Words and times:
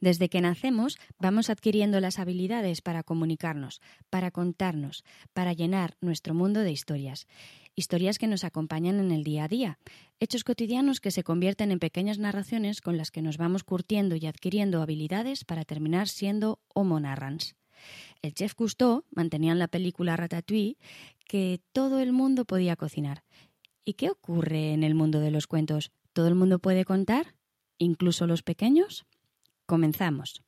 Desde 0.00 0.28
que 0.28 0.40
nacemos 0.40 0.98
vamos 1.18 1.48
adquiriendo 1.48 2.00
las 2.00 2.18
habilidades 2.18 2.82
para 2.82 3.02
comunicarnos, 3.02 3.80
para 4.10 4.30
contarnos, 4.30 5.04
para 5.32 5.52
llenar 5.52 5.96
nuestro 6.00 6.34
mundo 6.34 6.60
de 6.60 6.72
historias. 6.72 7.26
Historias 7.74 8.18
que 8.18 8.26
nos 8.26 8.44
acompañan 8.44 9.00
en 9.00 9.10
el 9.10 9.24
día 9.24 9.44
a 9.44 9.48
día, 9.48 9.78
hechos 10.20 10.44
cotidianos 10.44 11.00
que 11.00 11.10
se 11.10 11.24
convierten 11.24 11.72
en 11.72 11.78
pequeñas 11.78 12.18
narraciones 12.18 12.80
con 12.80 12.96
las 12.96 13.10
que 13.10 13.22
nos 13.22 13.36
vamos 13.36 13.64
curtiendo 13.64 14.16
y 14.16 14.26
adquiriendo 14.26 14.82
habilidades 14.82 15.44
para 15.44 15.64
terminar 15.64 16.08
siendo 16.08 16.60
homo 16.74 17.00
narrans. 17.00 17.54
El 18.22 18.34
chef 18.34 18.54
Cousteau 18.54 19.04
mantenía 19.10 19.52
en 19.52 19.58
la 19.58 19.68
película 19.68 20.16
Ratatouille 20.16 20.78
que 21.26 21.60
todo 21.72 22.00
el 22.00 22.12
mundo 22.12 22.44
podía 22.44 22.76
cocinar. 22.76 23.24
¿Y 23.84 23.94
qué 23.94 24.10
ocurre 24.10 24.72
en 24.72 24.82
el 24.82 24.94
mundo 24.94 25.20
de 25.20 25.30
los 25.30 25.46
cuentos? 25.46 25.92
¿Todo 26.12 26.28
el 26.28 26.34
mundo 26.34 26.58
puede 26.58 26.84
contar? 26.84 27.34
¿Incluso 27.78 28.26
los 28.26 28.42
pequeños? 28.42 29.06
Comenzamos. 29.66 30.42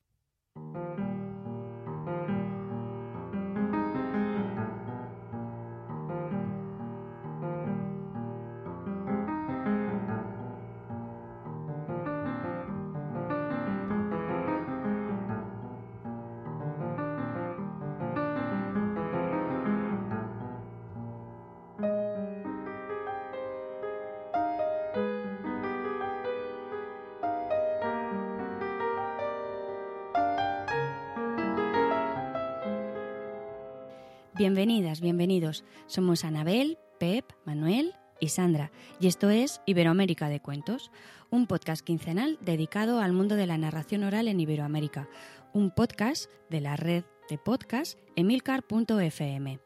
Bienvenidas, 34.39 35.01
bienvenidos. 35.01 35.65
Somos 35.89 36.25
Anabel, 36.25 36.79
Pep, 37.01 37.25
Manuel 37.45 37.95
y 38.21 38.29
Sandra, 38.29 38.71
y 39.01 39.09
esto 39.09 39.31
es 39.31 39.61
Iberoamérica 39.67 40.29
de 40.29 40.39
Cuentos, 40.39 40.93
un 41.29 41.49
podcast 41.49 41.85
quincenal 41.85 42.39
dedicado 42.41 43.01
al 43.01 43.13
mundo 43.13 43.35
de 43.35 43.49
la 43.49 43.59
narración 43.59 44.05
oral 44.05 44.29
en 44.29 44.39
Iberoamérica, 44.39 45.09
un 45.53 45.73
podcast 45.73 46.31
de 46.51 46.61
la 46.61 46.77
red 46.77 47.03
de 47.29 47.37
podcast 47.37 47.99
emilcar.fm. 48.15 49.59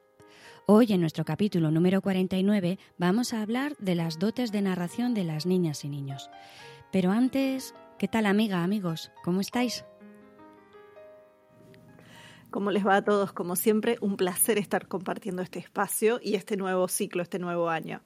Hoy, 0.67 0.87
en 0.91 1.03
nuestro 1.03 1.27
capítulo 1.27 1.70
número 1.70 2.00
49, 2.00 2.78
vamos 2.97 3.34
a 3.34 3.43
hablar 3.43 3.77
de 3.77 3.95
las 3.95 4.19
dotes 4.19 4.53
de 4.53 4.62
narración 4.62 5.12
de 5.12 5.25
las 5.25 5.45
niñas 5.45 5.84
y 5.84 5.91
niños. 5.91 6.31
Pero 6.91 7.11
antes, 7.11 7.75
¿qué 7.98 8.09
tal 8.09 8.25
amiga, 8.25 8.65
amigos? 8.65 9.12
¿Cómo 9.23 9.43
estáis? 9.43 9.84
¿Cómo 12.53 12.70
les 12.70 12.86
va 12.86 12.97
a 12.97 13.03
todos? 13.03 13.33
Como 13.33 13.56
siempre, 13.56 13.97
un 14.03 14.19
placer 14.19 14.58
estar 14.58 14.86
compartiendo 14.86 15.41
este 15.41 15.58
espacio 15.58 16.20
y 16.22 16.34
este 16.34 16.59
nuevo 16.59 16.86
ciclo, 16.86 17.22
este 17.22 17.39
nuevo 17.39 17.70
año. 17.70 18.03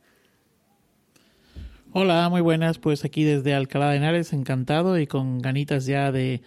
Hola, 1.93 2.29
muy 2.29 2.43
buenas. 2.43 2.79
Pues 2.79 3.05
aquí 3.05 3.25
desde 3.25 3.55
Alcalá 3.55 3.91
de 3.91 3.97
Henares, 3.97 4.33
encantado 4.33 5.01
y 5.01 5.09
con 5.09 5.41
ganitas 5.41 5.85
ya 5.85 6.13
de, 6.13 6.43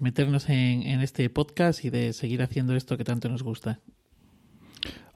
meternos 0.00 0.48
en, 0.48 0.84
en, 0.84 1.02
este 1.02 1.28
podcast 1.28 1.84
y 1.84 1.90
de 1.90 2.14
seguir 2.14 2.40
haciendo 2.40 2.74
esto 2.74 2.96
que 2.96 3.04
tanto 3.04 3.28
nos 3.28 3.42
gusta. 3.42 3.80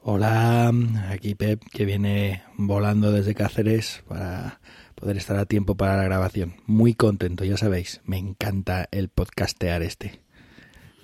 Hola, 0.03 0.71
aquí 1.09 1.35
Pep, 1.35 1.63
que 1.73 1.87
viene 1.87 2.43
volando 2.59 3.11
desde 3.11 3.35
Cáceres 3.35 4.05
para 4.07 4.61
poder 4.97 5.17
estar 5.17 5.39
a 5.39 5.47
tiempo 5.47 5.79
para 5.79 5.97
la 5.97 6.05
grabación. 6.05 6.57
Muy 6.67 6.93
contento, 6.93 7.43
ya 7.43 7.57
sabéis, 7.57 8.03
me 8.05 8.19
encanta 8.19 8.87
el 8.91 9.09
podcastear 9.09 9.83
este. 9.83 10.21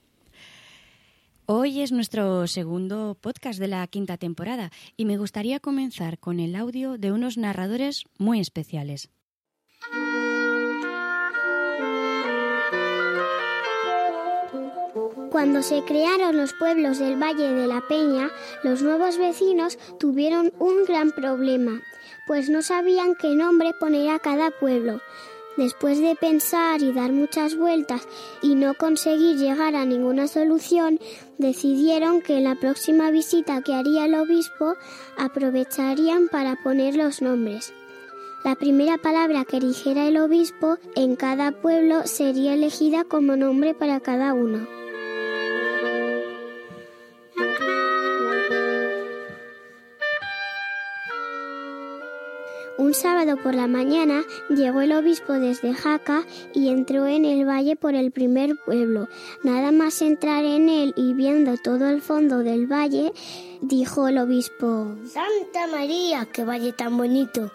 Hoy 1.51 1.81
es 1.81 1.93
nuestro 1.93 2.47
segundo 2.47 3.17
podcast 3.19 3.59
de 3.59 3.69
la 3.69 3.87
quinta 3.87 4.19
temporada 4.19 4.71
y 4.99 5.07
me 5.07 5.17
gustaría 5.17 5.61
comenzar 5.61 6.19
con 6.19 6.41
el 6.41 6.55
audio 6.55 6.99
de 6.99 7.11
unos 7.11 7.39
narradores 7.39 8.05
muy 8.19 8.39
especiales. 8.39 9.09
Cuando 15.31 15.63
se 15.63 15.83
crearon 15.85 16.37
los 16.37 16.53
pueblos 16.53 16.99
del 16.99 17.17
Valle 17.17 17.51
de 17.51 17.67
la 17.67 17.81
Peña, 17.89 18.29
los 18.63 18.83
nuevos 18.83 19.17
vecinos 19.17 19.79
tuvieron 19.99 20.53
un 20.59 20.85
gran 20.85 21.13
problema, 21.13 21.81
pues 22.27 22.51
no 22.51 22.61
sabían 22.61 23.15
qué 23.15 23.35
nombre 23.35 23.73
poner 23.73 24.11
a 24.11 24.19
cada 24.19 24.51
pueblo. 24.51 25.01
Después 25.59 26.01
de 26.01 26.15
pensar 26.15 26.83
y 26.83 26.93
dar 26.93 27.11
muchas 27.11 27.57
vueltas 27.57 28.07
y 28.43 28.55
no 28.55 28.75
conseguir 28.75 29.39
llegar 29.39 29.75
a 29.75 29.85
ninguna 29.85 30.29
solución, 30.29 31.01
decidieron 31.37 32.23
que 32.23 32.41
la 32.41 32.55
próxima 32.55 33.11
visita 33.11 33.61
que 33.63 33.75
haría 33.75 34.05
el 34.05 34.15
obispo 34.15 34.77
aprovecharían 35.17 36.29
para 36.29 36.55
poner 36.63 36.95
los 36.95 37.23
nombres. 37.23 37.75
La 38.45 38.55
primera 38.55 38.99
palabra 38.99 39.45
que 39.45 39.57
eligiera 39.57 40.07
el 40.07 40.19
obispo 40.19 40.79
en 40.95 41.17
cada 41.17 41.51
pueblo 41.51 42.07
sería 42.07 42.55
elegida 42.55 43.03
como 43.03 43.35
nombre 43.35 43.75
para 43.75 43.99
cada 43.99 44.35
uno. 44.35 44.65
Un 52.79 52.95
sábado 52.95 53.37
por 53.37 53.57
la 53.57 53.67
mañana 53.67 54.23
llegó 54.49 54.83
el 54.83 54.93
obispo 54.93 55.33
desde 55.33 55.75
Jaca 55.75 56.25
y 56.55 56.69
entró 56.69 57.09
en 57.09 57.25
el 57.25 57.45
valle 57.45 57.75
por 57.75 57.97
el 57.97 58.13
primer 58.13 58.57
pueblo. 58.57 59.09
Nada 59.43 59.73
más 59.73 60.01
entrar 60.01 60.45
en 60.45 60.69
él 60.69 60.95
y 60.97 61.13
viendo 61.13 61.57
todo 61.57 61.89
el 61.89 62.01
fondo 62.01 62.39
del 62.39 62.71
valle, 62.71 63.13
dijo 63.61 64.07
el 64.07 64.19
obispo, 64.19 64.95
Santa 65.07 65.67
María, 65.67 66.29
qué 66.33 66.45
valle 66.45 66.73
tan 66.73 66.97
bonito. 66.97 67.51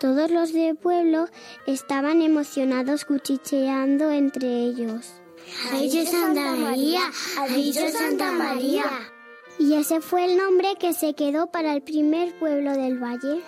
Todos 0.00 0.30
los 0.30 0.54
del 0.54 0.76
pueblo 0.76 1.26
estaban 1.66 2.22
emocionados 2.22 3.04
cuchicheando 3.04 4.10
entre 4.10 4.64
ellos. 4.64 5.12
¡Ha 5.72 5.78
dicho 5.78 6.10
Santa 6.10 6.52
María! 6.56 7.02
¡Ha 7.38 7.48
dicho 7.48 7.86
Santa 7.90 8.32
María! 8.32 8.86
Y 9.58 9.74
ese 9.74 10.00
fue 10.00 10.24
el 10.24 10.38
nombre 10.38 10.76
que 10.80 10.94
se 10.94 11.14
quedó 11.14 11.48
para 11.48 11.74
el 11.74 11.82
primer 11.82 12.38
pueblo 12.38 12.72
del 12.72 12.98
valle. 12.98 13.42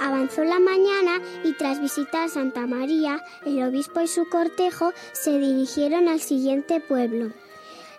Avanzó 0.00 0.44
la 0.44 0.58
mañana 0.58 1.20
y 1.44 1.52
tras 1.54 1.80
visitar 1.80 2.28
Santa 2.28 2.66
María, 2.66 3.22
el 3.46 3.62
obispo 3.62 4.00
y 4.00 4.08
su 4.08 4.28
cortejo 4.28 4.92
se 5.12 5.38
dirigieron 5.38 6.08
al 6.08 6.20
siguiente 6.20 6.80
pueblo. 6.80 7.32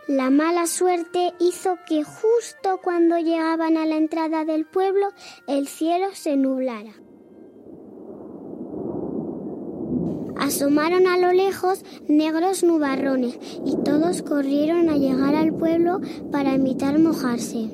La 0.08 0.30
mala 0.30 0.68
suerte 0.68 1.34
hizo 1.40 1.78
que 1.88 2.04
justo 2.04 2.80
cuando 2.84 3.18
llegaban 3.18 3.78
a 3.78 3.86
la 3.86 3.96
entrada 3.96 4.46
del 4.46 4.66
pueblo 4.66 5.08
el 5.48 5.68
cielo 5.68 6.10
se 6.14 6.36
nublara. 6.36 6.94
Asomaron 10.46 11.08
a 11.08 11.18
lo 11.18 11.32
lejos 11.32 11.80
negros 12.08 12.62
nubarrones 12.62 13.40
y 13.66 13.78
todos 13.84 14.22
corrieron 14.22 14.90
a 14.90 14.96
llegar 14.96 15.34
al 15.34 15.52
pueblo 15.56 16.02
para 16.32 16.54
evitar 16.54 17.00
mojarse. 17.00 17.72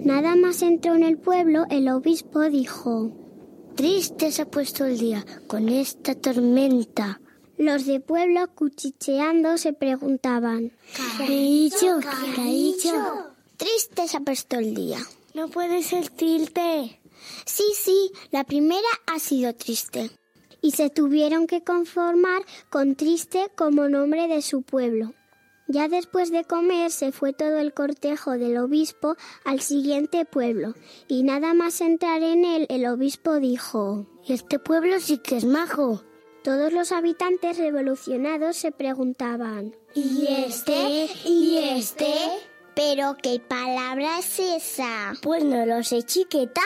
Nada 0.00 0.36
más 0.36 0.60
entró 0.60 0.96
en 0.96 1.02
el 1.02 1.16
pueblo, 1.16 1.64
el 1.70 1.88
obispo 1.88 2.42
dijo, 2.50 3.10
Triste 3.74 4.30
se 4.32 4.42
ha 4.42 4.44
puesto 4.44 4.84
el 4.84 4.98
día 4.98 5.24
con 5.46 5.70
esta 5.70 6.14
tormenta. 6.14 7.22
Los 7.56 7.86
de 7.86 8.00
pueblo 8.00 8.46
cuchicheando 8.54 9.56
se 9.56 9.72
preguntaban, 9.72 10.72
¿Qué 11.16 11.24
ha 11.24 11.26
dicho? 11.26 12.00
¿Qué 12.34 12.40
ha 12.42 12.44
dicho? 12.44 12.92
Triste 13.56 14.08
se 14.08 14.18
ha 14.18 14.20
puesto 14.20 14.58
el 14.58 14.74
día. 14.74 14.98
No 15.32 15.48
puede 15.48 15.82
ser 15.82 16.10
triste. 16.10 17.00
Sí, 17.46 17.64
sí, 17.74 18.10
la 18.30 18.44
primera 18.44 18.88
ha 19.06 19.18
sido 19.18 19.54
triste 19.54 20.10
y 20.64 20.70
se 20.70 20.88
tuvieron 20.88 21.46
que 21.46 21.62
conformar 21.62 22.42
con 22.70 22.96
Triste 22.96 23.50
como 23.54 23.90
nombre 23.90 24.28
de 24.28 24.40
su 24.40 24.62
pueblo. 24.62 25.12
Ya 25.68 25.88
después 25.88 26.30
de 26.30 26.44
comer 26.44 26.90
se 26.90 27.12
fue 27.12 27.34
todo 27.34 27.58
el 27.58 27.74
cortejo 27.74 28.38
del 28.38 28.56
obispo 28.56 29.14
al 29.44 29.60
siguiente 29.60 30.24
pueblo, 30.24 30.74
y 31.06 31.22
nada 31.22 31.52
más 31.52 31.82
entrar 31.82 32.22
en 32.22 32.46
él 32.46 32.66
el 32.70 32.86
obispo 32.86 33.40
dijo 33.40 34.06
Este 34.26 34.58
pueblo 34.58 35.00
sí 35.00 35.18
que 35.18 35.36
es 35.36 35.44
majo. 35.44 36.02
Todos 36.42 36.72
los 36.72 36.92
habitantes 36.92 37.58
revolucionados 37.58 38.56
se 38.56 38.72
preguntaban 38.72 39.76
¿Y 39.94 40.26
este? 40.46 41.10
¿Y 41.26 41.58
este? 41.58 42.14
¿Pero 42.74 43.16
qué 43.22 43.38
palabra 43.38 44.18
es 44.18 44.40
esa? 44.40 45.12
Pues 45.20 45.44
no 45.44 45.66
lo 45.66 45.82
sé, 45.82 46.04
chiqueta. 46.04 46.62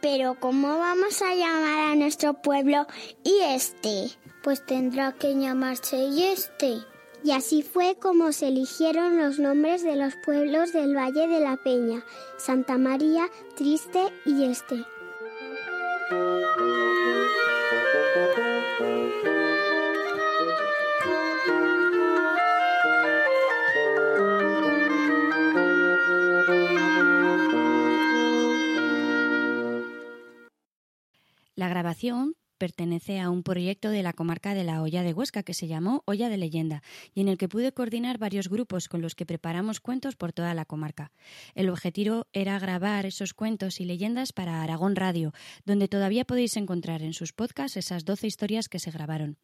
Pero 0.00 0.36
¿cómo 0.40 0.78
vamos 0.78 1.20
a 1.22 1.34
llamar 1.34 1.90
a 1.90 1.94
nuestro 1.94 2.34
pueblo 2.34 2.86
y 3.22 3.40
este? 3.42 4.08
Pues 4.42 4.64
tendrá 4.64 5.12
que 5.12 5.34
llamarse 5.34 5.96
y 5.96 6.24
este. 6.24 6.78
Y 7.22 7.32
así 7.32 7.62
fue 7.62 7.96
como 8.00 8.32
se 8.32 8.48
eligieron 8.48 9.18
los 9.18 9.38
nombres 9.38 9.82
de 9.82 9.96
los 9.96 10.14
pueblos 10.24 10.72
del 10.72 10.96
Valle 10.96 11.28
de 11.28 11.40
la 11.40 11.58
Peña, 11.58 12.02
Santa 12.38 12.78
María, 12.78 13.28
Triste 13.56 14.06
y 14.24 14.44
Este. 14.44 14.84
La 31.60 31.68
grabación 31.68 32.36
pertenece 32.56 33.20
a 33.20 33.28
un 33.28 33.42
proyecto 33.42 33.90
de 33.90 34.02
la 34.02 34.14
comarca 34.14 34.54
de 34.54 34.64
la 34.64 34.80
Olla 34.80 35.02
de 35.02 35.12
Huesca 35.12 35.42
que 35.42 35.52
se 35.52 35.66
llamó 35.66 36.02
Olla 36.06 36.30
de 36.30 36.38
Leyenda 36.38 36.82
y 37.12 37.20
en 37.20 37.28
el 37.28 37.36
que 37.36 37.50
pude 37.50 37.72
coordinar 37.72 38.16
varios 38.16 38.48
grupos 38.48 38.88
con 38.88 39.02
los 39.02 39.14
que 39.14 39.26
preparamos 39.26 39.78
cuentos 39.78 40.16
por 40.16 40.32
toda 40.32 40.54
la 40.54 40.64
comarca. 40.64 41.12
El 41.54 41.68
objetivo 41.68 42.26
era 42.32 42.58
grabar 42.58 43.04
esos 43.04 43.34
cuentos 43.34 43.78
y 43.78 43.84
leyendas 43.84 44.32
para 44.32 44.62
Aragón 44.62 44.96
Radio, 44.96 45.34
donde 45.66 45.86
todavía 45.86 46.24
podéis 46.24 46.56
encontrar 46.56 47.02
en 47.02 47.12
sus 47.12 47.34
podcasts 47.34 47.76
esas 47.76 48.06
12 48.06 48.26
historias 48.26 48.70
que 48.70 48.78
se 48.78 48.90
grabaron. 48.90 49.36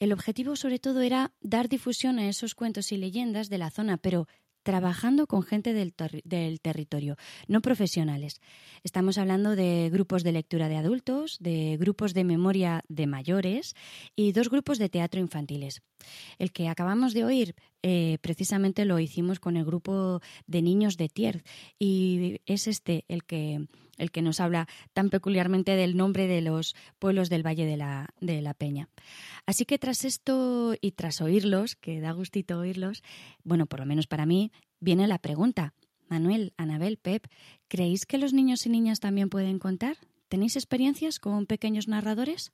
El 0.00 0.12
objetivo 0.12 0.56
sobre 0.56 0.80
todo 0.80 1.02
era 1.02 1.32
dar 1.40 1.68
difusión 1.68 2.18
a 2.18 2.28
esos 2.28 2.56
cuentos 2.56 2.90
y 2.90 2.96
leyendas 2.96 3.50
de 3.50 3.58
la 3.58 3.70
zona, 3.70 3.98
pero 3.98 4.26
trabajando 4.66 5.28
con 5.28 5.44
gente 5.44 5.72
del, 5.72 5.94
del, 6.24 6.60
territorio, 6.60 7.16
no 7.46 7.60
profesionales. 7.60 8.40
Estamos 8.82 9.16
hablando 9.16 9.54
de 9.54 9.88
grupos 9.92 10.24
de 10.24 10.32
lectura 10.32 10.68
de 10.68 10.76
adultos, 10.76 11.38
de 11.38 11.76
grupos 11.78 12.14
de 12.14 12.24
memoria 12.24 12.82
de 12.88 13.06
mayores 13.06 13.76
y 14.16 14.32
dos 14.32 14.50
grupos 14.50 14.78
de 14.78 14.88
teatro 14.88 15.20
infantiles. 15.20 15.82
El 16.40 16.50
que 16.50 16.68
acabamos 16.68 17.14
de 17.14 17.24
oír 17.24 17.54
eh, 17.84 18.18
precisamente 18.22 18.84
lo 18.84 18.98
hicimos 18.98 19.38
con 19.38 19.56
el 19.56 19.64
grupo 19.64 20.20
de 20.48 20.62
niños 20.62 20.96
de 20.96 21.10
Tierz 21.10 21.44
y 21.78 22.40
es 22.44 22.66
este 22.66 23.04
el 23.06 23.22
que, 23.22 23.68
el 23.96 24.10
que 24.10 24.22
nos 24.22 24.40
habla 24.40 24.68
tan 24.92 25.10
peculiarmente 25.10 25.76
del 25.76 25.96
nombre 25.96 26.26
de 26.26 26.40
los 26.40 26.74
pueblos 26.98 27.28
del 27.28 27.46
Valle 27.46 27.66
de 27.66 27.76
la, 27.76 28.10
de 28.20 28.42
la 28.42 28.54
Peña. 28.54 28.88
Así 29.46 29.64
que 29.64 29.78
tras 29.78 30.04
esto 30.04 30.74
y 30.80 30.92
tras 30.92 31.20
oírlos, 31.20 31.76
que 31.76 32.00
da 32.00 32.12
gustito 32.12 32.58
oírlos, 32.58 33.02
bueno, 33.44 33.66
por 33.66 33.80
lo 33.80 33.86
menos 33.86 34.06
para 34.06 34.26
mí, 34.26 34.52
viene 34.80 35.06
la 35.06 35.18
pregunta. 35.18 35.74
Manuel, 36.08 36.52
Anabel, 36.56 36.98
Pep, 36.98 37.26
¿creéis 37.68 38.06
que 38.06 38.18
los 38.18 38.32
niños 38.32 38.64
y 38.66 38.68
niñas 38.68 39.00
también 39.00 39.28
pueden 39.28 39.58
contar? 39.58 39.96
¿Tenéis 40.28 40.56
experiencias 40.56 41.18
con 41.18 41.46
pequeños 41.46 41.88
narradores? 41.88 42.52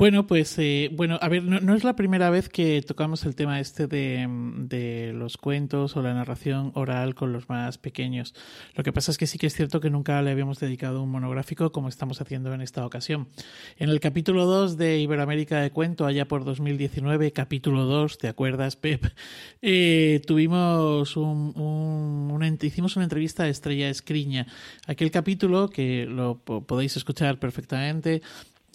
Bueno, 0.00 0.26
pues 0.26 0.58
eh, 0.58 0.88
bueno, 0.94 1.18
a 1.20 1.28
ver, 1.28 1.44
no, 1.44 1.74
es 1.74 1.84
la 1.84 1.94
primera 1.94 2.30
vez 2.30 2.48
que 2.48 2.80
tocamos 2.80 3.26
el 3.26 3.34
tema 3.34 3.60
este 3.60 3.86
de, 3.86 4.26
de, 4.56 5.12
los 5.12 5.36
cuentos 5.36 5.94
o 5.94 6.00
la 6.00 6.14
narración 6.14 6.72
oral 6.74 7.14
con 7.14 7.34
los 7.34 7.50
más 7.50 7.76
pequeños. 7.76 8.34
Lo 8.74 8.82
que 8.82 8.94
pasa 8.94 9.10
es 9.10 9.18
que 9.18 9.26
sí 9.26 9.36
que 9.36 9.46
es 9.46 9.54
cierto 9.54 9.78
que 9.78 9.90
nunca 9.90 10.22
le 10.22 10.30
habíamos 10.30 10.58
dedicado 10.58 11.02
un 11.02 11.10
monográfico 11.10 11.70
como 11.70 11.90
estamos 11.90 12.22
haciendo 12.22 12.54
en 12.54 12.62
esta 12.62 12.86
ocasión. 12.86 13.28
En 13.76 13.90
el 13.90 14.00
capítulo 14.00 14.46
2 14.46 14.78
de 14.78 15.00
Iberoamérica 15.00 15.60
de 15.60 15.70
Cuento, 15.70 16.06
allá 16.06 16.26
por 16.26 16.46
2019, 16.46 17.32
capítulo 17.32 17.84
2, 17.84 18.16
¿te 18.16 18.28
acuerdas, 18.28 18.76
Pep? 18.76 19.04
Eh, 19.62 20.22
tuvimos 20.26 21.14
un, 21.18 21.52
un, 21.54 22.58
hicimos 22.62 22.96
una 22.96 23.04
entrevista 23.04 23.42
a 23.42 23.48
Estrella 23.48 23.90
Escriña. 23.90 24.46
Aquel 24.86 25.10
capítulo, 25.10 25.68
que 25.68 26.06
lo 26.06 26.38
podéis 26.38 26.96
escuchar 26.96 27.38
perfectamente, 27.38 28.22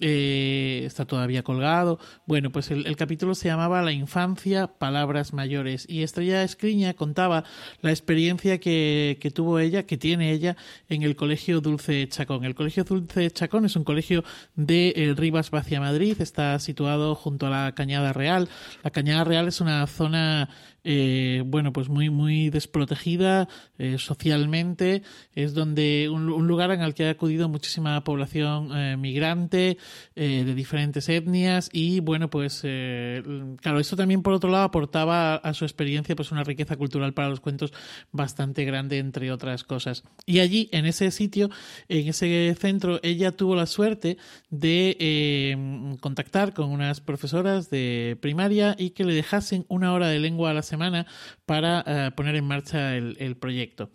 eh, 0.00 0.82
está 0.84 1.04
todavía 1.06 1.42
colgado. 1.42 1.98
Bueno, 2.26 2.50
pues 2.50 2.70
el, 2.70 2.96
capítulo 2.96 3.34
se 3.34 3.48
llamaba 3.48 3.82
La 3.82 3.92
infancia, 3.92 4.66
palabras 4.66 5.32
mayores. 5.32 5.86
Y 5.88 6.02
Estrella 6.02 6.42
Escriña 6.42 6.94
contaba 6.94 7.44
la 7.80 7.90
experiencia 7.90 8.58
que, 8.58 9.18
que, 9.20 9.30
tuvo 9.30 9.58
ella, 9.58 9.84
que 9.84 9.96
tiene 9.96 10.32
ella, 10.32 10.56
en 10.88 11.02
el 11.02 11.16
Colegio 11.16 11.60
Dulce 11.60 12.08
Chacón. 12.08 12.44
El 12.44 12.54
Colegio 12.54 12.84
Dulce 12.84 13.30
Chacón 13.30 13.64
es 13.64 13.76
un 13.76 13.84
colegio 13.84 14.24
de 14.54 14.92
eh, 14.96 15.14
Rivas 15.16 15.50
Vacia 15.50 15.80
Madrid, 15.80 16.16
está 16.20 16.58
situado 16.58 17.14
junto 17.14 17.46
a 17.46 17.50
la 17.50 17.72
Cañada 17.74 18.12
Real. 18.12 18.48
La 18.82 18.90
Cañada 18.90 19.24
Real 19.24 19.48
es 19.48 19.60
una 19.60 19.86
zona 19.86 20.50
eh, 20.88 21.42
bueno, 21.44 21.72
pues 21.72 21.88
muy, 21.88 22.10
muy 22.10 22.48
desprotegida 22.48 23.48
eh, 23.76 23.96
socialmente. 23.98 25.02
Es 25.34 25.52
donde 25.52 26.08
un, 26.08 26.46
lugar 26.46 26.70
en 26.70 26.80
el 26.80 26.94
que 26.94 27.08
ha 27.08 27.10
acudido 27.10 27.48
muchísima 27.48 28.04
población 28.04 28.70
eh, 28.72 28.96
migrante 28.96 29.78
de 30.14 30.54
diferentes 30.54 31.08
etnias 31.08 31.68
y 31.72 32.00
bueno, 32.00 32.30
pues 32.30 32.60
claro, 32.60 33.80
esto 33.80 33.96
también 33.96 34.22
por 34.22 34.32
otro 34.32 34.50
lado 34.50 34.64
aportaba 34.64 35.34
a 35.34 35.54
su 35.54 35.64
experiencia 35.64 36.14
pues 36.14 36.30
una 36.30 36.44
riqueza 36.44 36.76
cultural 36.76 37.12
para 37.12 37.28
los 37.28 37.40
cuentos 37.40 37.72
bastante 38.12 38.64
grande 38.64 38.98
entre 38.98 39.32
otras 39.32 39.64
cosas. 39.64 40.04
Y 40.24 40.38
allí, 40.38 40.68
en 40.72 40.86
ese 40.86 41.10
sitio, 41.10 41.50
en 41.88 42.08
ese 42.08 42.54
centro, 42.58 43.00
ella 43.02 43.32
tuvo 43.32 43.56
la 43.56 43.66
suerte 43.66 44.18
de 44.50 45.96
contactar 46.00 46.54
con 46.54 46.70
unas 46.70 47.00
profesoras 47.00 47.68
de 47.70 48.16
primaria 48.20 48.76
y 48.78 48.90
que 48.90 49.04
le 49.04 49.14
dejasen 49.14 49.66
una 49.68 49.92
hora 49.92 50.08
de 50.08 50.20
lengua 50.20 50.50
a 50.50 50.54
la 50.54 50.62
semana 50.62 50.75
semana 50.76 51.06
para 51.46 51.84
uh, 51.86 52.14
poner 52.14 52.34
en 52.34 52.44
marcha 52.44 52.96
el, 52.96 53.36
proyecto. 53.36 53.90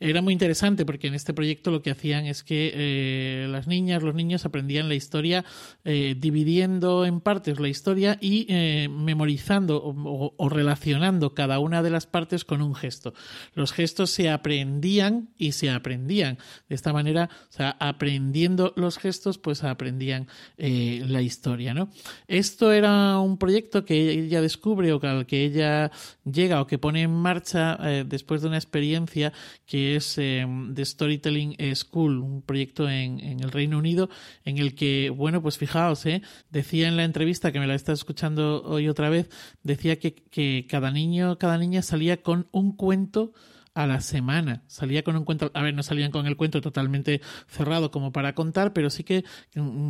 Era 0.00 0.22
muy 0.22 0.32
interesante 0.32 0.86
porque 0.86 1.06
en 1.06 1.14
este 1.14 1.34
proyecto 1.34 1.70
lo 1.70 1.82
que 1.82 1.90
hacían 1.90 2.24
es 2.24 2.42
que 2.42 2.72
eh, 2.74 3.46
las 3.48 3.66
niñas, 3.66 4.02
los 4.02 4.14
niños 4.14 4.46
aprendían 4.46 4.88
la 4.88 4.94
historia 4.94 5.44
eh, 5.84 6.16
dividiendo 6.18 7.04
en 7.04 7.20
partes 7.20 7.60
la 7.60 7.68
historia 7.68 8.16
y 8.20 8.46
eh, 8.48 8.88
memorizando 8.88 9.82
o, 9.82 10.34
o, 10.36 10.48
relacionando 10.48 11.34
cada 11.34 11.58
una 11.58 11.82
de 11.82 11.90
las 11.90 12.06
partes 12.06 12.44
con 12.44 12.62
un 12.62 12.74
gesto. 12.74 13.12
Los 13.52 13.72
gestos 13.72 14.10
se 14.10 14.30
aprendían 14.30 15.28
y 15.36 15.52
se 15.52 15.70
aprendían. 15.70 16.38
De 16.68 16.74
esta 16.74 16.94
manera, 16.94 17.28
o 17.50 17.52
sea, 17.52 17.76
aprendiendo 17.80 18.72
los 18.76 18.96
gestos, 18.96 19.36
pues 19.36 19.62
aprendían 19.62 20.28
la 20.56 21.20
historia, 21.20 21.74
¿no? 21.74 21.90
Esto 22.28 22.72
era 22.72 23.18
un 23.18 23.36
proyecto 23.36 23.84
que 23.84 24.12
ella 24.12 24.40
descubre 24.40 24.92
o 24.92 25.00
al 25.04 25.26
que 25.26 25.44
ella 25.44 25.90
llega 26.24 26.60
o 26.60 26.66
que 26.66 26.78
pone 26.78 26.93
en 26.96 27.10
marcha 27.10 27.78
eh, 27.82 28.04
después 28.06 28.42
de 28.42 28.48
una 28.48 28.56
experiencia 28.56 29.32
que 29.66 29.96
es 29.96 30.18
eh, 30.18 30.46
The 30.74 30.84
Storytelling 30.84 31.56
School, 31.74 32.18
un 32.18 32.42
proyecto 32.42 32.88
en, 32.88 33.20
en, 33.20 33.40
el 33.40 33.50
Reino 33.50 33.78
Unido 33.78 34.08
en 34.44 34.58
el 34.58 34.74
que, 34.74 35.10
bueno, 35.10 35.42
pues 35.42 35.58
fijaos, 35.58 36.06
eh, 36.06 36.22
decía 36.50 36.88
en 36.88 36.96
la 36.96 37.04
entrevista 37.04 37.52
que 37.52 37.60
me 37.60 37.66
la 37.66 37.74
está 37.74 37.92
escuchando 37.92 38.62
hoy 38.64 38.88
otra 38.88 39.08
vez, 39.08 39.28
decía 39.62 39.98
que, 39.98 40.14
que 40.14 40.66
cada 40.68 40.90
niño, 40.90 41.38
cada 41.38 41.58
niña 41.58 41.82
salía 41.82 42.22
con 42.22 42.48
un 42.52 42.76
cuento 42.76 43.32
a 43.74 43.86
la 43.86 44.00
semana. 44.00 44.62
Salía 44.68 45.02
con 45.02 45.16
un 45.16 45.24
cuento, 45.24 45.50
a 45.52 45.62
ver, 45.62 45.74
no 45.74 45.82
salían 45.82 46.12
con 46.12 46.26
el 46.26 46.36
cuento 46.36 46.60
totalmente 46.60 47.20
cerrado 47.48 47.90
como 47.90 48.12
para 48.12 48.34
contar, 48.34 48.72
pero 48.72 48.88
sí 48.88 49.02
que 49.02 49.24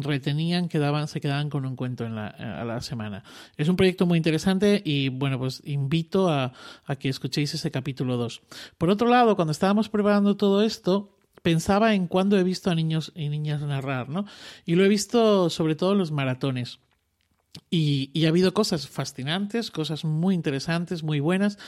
retenían, 0.01 0.69
quedaban, 0.69 1.07
se 1.07 1.21
quedaban 1.21 1.51
con 1.51 1.67
un 1.67 1.77
cuento 1.77 2.05
en 2.05 2.15
la, 2.15 2.29
a 2.29 2.65
la 2.65 2.81
semana. 2.81 3.25
Es 3.57 3.69
un 3.69 3.77
proyecto 3.77 4.07
muy 4.07 4.17
interesante 4.17 4.83
y 4.85 5.11
bueno, 5.11 5.39
pues 5.39 5.61
invito 5.65 6.31
a, 6.31 6.53
que 6.99 7.11
escuchéis 7.11 7.55
ese 7.55 7.71
capítulo 7.71 8.17
2. 8.17 8.43
Por 8.79 8.91
otro 8.91 9.09
lado, 9.09 9.37
cuando 9.37 9.53
estábamos 9.53 9.89
preparando 9.91 10.37
todo 10.37 10.63
esto, 10.63 11.17
pensaba 11.43 11.95
en 11.95 12.07
cuándo 12.07 12.39
he 12.39 12.43
visto 12.43 12.71
a 12.71 12.75
niños 12.75 13.13
y 13.15 13.29
niñas 13.29 13.61
narrar, 13.61 14.09
¿no? 14.09 14.25
Y 14.65 14.77
lo 14.77 14.85
he 14.85 14.89
visto 14.89 15.51
sobre 15.51 15.75
todo 15.75 15.93
en 15.93 15.99
los 15.99 16.11
maratones. 16.11 16.81
Y, 17.71 18.25
ha 18.25 18.29
habido 18.29 18.53
cosas 18.53 18.89
fascinantes, 18.89 19.71
cosas 19.71 20.05
muy 20.05 20.35
interesantes, 20.35 21.05
muy 21.05 21.21
buenas, 21.21 21.59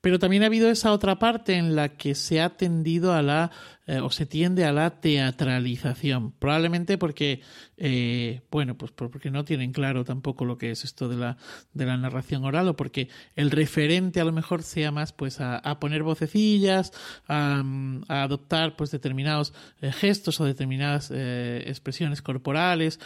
pero 0.00 0.18
también 0.18 0.42
ha 0.42 0.46
habido 0.46 0.70
esa 0.70 0.92
otra 0.92 1.18
parte 1.18 1.54
en 1.54 1.76
la 1.76 1.90
que 1.90 2.14
se 2.14 2.40
ha 2.40 2.50
tendido 2.50 3.12
a 3.12 3.22
la 3.22 3.50
eh, 3.90 3.98
o 3.98 4.08
se 4.08 4.24
tiende 4.24 4.64
a 4.64 4.72
la 4.72 5.00
teatralización. 5.00 6.30
Probablemente 6.30 6.96
porque, 6.96 7.40
eh, 7.76 8.40
bueno, 8.48 8.78
pues 8.78 8.92
porque 8.92 9.32
no 9.32 9.44
tienen 9.44 9.72
claro 9.72 10.04
tampoco 10.04 10.44
lo 10.44 10.58
que 10.58 10.70
es 10.70 10.84
esto 10.84 11.08
de 11.08 11.16
la, 11.16 11.38
de 11.74 11.86
la 11.86 11.96
narración 11.96 12.44
oral 12.44 12.68
o 12.68 12.76
porque 12.76 13.08
el 13.34 13.50
referente 13.50 14.20
a 14.20 14.24
lo 14.24 14.30
mejor 14.30 14.62
sea 14.62 14.92
más 14.92 15.12
pues 15.12 15.40
a, 15.40 15.56
a 15.56 15.80
poner 15.80 16.04
vocecillas, 16.04 16.92
a, 17.26 17.64
a, 18.06 18.22
adoptar 18.22 18.76
pues 18.76 18.92
determinados 18.92 19.54
eh, 19.80 19.90
gestos 19.90 20.40
o 20.40 20.44
determinadas 20.44 21.10
expresiones 21.10 22.22
corporales, 22.22 23.00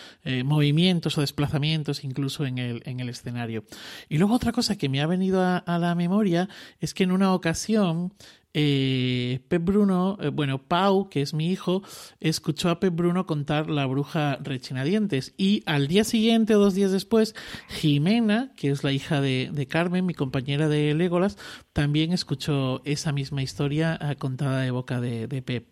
movimientos 0.44 1.16
o 1.16 1.22
desplazamientos 1.22 2.04
incluso 2.04 2.44
en 2.44 2.58
el, 2.58 2.82
en 2.84 3.00
el 3.00 3.08
escenario. 3.08 3.64
Y 4.10 4.18
luego 4.18 4.34
otra 4.34 4.52
cosa 4.52 4.76
que 4.76 4.90
me 4.90 5.00
ha 5.00 5.06
venido 5.06 5.40
a 5.42 5.78
la 5.78 5.94
memoria 5.94 6.50
es 6.80 6.92
que 6.92 7.04
en 7.04 7.12
una 7.12 7.32
ocasión 7.32 8.12
eh, 8.54 9.40
Pep 9.48 9.64
Bruno, 9.64 10.16
eh, 10.20 10.28
bueno, 10.28 10.62
Pau, 10.62 11.08
que 11.08 11.20
es 11.20 11.34
mi 11.34 11.50
hijo, 11.50 11.82
escuchó 12.20 12.70
a 12.70 12.78
Pep 12.78 12.94
Bruno 12.94 13.26
contar 13.26 13.68
La 13.68 13.84
bruja 13.86 14.38
rechinadientes 14.40 15.34
y 15.36 15.62
al 15.66 15.88
día 15.88 16.04
siguiente 16.04 16.54
o 16.54 16.60
dos 16.60 16.74
días 16.74 16.92
después, 16.92 17.34
Jimena, 17.68 18.52
que 18.56 18.70
es 18.70 18.84
la 18.84 18.92
hija 18.92 19.20
de, 19.20 19.66
Carmen, 19.68 20.06
mi 20.06 20.14
compañera 20.14 20.68
de 20.68 20.94
Legolas, 20.94 21.36
también 21.72 22.12
escuchó 22.12 22.80
esa 22.84 23.12
misma 23.12 23.42
historia 23.42 23.98
eh, 24.00 24.16
contada 24.16 24.60
de 24.60 24.70
boca 24.70 25.00
de, 25.00 25.26
de 25.26 25.42
Pep. 25.42 25.66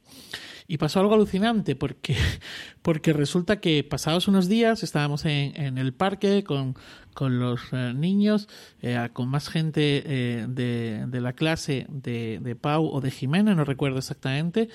Y 0.73 0.79
pasó 0.79 1.01
algo 1.01 1.13
alucinante 1.13 1.77
porque, 1.77 2.17
porque 2.81 3.13
resulta 3.13 3.61
que 3.61 3.85
pasados 3.85 4.27
unos 4.27 4.49
días 4.49 4.83
estábamos 4.83 5.27
en, 5.27 5.55
en 5.61 5.77
el 5.77 5.93
parque 5.93 6.45
con, 6.45 6.77
con 7.13 7.39
los 7.39 7.61
eh, 7.73 7.93
niños, 7.95 8.49
eh, 8.81 9.11
con 9.13 9.29
más 9.29 9.51
gente 9.51 10.03
eh, 10.07 10.47
de, 10.49 11.05
de, 11.09 11.21
la 11.21 11.35
clase 11.35 11.85
de, 11.91 12.39
de, 12.41 12.57
Pau 12.57 12.87
o 12.87 13.03
de 13.03 13.11
Jimena, 13.11 13.55
no 13.55 13.67
recuerdo 13.67 13.99
exactamente, 13.99 14.71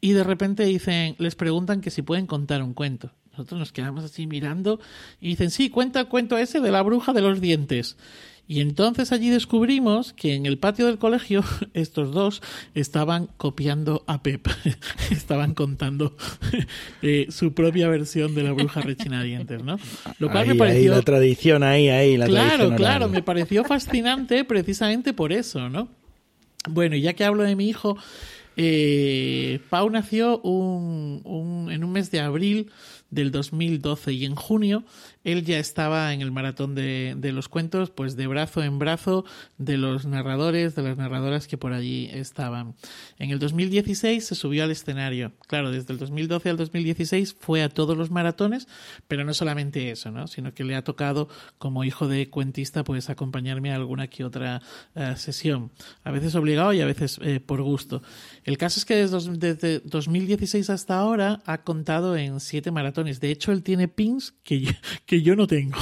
y 0.00 0.12
de 0.12 0.24
repente 0.24 0.64
dicen, 0.64 1.16
les 1.18 1.34
preguntan 1.34 1.82
que 1.82 1.90
si 1.90 2.00
pueden 2.00 2.26
contar 2.26 2.62
un 2.62 2.72
cuento. 2.72 3.12
Nosotros 3.32 3.58
nos 3.58 3.72
quedamos 3.72 4.04
así 4.04 4.26
mirando 4.26 4.80
y 5.20 5.28
dicen, 5.28 5.50
sí, 5.50 5.68
cuenta 5.68 6.00
el 6.00 6.08
cuento 6.08 6.38
ese 6.38 6.60
de 6.60 6.70
la 6.70 6.80
bruja 6.80 7.12
de 7.12 7.20
los 7.20 7.42
dientes. 7.42 7.98
Y 8.48 8.60
entonces 8.60 9.12
allí 9.12 9.30
descubrimos 9.30 10.12
que 10.12 10.34
en 10.34 10.46
el 10.46 10.58
patio 10.58 10.86
del 10.86 10.98
colegio 10.98 11.44
estos 11.74 12.12
dos 12.12 12.42
estaban 12.74 13.28
copiando 13.36 14.04
a 14.06 14.22
Pep, 14.22 14.46
estaban 15.10 15.54
contando 15.54 16.16
eh, 17.02 17.26
su 17.30 17.54
propia 17.54 17.88
versión 17.88 18.34
de 18.34 18.42
la 18.42 18.52
bruja 18.52 18.80
rechinadientes, 18.80 19.62
¿no? 19.62 19.78
Lo 20.18 20.30
cual 20.30 20.48
me 20.48 20.54
pareció... 20.54 20.92
Ahí 20.92 20.98
la 20.98 21.02
tradición, 21.02 21.62
ahí, 21.62 21.88
ahí, 21.88 22.16
la 22.16 22.26
Claro, 22.26 22.74
claro, 22.74 23.08
me 23.08 23.22
pareció 23.22 23.64
fascinante 23.64 24.44
precisamente 24.44 25.12
por 25.12 25.32
eso, 25.32 25.68
¿no? 25.68 25.88
Bueno, 26.68 26.96
ya 26.96 27.14
que 27.14 27.24
hablo 27.24 27.42
de 27.42 27.56
mi 27.56 27.68
hijo, 27.68 27.96
eh, 28.56 29.60
Pau 29.70 29.88
nació 29.90 30.40
un, 30.40 31.22
un, 31.24 31.72
en 31.72 31.84
un 31.84 31.92
mes 31.92 32.10
de 32.10 32.20
abril 32.20 32.70
del 33.10 33.30
2012 33.30 34.12
y 34.12 34.24
en 34.24 34.34
junio 34.34 34.84
él 35.24 35.44
ya 35.44 35.58
estaba 35.58 36.12
en 36.12 36.20
el 36.20 36.32
maratón 36.32 36.74
de, 36.74 37.14
de, 37.16 37.32
los 37.32 37.48
cuentos, 37.48 37.90
pues 37.90 38.16
de 38.16 38.26
brazo 38.26 38.62
en 38.62 38.78
brazo 38.78 39.24
de 39.58 39.76
los 39.76 40.04
narradores, 40.04 40.74
de 40.74 40.82
las 40.82 40.96
narradoras 40.96 41.46
que 41.46 41.56
por 41.56 41.72
allí 41.72 42.08
estaban. 42.12 42.74
En 43.18 43.30
el 43.30 43.38
2016 43.38 44.24
se 44.24 44.34
subió 44.34 44.64
al 44.64 44.70
escenario. 44.70 45.32
Claro, 45.46 45.70
desde 45.70 45.92
el 45.92 45.98
2012 45.98 46.50
al 46.50 46.56
2016 46.56 47.36
fue 47.38 47.62
a 47.62 47.68
todos 47.68 47.96
los 47.96 48.10
maratones, 48.10 48.66
pero 49.06 49.24
no 49.24 49.34
solamente 49.34 49.90
eso, 49.90 50.10
¿no? 50.10 50.26
sino 50.26 50.54
que 50.54 50.64
le 50.64 50.74
ha 50.74 50.82
tocado 50.82 51.28
como 51.58 51.84
hijo 51.84 52.08
de 52.08 52.28
cuentista 52.28 52.84
pues 52.84 53.10
acompañarme 53.10 53.72
a 53.72 53.76
alguna 53.76 54.08
que 54.08 54.24
otra 54.24 54.60
uh, 54.94 55.16
sesión. 55.16 55.70
A 56.04 56.10
veces 56.10 56.34
obligado 56.34 56.72
y 56.72 56.80
a 56.80 56.86
veces 56.86 57.18
eh, 57.22 57.40
por 57.40 57.62
gusto. 57.62 58.02
El 58.44 58.58
caso 58.58 58.80
es 58.80 58.84
que 58.84 58.96
desde, 58.96 59.36
desde 59.36 59.80
2016 59.80 60.70
hasta 60.70 60.98
ahora 60.98 61.42
ha 61.46 61.62
contado 61.62 62.16
en 62.16 62.40
siete 62.40 62.70
maratones. 62.70 63.20
De 63.20 63.30
hecho, 63.30 63.52
él 63.52 63.62
tiene 63.62 63.88
pins 63.88 64.34
que 64.42 64.62
que 65.11 65.11
yo 65.20 65.36
no 65.36 65.46
tengo. 65.46 65.76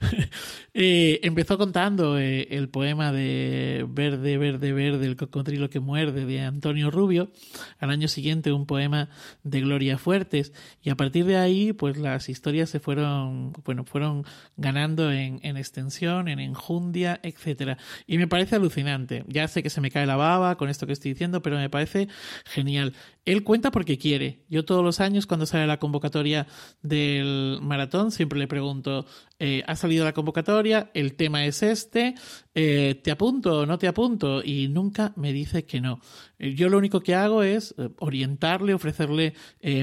eh, 0.74 1.18
empezó 1.24 1.58
contando 1.58 2.18
eh, 2.18 2.46
el 2.50 2.68
poema 2.68 3.10
de 3.10 3.84
Verde, 3.88 4.38
Verde, 4.38 4.72
Verde, 4.72 5.06
el 5.06 5.16
cocodrilo 5.16 5.68
que 5.70 5.80
muerde 5.80 6.24
de 6.26 6.42
Antonio 6.42 6.90
Rubio. 6.90 7.32
Al 7.80 7.90
año 7.90 8.06
siguiente 8.06 8.52
un 8.52 8.66
poema 8.66 9.08
de 9.42 9.62
Gloria 9.62 9.98
Fuertes. 9.98 10.52
Y 10.82 10.90
a 10.90 10.96
partir 10.96 11.24
de 11.24 11.36
ahí, 11.36 11.72
pues 11.72 11.96
las 11.96 12.28
historias 12.28 12.70
se 12.70 12.78
fueron, 12.78 13.52
bueno, 13.64 13.84
fueron 13.84 14.24
ganando 14.56 15.10
en, 15.10 15.40
en 15.42 15.56
extensión, 15.56 16.28
en 16.28 16.38
enjundia, 16.38 17.18
etcétera. 17.22 17.78
Y 18.06 18.18
me 18.18 18.28
parece 18.28 18.54
alucinante. 18.54 19.24
Ya 19.26 19.48
sé 19.48 19.62
que 19.62 19.70
se 19.70 19.80
me 19.80 19.90
cae 19.90 20.06
la 20.06 20.16
baba 20.16 20.56
con 20.56 20.68
esto 20.68 20.86
que 20.86 20.92
estoy 20.92 21.12
diciendo, 21.12 21.42
pero 21.42 21.56
me 21.56 21.70
parece 21.70 22.08
genial. 22.44 22.94
Él 23.28 23.44
cuenta 23.44 23.70
porque 23.70 23.98
quiere. 23.98 24.46
Yo 24.48 24.64
todos 24.64 24.82
los 24.82 25.00
años, 25.00 25.26
cuando 25.26 25.44
sale 25.44 25.66
la 25.66 25.78
convocatoria 25.78 26.46
del 26.80 27.58
maratón, 27.60 28.10
siempre 28.10 28.38
le 28.38 28.48
pregunto, 28.48 29.04
eh, 29.40 29.62
¿ha 29.66 29.76
salido 29.76 30.04
la 30.04 30.12
convocatoria? 30.12 30.90
El 30.94 31.14
tema 31.14 31.44
es 31.44 31.62
este, 31.62 32.16
eh, 32.54 33.00
¿te 33.04 33.12
apunto 33.12 33.60
o 33.60 33.66
no 33.66 33.78
te 33.78 33.86
apunto? 33.86 34.42
Y 34.42 34.68
nunca 34.68 35.12
me 35.16 35.32
dice 35.32 35.64
que 35.64 35.80
no. 35.80 36.00
Eh, 36.40 36.54
yo 36.54 36.68
lo 36.68 36.76
único 36.78 37.00
que 37.00 37.14
hago 37.14 37.44
es 37.44 37.74
orientarle, 37.98 38.74
ofrecerle 38.74 39.34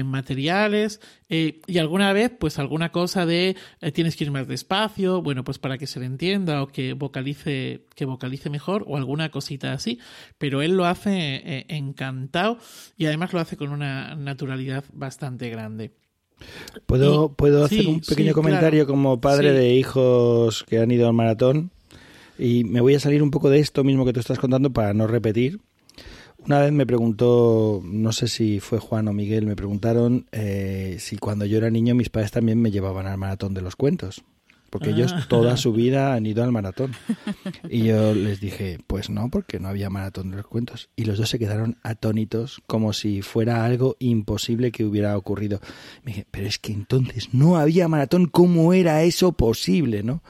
materiales 0.04 1.00
y 1.28 1.78
alguna 1.78 2.12
vez, 2.12 2.32
pues 2.38 2.58
alguna 2.58 2.92
cosa 2.92 3.26
de 3.26 3.56
tienes 3.94 4.16
que 4.16 4.24
ir 4.24 4.30
más 4.30 4.46
despacio, 4.46 5.22
bueno, 5.22 5.44
pues 5.44 5.58
para 5.58 5.78
que 5.78 5.86
se 5.86 6.00
le 6.00 6.06
entienda 6.06 6.62
o 6.62 6.68
que 6.68 6.92
vocalice, 6.92 7.86
que 7.94 8.04
vocalice 8.04 8.50
mejor 8.50 8.84
o 8.86 8.96
alguna 8.96 9.30
cosita 9.30 9.72
así. 9.72 9.98
Pero 10.38 10.62
él 10.62 10.76
lo 10.76 10.86
hace 10.86 11.66
encantado 11.68 12.58
y 12.96 13.06
además 13.06 13.32
lo 13.32 13.40
hace 13.40 13.56
con 13.56 13.70
una 13.70 14.14
naturalidad 14.14 14.84
bastante 14.92 15.48
grande. 15.50 16.05
¿Puedo, 16.86 17.32
¿puedo 17.32 17.64
hacer 17.64 17.86
un 17.86 18.00
pequeño 18.00 18.34
comentario 18.34 18.86
como 18.86 19.20
padre 19.20 19.52
de 19.52 19.74
hijos 19.74 20.64
que 20.68 20.78
han 20.78 20.90
ido 20.90 21.06
al 21.06 21.14
maratón? 21.14 21.70
Y 22.38 22.64
me 22.64 22.80
voy 22.80 22.94
a 22.94 23.00
salir 23.00 23.22
un 23.22 23.30
poco 23.30 23.48
de 23.50 23.60
esto 23.60 23.82
mismo 23.82 24.04
que 24.04 24.12
tú 24.12 24.20
estás 24.20 24.38
contando 24.38 24.72
para 24.72 24.92
no 24.94 25.06
repetir. 25.06 25.60
Una 26.44 26.60
vez 26.60 26.70
me 26.70 26.86
preguntó, 26.86 27.80
no 27.84 28.12
sé 28.12 28.28
si 28.28 28.60
fue 28.60 28.78
Juan 28.78 29.08
o 29.08 29.12
Miguel, 29.12 29.46
me 29.46 29.56
preguntaron 29.56 30.26
eh, 30.32 30.96
si 31.00 31.16
cuando 31.16 31.44
yo 31.44 31.58
era 31.58 31.70
niño 31.70 31.94
mis 31.94 32.10
padres 32.10 32.30
también 32.30 32.60
me 32.60 32.70
llevaban 32.70 33.06
al 33.06 33.18
maratón 33.18 33.54
de 33.54 33.62
los 33.62 33.74
cuentos 33.74 34.22
porque 34.76 34.90
ellos 34.90 35.14
ah. 35.16 35.24
toda 35.26 35.56
su 35.56 35.72
vida 35.72 36.12
han 36.12 36.26
ido 36.26 36.44
al 36.44 36.52
maratón. 36.52 36.92
Y 37.70 37.84
yo 37.84 38.14
les 38.14 38.40
dije, 38.40 38.78
pues 38.86 39.08
no, 39.08 39.30
porque 39.30 39.58
no 39.58 39.68
había 39.68 39.88
maratón 39.88 40.30
de 40.30 40.36
los 40.36 40.46
cuentos. 40.46 40.90
Y 40.96 41.04
los 41.04 41.16
dos 41.16 41.30
se 41.30 41.38
quedaron 41.38 41.78
atónitos 41.82 42.60
como 42.66 42.92
si 42.92 43.22
fuera 43.22 43.64
algo 43.64 43.96
imposible 44.00 44.70
que 44.72 44.84
hubiera 44.84 45.16
ocurrido. 45.16 45.60
Me 46.02 46.12
dije, 46.12 46.26
pero 46.30 46.46
es 46.46 46.58
que 46.58 46.72
entonces 46.72 47.32
no 47.32 47.56
había 47.56 47.88
maratón, 47.88 48.26
¿cómo 48.26 48.74
era 48.74 49.02
eso 49.02 49.32
posible? 49.32 50.02
¿no? 50.02 50.22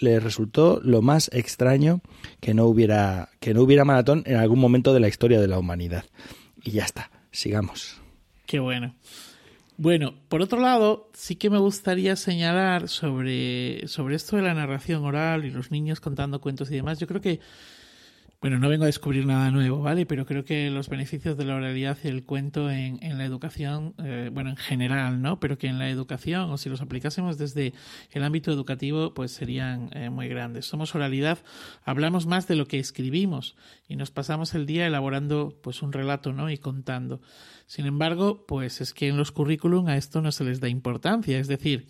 les 0.00 0.22
resultó 0.22 0.80
lo 0.82 1.02
más 1.02 1.28
extraño 1.32 2.00
que 2.40 2.54
no 2.54 2.66
hubiera, 2.66 3.30
que 3.40 3.52
no 3.52 3.62
hubiera 3.62 3.84
maratón 3.84 4.22
en 4.24 4.36
algún 4.36 4.60
momento 4.60 4.94
de 4.94 5.00
la 5.00 5.08
historia 5.08 5.40
de 5.40 5.48
la 5.48 5.58
humanidad. 5.58 6.04
Y 6.62 6.70
ya 6.70 6.84
está, 6.84 7.10
sigamos. 7.32 8.00
Qué 8.46 8.60
bueno. 8.60 8.94
Bueno, 9.76 10.14
por 10.28 10.40
otro 10.40 10.60
lado, 10.60 11.10
sí 11.14 11.34
que 11.34 11.50
me 11.50 11.58
gustaría 11.58 12.14
señalar 12.14 12.88
sobre, 12.88 13.88
sobre 13.88 14.14
esto 14.14 14.36
de 14.36 14.42
la 14.42 14.54
narración 14.54 15.04
oral 15.04 15.44
y 15.44 15.50
los 15.50 15.72
niños 15.72 16.00
contando 16.00 16.40
cuentos 16.40 16.70
y 16.70 16.76
demás. 16.76 17.00
Yo 17.00 17.08
creo 17.08 17.20
que 17.20 17.40
bueno, 18.44 18.58
no 18.58 18.68
vengo 18.68 18.84
a 18.84 18.88
descubrir 18.88 19.24
nada 19.24 19.50
nuevo, 19.50 19.80
¿vale? 19.80 20.04
Pero 20.04 20.26
creo 20.26 20.44
que 20.44 20.68
los 20.68 20.90
beneficios 20.90 21.38
de 21.38 21.46
la 21.46 21.54
oralidad 21.54 21.96
y 22.04 22.08
el 22.08 22.26
cuento 22.26 22.70
en, 22.70 23.02
en 23.02 23.16
la 23.16 23.24
educación, 23.24 23.94
eh, 23.96 24.28
bueno, 24.30 24.50
en 24.50 24.58
general, 24.58 25.22
¿no? 25.22 25.40
Pero 25.40 25.56
que 25.56 25.66
en 25.66 25.78
la 25.78 25.88
educación, 25.88 26.50
o 26.50 26.58
si 26.58 26.68
los 26.68 26.82
aplicásemos 26.82 27.38
desde 27.38 27.72
el 28.10 28.22
ámbito 28.22 28.52
educativo, 28.52 29.14
pues 29.14 29.30
serían 29.30 29.88
eh, 29.94 30.10
muy 30.10 30.28
grandes. 30.28 30.66
Somos 30.66 30.94
oralidad, 30.94 31.38
hablamos 31.86 32.26
más 32.26 32.46
de 32.46 32.56
lo 32.56 32.68
que 32.68 32.78
escribimos 32.78 33.56
y 33.88 33.96
nos 33.96 34.10
pasamos 34.10 34.54
el 34.54 34.66
día 34.66 34.86
elaborando, 34.86 35.58
pues, 35.62 35.80
un 35.80 35.94
relato, 35.94 36.34
¿no? 36.34 36.50
Y 36.50 36.58
contando. 36.58 37.22
Sin 37.66 37.86
embargo, 37.86 38.44
pues 38.46 38.80
es 38.80 38.92
que 38.92 39.08
en 39.08 39.16
los 39.16 39.32
currículum 39.32 39.88
a 39.88 39.96
esto 39.96 40.20
no 40.20 40.32
se 40.32 40.44
les 40.44 40.60
da 40.60 40.68
importancia. 40.68 41.38
Es 41.38 41.48
decir, 41.48 41.86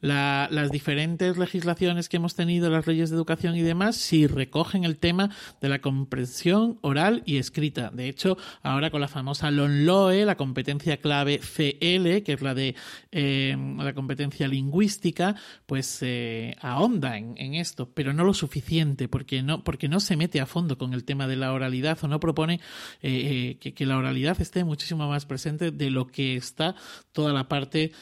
la, 0.00 0.48
las 0.50 0.70
diferentes 0.70 1.36
legislaciones 1.38 2.08
que 2.08 2.18
hemos 2.18 2.34
tenido, 2.34 2.70
las 2.70 2.86
leyes 2.86 3.10
de 3.10 3.16
educación 3.16 3.56
y 3.56 3.62
demás, 3.62 3.96
sí 3.96 4.26
recogen 4.26 4.84
el 4.84 4.96
tema 4.96 5.30
de 5.60 5.68
la 5.68 5.80
comprensión 5.80 6.78
oral 6.82 7.22
y 7.26 7.38
escrita. 7.38 7.90
De 7.90 8.08
hecho, 8.08 8.38
ahora 8.62 8.90
con 8.90 9.00
la 9.00 9.08
famosa 9.08 9.50
LONLOE, 9.50 10.24
la 10.24 10.36
competencia 10.36 10.98
clave 10.98 11.38
CL, 11.38 12.22
que 12.22 12.32
es 12.34 12.42
la 12.42 12.54
de 12.54 12.76
eh, 13.10 13.56
la 13.78 13.94
competencia 13.94 14.46
lingüística, 14.46 15.34
pues 15.66 15.98
eh, 16.02 16.56
ahonda 16.60 17.16
en, 17.16 17.54
esto, 17.54 17.90
pero 17.92 18.12
no 18.12 18.24
lo 18.24 18.34
suficiente, 18.34 19.08
porque 19.08 19.42
no, 19.42 19.64
porque 19.64 19.88
no 19.88 20.00
se 20.00 20.16
mete 20.16 20.40
a 20.40 20.46
fondo 20.46 20.78
con 20.78 20.94
el 20.94 21.04
tema 21.04 21.26
de 21.26 21.36
la 21.36 21.52
oralidad 21.52 21.98
o 22.02 22.08
no 22.08 22.20
propone 22.20 22.60
eh, 23.02 23.56
que, 23.60 23.74
que, 23.74 23.86
la 23.86 23.96
oralidad 23.96 24.40
esté 24.40 24.64
muchísimo 24.64 25.07
más 25.08 25.26
presente 25.26 25.70
de 25.70 25.90
lo 25.90 26.06
que 26.06 26.36
está 26.36 26.74
toda 27.12 27.32
la 27.32 27.48
parte 27.48 27.92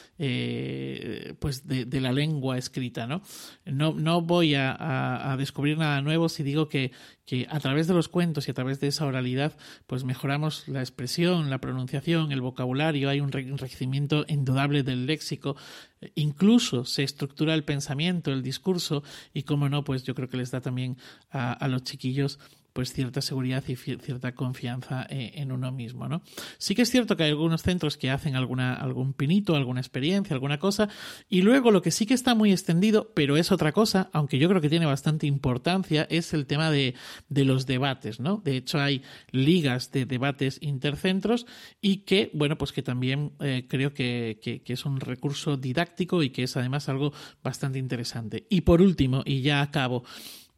pues 1.39 1.67
de, 1.67 2.01
la 2.01 2.11
lengua 2.11 2.57
escrita. 2.57 3.07
No, 3.07 3.21
no, 3.65 3.93
no 3.93 4.21
voy 4.21 4.55
a, 4.55 5.35
descubrir 5.37 5.77
nada 5.77 6.01
nuevo 6.01 6.29
si 6.29 6.43
digo 6.43 6.67
que, 6.69 6.91
que 7.25 7.45
a 7.49 7.59
través 7.59 7.87
de 7.87 7.93
los 7.93 8.07
cuentos 8.07 8.47
y 8.47 8.51
a 8.51 8.53
través 8.53 8.79
de 8.79 8.87
esa 8.87 9.05
oralidad, 9.05 9.57
pues 9.85 10.03
mejoramos 10.03 10.67
la 10.67 10.79
expresión, 10.79 11.49
la 11.49 11.59
pronunciación, 11.59 12.31
el 12.31 12.41
vocabulario, 12.41 13.09
hay 13.09 13.19
un 13.19 13.31
enriquecimiento 13.33 14.25
indudable 14.27 14.83
del 14.83 15.05
léxico, 15.05 15.55
incluso 16.15 16.85
se 16.85 17.03
estructura 17.03 17.53
el 17.53 17.63
pensamiento, 17.63 18.31
el 18.31 18.43
discurso, 18.43 19.03
y 19.33 19.43
cómo 19.43 19.67
no, 19.67 19.83
pues 19.83 20.03
yo 20.03 20.15
creo 20.15 20.29
que 20.29 20.37
les 20.37 20.51
da 20.51 20.61
también 20.61 20.97
a 21.29 21.67
los 21.67 21.83
chiquillos 21.83 22.39
pues 22.77 22.93
cierta 22.93 23.23
seguridad 23.23 23.63
y 23.67 23.75
cierta 23.75 24.35
confianza 24.35 25.07
eh, 25.09 25.31
en 25.33 25.51
uno 25.51 25.71
mismo, 25.71 26.07
¿no? 26.07 26.21
Sí 26.59 26.75
que 26.75 26.83
es 26.83 26.91
cierto 26.91 27.17
que 27.17 27.23
hay 27.23 27.31
algunos 27.31 27.63
centros 27.63 27.97
que 27.97 28.11
hacen 28.11 28.35
alguna, 28.35 28.75
algún 28.75 29.13
pinito, 29.13 29.55
alguna 29.55 29.79
experiencia, 29.79 30.35
alguna 30.35 30.59
cosa, 30.59 30.87
y 31.27 31.41
luego 31.41 31.71
lo 31.71 31.81
que 31.81 31.89
sí 31.89 32.05
que 32.05 32.13
está 32.13 32.35
muy 32.35 32.51
extendido, 32.51 33.11
pero 33.15 33.35
es 33.35 33.51
otra 33.51 33.71
cosa, 33.71 34.11
aunque 34.13 34.37
yo 34.37 34.47
creo 34.47 34.61
que 34.61 34.69
tiene 34.69 34.85
bastante 34.85 35.25
importancia, 35.25 36.05
es 36.11 36.35
el 36.35 36.45
tema 36.45 36.69
de, 36.69 36.93
de 37.29 37.45
los 37.45 37.65
debates, 37.65 38.19
¿no? 38.19 38.43
De 38.45 38.57
hecho, 38.57 38.79
hay 38.79 39.01
ligas 39.31 39.91
de 39.91 40.05
debates 40.05 40.59
intercentros 40.61 41.47
y 41.81 42.03
que, 42.03 42.29
bueno, 42.35 42.59
pues 42.59 42.73
que 42.73 42.83
también 42.83 43.31
eh, 43.39 43.65
creo 43.67 43.95
que, 43.95 44.39
que, 44.39 44.61
que 44.61 44.73
es 44.73 44.85
un 44.85 44.99
recurso 44.99 45.57
didáctico 45.57 46.21
y 46.21 46.29
que 46.29 46.43
es 46.43 46.55
además 46.55 46.89
algo 46.89 47.11
bastante 47.43 47.79
interesante. 47.79 48.45
Y 48.51 48.61
por 48.61 48.83
último, 48.83 49.23
y 49.25 49.41
ya 49.41 49.63
acabo, 49.63 50.03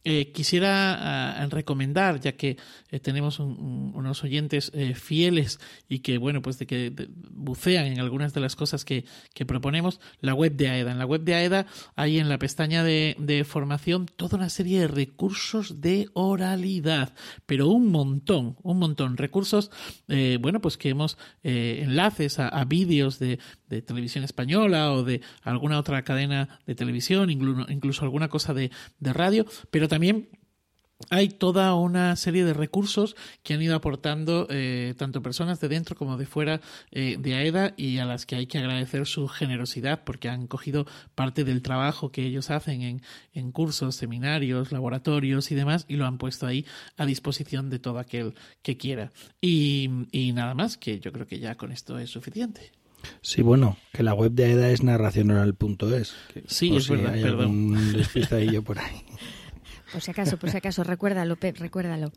eh, 0.05 0.31
quisiera 0.31 1.41
ah, 1.41 1.45
recomendar, 1.47 2.21
ya 2.21 2.31
que 2.31 2.55
eh, 2.89 3.01
tenemos 3.01 3.39
unos 3.39 4.23
oyentes 4.23 4.71
eh, 4.73 4.95
fieles 4.95 5.59
y 5.89 5.99
que, 5.99 6.17
bueno, 6.17 6.41
pues 6.41 6.57
de 6.57 6.65
que 6.65 7.09
bucean 7.31 7.85
en 7.85 7.99
algunas 7.99 8.33
de 8.33 8.39
las 8.39 8.55
cosas 8.55 8.85
que, 8.85 9.03
proponemos, 9.45 9.99
la 10.21 10.33
web 10.33 10.55
de 10.55 10.69
AEDA. 10.69 10.91
En 10.93 10.99
la 10.99 11.05
web 11.05 11.23
de 11.23 11.35
AEDA 11.35 11.65
hay 11.97 12.17
en 12.17 12.29
la 12.29 12.39
pestaña 12.39 12.81
de, 12.81 13.45
formación 13.45 14.05
toda 14.05 14.37
una 14.37 14.49
serie 14.49 14.79
de 14.79 14.87
recursos 14.87 15.81
de 15.81 16.07
oralidad, 16.13 17.13
pero 17.45 17.67
un 17.67 17.91
montón, 17.91 18.55
un 18.63 18.79
montón. 18.79 19.17
Recursos, 19.17 19.69
bueno, 20.07 20.61
pues 20.61 20.77
que 20.77 20.89
hemos 20.89 21.17
enlaces 21.43 22.39
a, 22.39 22.63
vídeos 22.65 23.19
de, 23.19 23.39
televisión 23.67 24.23
española 24.23 24.93
o 24.93 25.03
de 25.03 25.21
alguna 25.43 25.77
otra 25.77 26.03
cadena 26.03 26.59
de 26.65 26.75
televisión, 26.75 27.29
incluso, 27.29 27.71
incluso 27.71 28.03
alguna 28.03 28.27
cosa 28.27 28.53
de, 28.53 28.71
de 28.99 29.13
radio, 29.13 29.45
pero 29.71 29.88
también 29.89 30.29
hay 31.09 31.29
toda 31.29 31.73
una 31.75 32.15
serie 32.17 32.43
de 32.43 32.53
recursos 32.53 33.15
que 33.41 33.53
han 33.53 33.61
ido 33.61 33.75
aportando 33.75 34.47
eh, 34.49 34.93
tanto 34.97 35.21
personas 35.21 35.59
de 35.61 35.69
dentro 35.69 35.95
como 35.95 36.17
de 36.17 36.25
fuera 36.25 36.59
eh, 36.91 37.15
de 37.17 37.35
AEDA 37.35 37.73
y 37.77 37.99
a 37.99 38.05
las 38.05 38.25
que 38.25 38.35
hay 38.35 38.47
que 38.47 38.57
agradecer 38.57 39.05
su 39.07 39.27
generosidad 39.29 40.03
porque 40.03 40.27
han 40.27 40.47
cogido 40.47 40.85
parte 41.15 41.45
del 41.45 41.61
trabajo 41.61 42.11
que 42.11 42.25
ellos 42.25 42.49
hacen 42.49 42.81
en, 42.81 43.01
en 43.33 43.51
cursos, 43.51 43.95
seminarios, 43.95 44.73
laboratorios 44.73 45.51
y 45.51 45.55
demás 45.55 45.85
y 45.87 45.95
lo 45.95 46.05
han 46.05 46.17
puesto 46.17 46.45
ahí 46.45 46.65
a 46.97 47.05
disposición 47.05 47.69
de 47.69 47.79
todo 47.79 47.99
aquel 47.99 48.33
que 48.61 48.75
quiera. 48.75 49.11
Y, 49.39 49.89
y 50.11 50.33
nada 50.33 50.53
más, 50.53 50.77
que 50.77 50.99
yo 50.99 51.13
creo 51.13 51.25
que 51.25 51.39
ya 51.39 51.55
con 51.55 51.71
esto 51.71 51.97
es 51.97 52.09
suficiente. 52.09 52.71
Sí, 53.21 53.41
bueno, 53.41 53.77
que 53.93 54.03
la 54.03 54.13
web 54.13 54.33
de 54.33 54.45
AEDA 54.45 54.71
es 54.71 54.83
narracionoral.es. 54.83 56.13
Sí, 56.47 56.75
es 56.75 56.89
verdad, 56.89 57.13
perdón. 57.13 57.49
Un 57.49 58.63
por 58.65 58.79
ahí. 58.79 59.01
Por 59.91 60.01
si 60.01 60.11
acaso, 60.11 60.37
por 60.37 60.51
si 60.51 60.57
acaso, 60.57 60.83
recuérdalo, 60.83 61.35
Pep, 61.35 61.57
recuérdalo. 61.59 62.11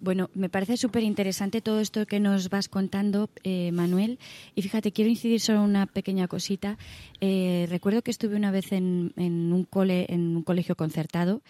bueno, 0.00 0.30
me 0.34 0.48
parece 0.48 0.76
súper 0.76 1.02
interesante 1.02 1.60
todo 1.60 1.80
esto 1.80 2.06
que 2.06 2.20
nos 2.20 2.50
vas 2.50 2.68
contando, 2.68 3.30
eh, 3.44 3.70
Manuel. 3.72 4.18
Y 4.54 4.62
fíjate, 4.62 4.92
quiero 4.92 5.10
incidir 5.10 5.40
solo 5.40 5.62
una 5.62 5.86
pequeña 5.86 6.26
cosita. 6.26 6.78
Eh, 7.20 7.66
recuerdo 7.68 8.02
que 8.02 8.10
estuve 8.10 8.36
una 8.36 8.50
vez 8.50 8.72
en, 8.72 9.12
un 9.16 9.64
cole, 9.64 10.06
en 10.08 10.36
un 10.36 10.42
colegio 10.42 10.76
concertado 10.76 11.42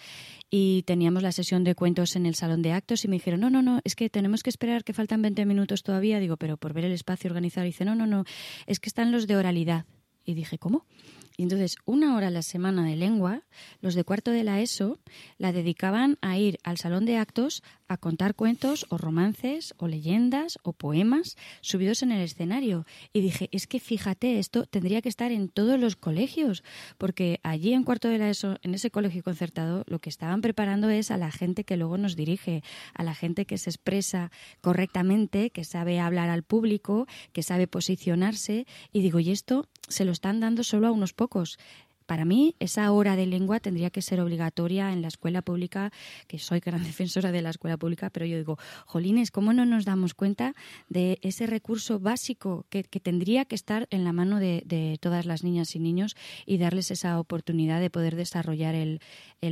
y 0.50 0.82
teníamos 0.82 1.22
la 1.22 1.32
sesión 1.32 1.64
de 1.64 1.74
cuentos 1.74 2.16
en 2.16 2.26
el 2.26 2.34
salón 2.34 2.62
de 2.62 2.72
actos 2.72 3.04
y 3.04 3.08
me 3.08 3.16
dijeron, 3.16 3.40
no, 3.40 3.50
no, 3.50 3.62
no, 3.62 3.80
es 3.84 3.94
que 3.94 4.10
tenemos 4.10 4.42
que 4.42 4.50
esperar 4.50 4.84
que 4.84 4.92
faltan 4.92 5.22
20 5.22 5.46
minutos 5.46 5.82
todavía. 5.82 6.20
Digo, 6.20 6.36
pero 6.36 6.56
por 6.56 6.72
ver 6.72 6.84
el 6.84 6.92
espacio 6.92 7.28
organizado. 7.28 7.64
dice, 7.64 7.84
no, 7.84 7.94
no, 7.94 8.06
no, 8.06 8.24
es 8.66 8.80
que 8.80 8.88
están 8.88 9.12
los 9.12 9.26
de 9.26 9.36
oralidad. 9.36 9.86
Y 10.24 10.34
dije, 10.34 10.58
¿cómo? 10.58 10.84
Y 11.38 11.44
entonces, 11.44 11.76
una 11.84 12.16
hora 12.16 12.26
a 12.26 12.30
la 12.32 12.42
semana 12.42 12.84
de 12.84 12.96
lengua, 12.96 13.42
los 13.80 13.94
de 13.94 14.02
cuarto 14.02 14.32
de 14.32 14.42
la 14.42 14.60
ESO 14.60 14.98
la 15.38 15.52
dedicaban 15.52 16.18
a 16.20 16.36
ir 16.36 16.58
al 16.64 16.78
salón 16.78 17.06
de 17.06 17.16
actos 17.16 17.62
a 17.88 17.96
contar 17.96 18.34
cuentos 18.34 18.86
o 18.90 18.98
romances 18.98 19.74
o 19.78 19.88
leyendas 19.88 20.58
o 20.62 20.72
poemas 20.72 21.36
subidos 21.60 22.02
en 22.02 22.12
el 22.12 22.22
escenario. 22.22 22.86
Y 23.12 23.20
dije, 23.20 23.48
es 23.52 23.66
que 23.66 23.80
fíjate, 23.80 24.38
esto 24.38 24.66
tendría 24.66 25.02
que 25.02 25.08
estar 25.08 25.32
en 25.32 25.48
todos 25.48 25.80
los 25.80 25.96
colegios, 25.96 26.62
porque 26.98 27.40
allí 27.42 27.72
en 27.72 27.84
cuarto 27.84 28.08
de 28.08 28.18
la 28.18 28.30
ESO, 28.30 28.58
en 28.62 28.74
ese 28.74 28.90
colegio 28.90 29.22
concertado, 29.22 29.84
lo 29.86 29.98
que 29.98 30.10
estaban 30.10 30.40
preparando 30.40 30.90
es 30.90 31.10
a 31.10 31.16
la 31.16 31.30
gente 31.30 31.64
que 31.64 31.76
luego 31.76 31.98
nos 31.98 32.16
dirige, 32.16 32.62
a 32.94 33.02
la 33.02 33.14
gente 33.14 33.46
que 33.46 33.58
se 33.58 33.70
expresa 33.70 34.30
correctamente, 34.60 35.50
que 35.50 35.64
sabe 35.64 36.00
hablar 36.00 36.28
al 36.28 36.42
público, 36.42 37.06
que 37.32 37.42
sabe 37.42 37.66
posicionarse. 37.66 38.66
Y 38.92 39.00
digo, 39.00 39.18
y 39.20 39.30
esto 39.30 39.66
se 39.88 40.04
lo 40.04 40.12
están 40.12 40.40
dando 40.40 40.62
solo 40.62 40.86
a 40.86 40.92
unos 40.92 41.12
pocos. 41.12 41.58
Para 42.08 42.24
mí, 42.24 42.56
esa 42.58 42.90
hora 42.90 43.16
de 43.16 43.26
lengua 43.26 43.60
tendría 43.60 43.90
que 43.90 44.00
ser 44.00 44.18
obligatoria 44.22 44.94
en 44.94 45.02
la 45.02 45.08
escuela 45.08 45.42
pública, 45.42 45.92
que 46.26 46.38
soy 46.38 46.60
gran 46.60 46.82
defensora 46.90 47.32
de 47.32 47.42
la 47.42 47.50
escuela 47.50 47.76
pública, 47.76 48.08
pero 48.08 48.24
yo 48.24 48.38
digo, 48.38 48.56
jolines, 48.86 49.30
¿cómo 49.30 49.52
no 49.52 49.66
nos 49.66 49.84
damos 49.84 50.14
cuenta 50.14 50.54
de 50.88 51.18
ese 51.20 51.46
recurso 51.46 52.00
básico 52.00 52.64
que, 52.70 52.82
tendría 52.84 53.44
que 53.44 53.54
estar 53.54 53.88
en 53.90 54.04
la 54.04 54.14
mano 54.14 54.40
de, 54.40 54.96
todas 55.02 55.26
las 55.26 55.44
niñas 55.44 55.76
y 55.76 55.80
niños 55.80 56.16
y 56.46 56.56
darles 56.56 56.90
esa 56.90 57.20
oportunidad 57.20 57.78
de 57.78 57.90
poder 57.90 58.16
desarrollar 58.16 58.74
el, 58.74 59.00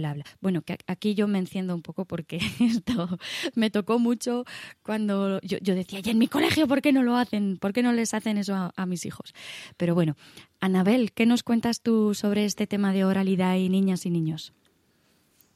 habla? 0.07 0.25
Bueno, 0.41 0.63
que 0.63 0.79
aquí 0.87 1.15
yo 1.15 1.29
me 1.29 1.39
enciendo 1.39 1.75
un 1.75 1.83
poco 1.83 2.07
porque 2.07 2.41
esto 2.61 3.19
me 3.55 3.69
tocó 3.69 3.99
mucho 3.99 4.47
cuando 4.83 5.43
yo, 5.43 5.59
decía, 5.75 6.01
ya 6.01 6.13
en 6.13 6.19
mi 6.19 6.29
colegio, 6.29 6.67
¿por 6.67 6.81
qué 6.81 6.95
no 6.95 7.03
lo 7.03 7.17
hacen? 7.17 7.59
¿Por 7.59 7.75
qué 7.75 7.83
no 7.83 7.93
les 7.93 8.15
hacen 8.15 8.39
eso 8.39 8.73
a 8.75 8.87
mis 8.87 9.05
hijos? 9.05 9.35
Pero 9.77 9.95
bueno, 9.95 10.17
Anabel, 10.61 11.13
¿qué 11.13 11.27
nos 11.27 11.43
cuentas 11.43 11.81
tú 11.81 12.15
sobre 12.15 12.45
este 12.45 12.67
tema 12.67 12.93
de 12.93 13.05
oralidad 13.05 13.57
y 13.57 13.69
niñas 13.69 14.07
y 14.07 14.11
niños? 14.11 14.53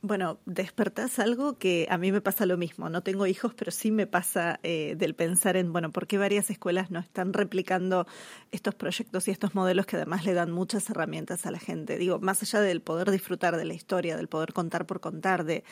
Bueno, 0.02 0.40
despertás 0.46 1.18
algo 1.18 1.58
que 1.58 1.86
a 1.90 1.98
mí 1.98 2.10
me 2.10 2.22
pasa 2.22 2.46
lo 2.46 2.56
mismo. 2.56 2.88
No 2.88 3.02
tengo 3.02 3.26
hijos, 3.26 3.52
pero 3.52 3.70
sí 3.70 3.90
me 3.90 4.06
pasa 4.06 4.58
eh, 4.62 4.94
del 4.96 5.14
pensar 5.14 5.58
en, 5.58 5.74
bueno, 5.74 5.92
¿por 5.92 6.06
qué 6.06 6.16
varias 6.16 6.48
escuelas 6.48 6.90
no 6.90 7.00
están 7.00 7.34
replicando 7.34 8.06
estos 8.50 8.74
proyectos 8.74 9.28
y 9.28 9.30
estos 9.30 9.54
modelos 9.54 9.84
que 9.84 9.96
además 9.96 10.24
le 10.24 10.32
dan 10.32 10.52
muchas 10.52 10.88
herramientas 10.88 11.44
a 11.44 11.50
la 11.50 11.58
gente? 11.58 11.98
Digo, 11.98 12.18
más 12.18 12.40
allá 12.42 12.62
del 12.62 12.80
poder 12.80 13.10
disfrutar 13.10 13.58
de 13.58 13.66
la 13.66 13.74
historia, 13.74 14.16
del 14.16 14.28
poder 14.28 14.54
contar 14.54 14.86
por 14.86 15.00
contar, 15.00 15.44
de 15.44 15.64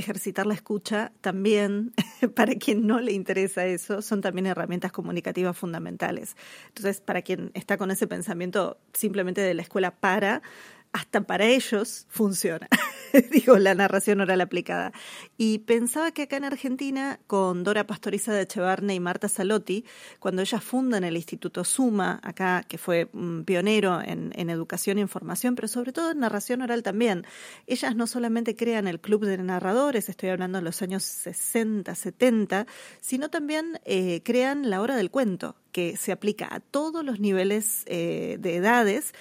ejercitar 0.00 0.46
la 0.46 0.54
escucha, 0.54 1.12
también, 1.20 1.92
para 2.34 2.54
quien 2.54 2.86
no 2.86 3.00
le 3.00 3.12
interesa 3.12 3.64
eso, 3.66 4.02
son 4.02 4.20
también 4.20 4.46
herramientas 4.46 4.92
comunicativas 4.92 5.56
fundamentales. 5.56 6.36
Entonces, 6.68 7.00
para 7.00 7.22
quien 7.22 7.50
está 7.54 7.76
con 7.76 7.90
ese 7.90 8.06
pensamiento 8.06 8.78
simplemente 8.92 9.40
de 9.40 9.54
la 9.54 9.62
escuela 9.62 9.92
para, 9.92 10.42
hasta 10.92 11.20
para 11.20 11.46
ellos 11.46 12.06
funciona, 12.08 12.68
digo, 13.30 13.58
la 13.58 13.74
narración 13.74 14.20
oral 14.20 14.40
aplicada. 14.40 14.92
Y 15.36 15.58
pensaba 15.58 16.10
que 16.10 16.22
acá 16.22 16.36
en 16.36 16.44
Argentina, 16.44 17.20
con 17.26 17.62
Dora 17.62 17.86
Pastoriza 17.86 18.32
de 18.32 18.42
Echevarne 18.42 18.94
y 18.94 19.00
Marta 19.00 19.28
Salotti, 19.28 19.84
cuando 20.18 20.42
ellas 20.42 20.62
fundan 20.64 21.04
el 21.04 21.16
Instituto 21.16 21.64
Suma, 21.64 22.20
acá, 22.22 22.64
que 22.66 22.78
fue 22.78 23.08
pionero 23.44 24.00
en, 24.02 24.32
en 24.34 24.50
educación 24.50 24.98
e 24.98 25.02
información, 25.02 25.54
pero 25.54 25.68
sobre 25.68 25.92
todo 25.92 26.10
en 26.10 26.20
narración 26.20 26.62
oral 26.62 26.82
también, 26.82 27.24
ellas 27.66 27.94
no 27.94 28.06
solamente 28.06 28.56
crean 28.56 28.88
el 28.88 29.00
Club 29.00 29.24
de 29.26 29.38
Narradores, 29.38 30.08
estoy 30.08 30.30
hablando 30.30 30.58
de 30.58 30.64
los 30.64 30.82
años 30.82 31.04
60, 31.04 31.94
70, 31.94 32.66
sino 33.00 33.30
también 33.30 33.80
eh, 33.84 34.22
crean 34.24 34.70
la 34.70 34.80
hora 34.80 34.96
del 34.96 35.10
cuento, 35.10 35.56
que 35.70 35.96
se 35.96 36.10
aplica 36.10 36.48
a 36.50 36.60
todos 36.60 37.04
los 37.04 37.20
niveles 37.20 37.84
eh, 37.86 38.38
de 38.40 38.56
edades 38.56 39.12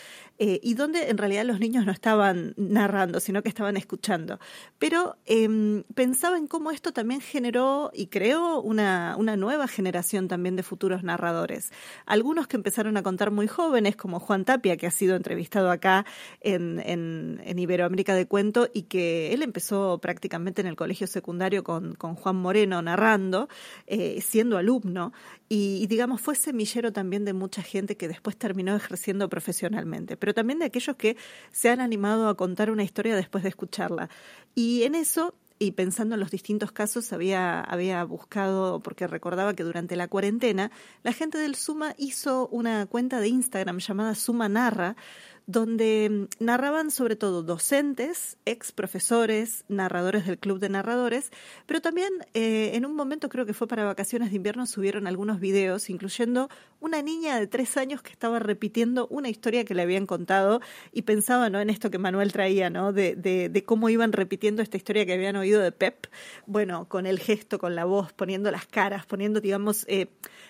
eh, 0.41 0.59
y 0.63 0.73
donde 0.73 1.09
en 1.09 1.17
realidad 1.17 1.43
los 1.43 1.59
niños 1.59 1.85
no 1.85 1.91
estaban 1.91 2.53
narrando, 2.55 3.19
sino 3.19 3.43
que 3.43 3.49
estaban 3.49 3.75
escuchando. 3.75 4.39
Pero 4.77 5.17
em, 5.25 5.83
pensaba 5.95 6.37
en 6.37 6.47
cómo 6.47 6.71
esto 6.71 6.93
también 6.93 7.19
generó 7.19 7.91
y 7.93 8.07
creó 8.07 8.61
una, 8.61 9.15
una 9.17 9.35
nueva 9.35 9.67
generación 9.67 10.29
también 10.29 10.55
de 10.55 10.63
futuros 10.63 11.03
narradores. 11.03 11.71
Algunos 12.05 12.47
que 12.47 12.55
empezaron 12.55 12.95
a 12.95 13.03
contar 13.03 13.31
muy 13.31 13.47
jóvenes, 13.47 13.97
como 13.97 14.21
Juan 14.21 14.45
Tapia, 14.45 14.77
que 14.77 14.87
ha 14.87 14.91
sido 14.91 15.17
entrevistado 15.17 15.71
acá 15.71 16.05
en, 16.39 16.79
en, 16.85 17.59
Iberoamérica 17.59 18.15
de 18.15 18.25
Cuento 18.25 18.69
y 18.73 18.83
que 18.83 19.33
él 19.33 19.43
empezó 19.43 19.97
prácticamente 19.97 20.61
en 20.61 20.67
el 20.67 20.77
colegio 20.77 21.07
secundario 21.07 21.61
con, 21.61 21.95
con 21.95 22.15
Juan 22.15 22.37
Moreno 22.37 22.81
narrando, 22.81 23.49
eh, 23.87 24.21
siendo 24.21 24.57
alumno, 24.57 25.11
y, 25.51 25.87
digamos 25.87 26.21
fue 26.21 26.35
semillero 26.35 26.93
también 26.93 27.25
de 27.25 27.33
mucha 27.33 27.63
gente 27.63 27.97
que 27.97 28.07
después 28.07 28.37
terminó 28.37 28.75
ejerciendo 28.75 29.27
profesionalmente 29.29 30.15
también 30.33 30.59
de 30.59 30.65
aquellos 30.65 30.95
que 30.95 31.17
se 31.51 31.69
han 31.69 31.81
animado 31.81 32.29
a 32.29 32.35
contar 32.35 32.71
una 32.71 32.83
historia 32.83 33.15
después 33.15 33.43
de 33.43 33.49
escucharla. 33.49 34.09
Y 34.55 34.83
en 34.83 34.95
eso 34.95 35.33
y 35.59 35.71
pensando 35.71 36.15
en 36.15 36.21
los 36.21 36.31
distintos 36.31 36.71
casos, 36.71 37.11
había, 37.11 37.59
había 37.59 38.03
buscado, 38.05 38.79
porque 38.79 39.07
recordaba 39.07 39.53
que 39.53 39.63
durante 39.63 39.97
la 39.97 40.07
cuarentena, 40.07 40.71
la 41.03 41.11
gente 41.11 41.37
del 41.37 41.55
Suma 41.55 41.95
hizo 41.97 42.47
una 42.47 42.85
cuenta 42.85 43.19
de 43.19 43.27
Instagram 43.27 43.79
llamada 43.79 44.15
Suma 44.15 44.47
Narra, 44.47 44.95
donde 45.49 46.27
mm, 46.39 46.43
narraban 46.43 46.91
sobre 46.91 47.15
todo 47.15 47.41
docentes, 47.41 48.37
ex 48.45 48.71
profesores, 48.71 49.65
narradores 49.67 50.27
del 50.27 50.37
Club 50.37 50.59
de 50.59 50.69
Narradores, 50.69 51.31
pero 51.65 51.81
también 51.81 52.09
eh, 52.35 52.71
en 52.75 52.85
un 52.85 52.95
momento, 52.95 53.29
creo 53.29 53.47
que 53.47 53.55
fue 53.55 53.67
para 53.67 53.83
vacaciones 53.83 54.29
de 54.29 54.35
invierno, 54.35 54.67
subieron 54.67 55.07
algunos 55.07 55.39
videos, 55.39 55.89
incluyendo 55.89 56.49
una 56.79 57.01
niña 57.01 57.39
de 57.39 57.47
tres 57.47 57.77
años 57.77 58.03
que 58.03 58.11
estaba 58.11 58.37
repitiendo 58.37 59.07
una 59.07 59.29
historia 59.29 59.65
que 59.65 59.73
le 59.73 59.81
habían 59.81 60.05
contado 60.05 60.61
y 60.91 61.01
pensaba 61.01 61.49
¿no? 61.49 61.59
en 61.59 61.71
esto 61.71 61.89
que 61.89 61.97
Manuel 61.97 62.31
traía, 62.31 62.69
¿no? 62.69 62.93
de, 62.93 63.15
de, 63.15 63.49
de 63.49 63.63
cómo 63.63 63.89
iban 63.89 64.13
repitiendo 64.13 64.61
esta 64.61 64.77
historia 64.77 65.07
que 65.07 65.13
habían 65.13 65.35
oído 65.35 65.61
de 65.61 65.71
Pep, 65.71 66.05
bueno, 66.45 66.87
con 66.87 67.07
el 67.07 67.17
gesto, 67.17 67.57
con 67.57 67.73
la 67.73 67.85
voz, 67.85 68.13
poniendo 68.13 68.51
las 68.51 68.67
caras, 68.67 69.07
poniendo, 69.07 69.41
digamos, 69.41 69.83
eh, 69.87 70.09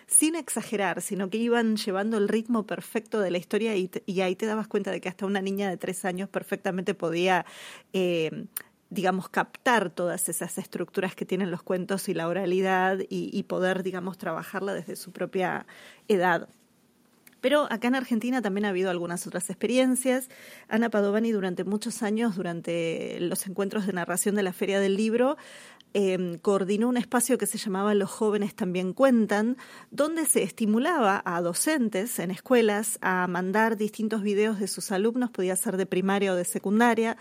sin 0.10 0.36
exagerar, 0.36 1.02
sino 1.02 1.30
que 1.30 1.38
iban 1.38 1.78
llevando 1.78 2.18
el 2.18 2.28
ritmo 2.28 2.66
perfecto 2.66 3.20
de 3.20 3.30
la 3.30 3.38
historia 3.38 3.76
y, 3.76 3.92
y 4.06 4.22
ahí 4.22 4.36
te 4.36 4.48
dabas 4.48 4.68
cuenta 4.68 4.92
de 4.92 5.00
que 5.00 5.08
hasta 5.08 5.26
una 5.26 5.42
niña 5.42 5.70
de 5.70 5.78
tres 5.78 6.04
años 6.04 6.28
perfectamente 6.30 6.96
podía, 6.96 7.46
eh, 7.94 8.46
digamos, 8.90 9.30
captar 9.30 9.92
todas 9.92 10.28
esas 10.28 10.58
estructuras 10.58 11.16
que 11.16 11.26
tienen 11.26 11.52
los 11.52 11.62
cuentos 11.62 12.10
y 12.10 12.16
la 12.16 12.28
oralidad 12.28 12.98
y, 13.08 13.44
poder, 13.44 13.84
digamos, 13.84 14.18
trabajarla 14.18 14.74
desde 14.74 14.96
su 14.96 15.12
propia 15.12 15.68
edad. 16.08 16.50
Pero 17.40 17.72
acá 17.72 17.88
en 17.88 17.96
Argentina 17.96 18.42
también 18.42 18.66
ha 18.66 18.70
habido 18.70 18.90
algunas 18.90 19.26
otras 19.26 19.50
experiencias. 19.50 20.28
Ana 20.68 20.90
Padovani 20.90 21.32
durante 21.32 21.64
muchos 21.64 22.04
años, 22.04 22.36
durante 22.36 23.18
los 23.22 23.48
encuentros 23.48 23.86
de 23.86 23.94
narración 23.94 24.36
de 24.36 24.44
la 24.44 24.52
Feria 24.52 24.80
del 24.80 24.98
Libro, 24.98 25.38
Em, 25.94 26.38
coordinó 26.38 26.88
un 26.88 26.98
espacio 26.98 27.40
que 27.40 27.48
se 27.48 27.58
llamaba 27.58 27.96
Los 27.96 28.12
jóvenes 28.12 28.54
también 28.54 28.94
cuentan, 28.94 29.58
donde 29.90 30.26
se 30.26 30.44
estimulaba 30.44 31.24
a 31.26 31.42
docentes 31.42 32.20
en 32.20 32.30
escuelas 32.30 33.00
a 33.02 33.26
mandar 33.28 33.76
distintos 33.76 34.22
videos 34.22 34.60
de 34.60 34.68
sus 34.68 34.92
alumnos, 34.92 35.32
podía 35.32 35.56
ser 35.56 35.78
de 35.78 35.88
primaria 35.88 36.34
o 36.34 36.36
de 36.36 36.46
secundaria, 36.46 37.18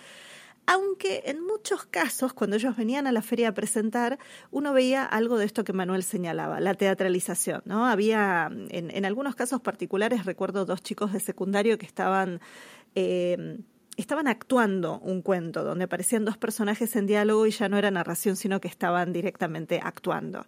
aunque 0.66 1.22
en 1.24 1.42
muchos 1.46 1.86
casos, 1.86 2.34
cuando 2.34 2.56
ellos 2.56 2.76
venían 2.76 3.06
a 3.06 3.12
la 3.12 3.22
feria 3.22 3.48
a 3.48 3.54
presentar, 3.54 4.18
uno 4.50 4.74
veía 4.74 5.02
algo 5.02 5.38
de 5.38 5.46
esto 5.46 5.64
que 5.64 5.72
Manuel 5.72 6.02
señalaba, 6.02 6.60
la 6.60 6.74
teatralización, 6.74 7.62
¿no? 7.64 7.86
Había, 7.86 8.50
en, 8.68 9.04
algunos 9.06 9.34
casos 9.34 9.62
particulares, 9.62 10.26
recuerdo 10.26 10.66
dos 10.66 10.82
chicos 10.82 11.14
de 11.14 11.20
secundario 11.20 11.78
que 11.78 11.86
estaban... 11.86 12.40
Eh, 12.94 13.60
estaban 13.98 14.28
actuando 14.28 15.00
un 15.00 15.22
cuento 15.22 15.64
donde 15.64 15.84
aparecían 15.84 16.24
dos 16.24 16.38
personajes 16.38 16.94
en 16.94 17.06
diálogo 17.06 17.46
y 17.46 17.50
ya 17.50 17.68
no 17.68 17.76
era 17.76 17.90
narración, 17.90 18.36
sino 18.36 18.60
que 18.60 18.68
estaban 18.68 19.12
directamente 19.12 19.80
actuando. 19.82 20.46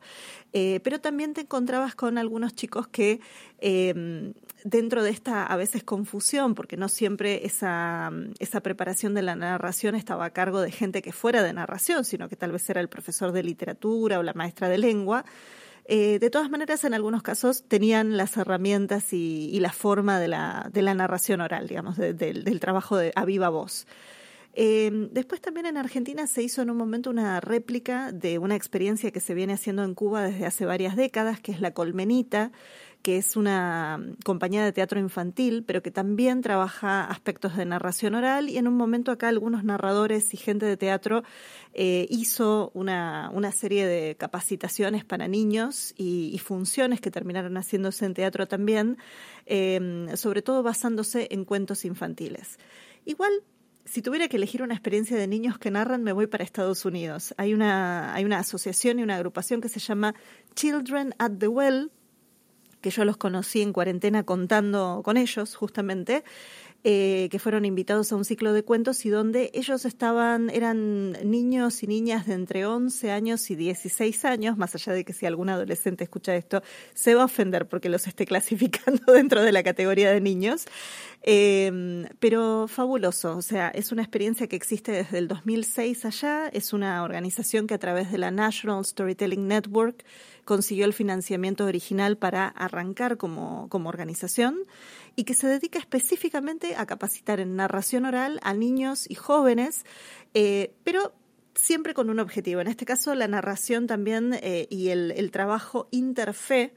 Eh, 0.52 0.78
pero 0.84 1.00
también 1.00 1.34
te 1.34 1.42
encontrabas 1.42 1.96
con 1.96 2.16
algunos 2.16 2.54
chicos 2.54 2.86
que 2.86 3.20
em, 3.58 4.34
dentro 4.62 5.02
de 5.02 5.10
esta 5.10 5.44
a 5.44 5.56
veces 5.56 5.82
confusión, 5.82 6.54
porque 6.54 6.76
no 6.76 6.88
siempre 6.88 7.44
esa, 7.44 8.12
esa 8.38 8.60
preparación 8.60 9.14
de 9.14 9.22
la 9.22 9.34
narración 9.34 9.96
estaba 9.96 10.26
a 10.26 10.30
cargo 10.30 10.60
de 10.60 10.70
gente 10.70 11.02
que 11.02 11.12
fuera 11.12 11.42
de 11.42 11.52
narración, 11.52 12.04
sino 12.04 12.28
que 12.28 12.36
tal 12.36 12.52
vez 12.52 12.70
era 12.70 12.80
el 12.80 12.88
profesor 12.88 13.32
de 13.32 13.42
literatura 13.42 14.20
o 14.20 14.22
la 14.22 14.32
maestra 14.32 14.68
de 14.68 14.78
lengua, 14.78 15.24
eh, 15.85 16.19
de 16.19 16.31
todas 16.31 16.51
maneras, 16.51 16.85
en 16.85 16.95
algunos 16.95 17.23
casos 17.23 17.64
tenían 17.64 18.16
las 18.16 18.37
herramientas 18.37 19.12
y, 19.12 19.59
la 19.61 19.73
forma 19.73 20.21
de 20.21 20.29
la, 20.29 20.71
de 20.73 20.83
la, 20.83 20.95
narración 20.95 21.40
oral, 21.40 21.69
digamos, 21.69 21.97
del 21.97 22.61
trabajo 22.61 22.97
de, 22.97 23.12
a 23.14 23.25
viva 23.25 23.49
voz. 23.49 23.87
Eh, 24.55 25.09
después 25.12 25.40
también 25.40 25.66
en 25.66 25.77
Argentina 25.77 26.27
se 26.27 26.43
hizo 26.43 26.61
en 26.62 26.71
un 26.71 26.77
momento 26.77 27.11
una 27.11 27.40
réplica 27.40 28.11
de 28.11 28.38
una 28.38 28.57
experiencia 28.57 29.12
que 29.12 29.21
se 29.21 29.35
viene 29.35 29.53
haciendo 29.53 29.85
en 29.85 29.95
Cuba 29.95 30.23
desde 30.23 30.45
hace 30.45 30.66
varias 30.66 30.97
décadas, 30.97 31.40
que 31.40 31.53
es 31.53 31.61
la 31.61 31.73
Colmenita, 31.73 32.51
que 33.02 33.16
es 33.16 33.36
una 33.36 34.00
compañía 34.24 34.64
de 34.64 34.72
teatro 34.72 35.00
infantil, 35.00 35.64
pero 35.66 35.82
que 35.82 35.90
también 35.90 36.42
trabaja 36.42 37.04
aspectos 37.04 37.56
de 37.56 37.64
narración 37.64 38.14
oral 38.14 38.50
y 38.50 38.58
en 38.58 38.68
un 38.68 38.74
momento 38.74 39.10
acá 39.10 39.28
algunos 39.28 39.64
narradores 39.64 40.34
y 40.34 40.36
gente 40.36 40.66
de 40.66 40.76
teatro 40.76 41.22
eh, 41.72 42.06
hizo 42.10 42.70
una, 42.74 43.30
una, 43.32 43.52
serie 43.52 43.86
de 43.86 44.16
capacitaciones 44.16 45.04
para 45.04 45.28
niños 45.28 45.94
y, 45.96 46.38
funciones 46.44 47.00
que 47.00 47.10
terminaron 47.10 47.56
haciéndose 47.56 48.06
en 48.06 48.14
teatro 48.14 48.48
también, 48.48 48.96
em, 49.46 50.16
sobre 50.16 50.42
todo 50.42 50.62
basándose 50.62 51.28
en 51.30 51.44
cuentos 51.44 51.84
infantiles. 51.84 52.58
Igual 53.04 53.30
si 53.84 54.02
tuviera 54.02 54.28
que 54.28 54.36
elegir 54.36 54.62
una 54.62 54.74
experiencia 54.74 55.16
de 55.16 55.26
niños 55.26 55.58
que 55.58 55.70
narran, 55.70 56.02
me 56.02 56.12
voy 56.12 56.26
para 56.26 56.44
Estados 56.44 56.84
Unidos. 56.84 57.34
Hay 57.36 57.54
una, 57.54 58.14
hay 58.14 58.24
una 58.24 58.38
asociación 58.38 58.98
y 58.98 59.02
una 59.02 59.16
agrupación 59.16 59.60
que 59.60 59.68
se 59.68 59.80
llama 59.80 60.14
Children 60.54 61.14
at 61.18 61.32
the 61.38 61.48
Well, 61.48 61.90
que 62.81 62.90
yo 62.90 63.05
los 63.05 63.16
conocí 63.16 63.62
en 63.62 63.73
cuarentena 63.73 64.25
contando 64.25 65.03
con 65.05 65.16
ellos 65.16 65.55
justamente, 65.55 66.25
eh, 66.83 67.29
que 67.31 67.38
fueron 67.38 67.66
invitados 67.66 68.11
a 68.11 68.16
un 68.16 68.25
ciclo 68.25 68.55
de 68.55 68.62
cuentos 68.62 69.05
y 69.05 69.11
donde 69.11 69.51
ellos 69.53 69.85
estaban, 69.85 70.49
eran 70.49 71.12
niños 71.31 71.83
y 71.83 71.87
niñas 71.87 72.27
de 72.27 72.33
entre 72.33 72.64
11 72.64 73.11
años 73.11 73.51
y 73.51 73.55
16 73.55 74.25
años, 74.25 74.57
más 74.57 74.75
allá 74.75 74.95
de 74.95 75.05
que 75.05 75.12
si 75.12 75.27
algún 75.27 75.51
adolescente 75.51 76.05
escucha 76.05 76.35
esto, 76.35 76.62
se 76.95 77.14
va 77.14 77.21
a 77.21 77.25
ofender 77.27 77.69
porque 77.69 77.90
los 77.90 78.07
esté 78.07 78.25
clasificando 78.25 79.03
dentro 79.12 79.43
de 79.43 79.53
la 79.53 79.62
categoría 79.62 80.11
de 80.11 80.23
niños. 80.23 80.64
Eh, 81.23 82.09
pero 82.19 82.66
fabuloso, 82.66 83.37
o 83.37 83.43
sea, 83.43 83.69
es 83.69 83.93
una 83.93 84.01
experiencia 84.01 84.47
que 84.47 84.57
existe 84.57 84.90
desde 84.90 85.19
el 85.19 85.29
2006 85.29 86.07
allá, 86.07 86.49
es 86.49 86.73
una 86.73 87.03
organización 87.03 87.66
que 87.66 87.75
a 87.75 87.79
través 87.79 88.11
de 88.11 88.16
la 88.16 88.31
National 88.31 88.83
Storytelling 88.87 89.47
Network 89.47 90.03
consiguió 90.44 90.85
el 90.85 90.92
financiamiento 90.92 91.64
original 91.64 92.16
para 92.16 92.48
arrancar 92.48 93.16
como, 93.16 93.68
como 93.68 93.88
organización 93.88 94.66
y 95.16 95.24
que 95.24 95.35
se 95.35 95.46
dedica 95.46 95.79
específicamente 95.79 96.76
a 96.76 96.87
capacitar 96.87 97.40
en 97.40 97.57
narración 97.57 98.05
oral 98.05 98.40
a 98.42 98.55
niños 98.55 99.09
y 99.09 99.14
jóvenes, 99.14 99.85
eh, 100.35 100.72
pero 100.85 101.12
siempre 101.55 101.94
con 101.94 102.11
un 102.11 102.20
objetivo. 102.20 102.61
En 102.61 102.68
este 102.68 102.87
caso, 102.87 103.14
la 103.14 103.29
narración 103.29 103.87
también 103.87 104.38
eh, 104.42 104.66
y 104.70 104.88
el, 104.88 105.31
trabajo 105.31 105.88
interfe, 105.90 106.72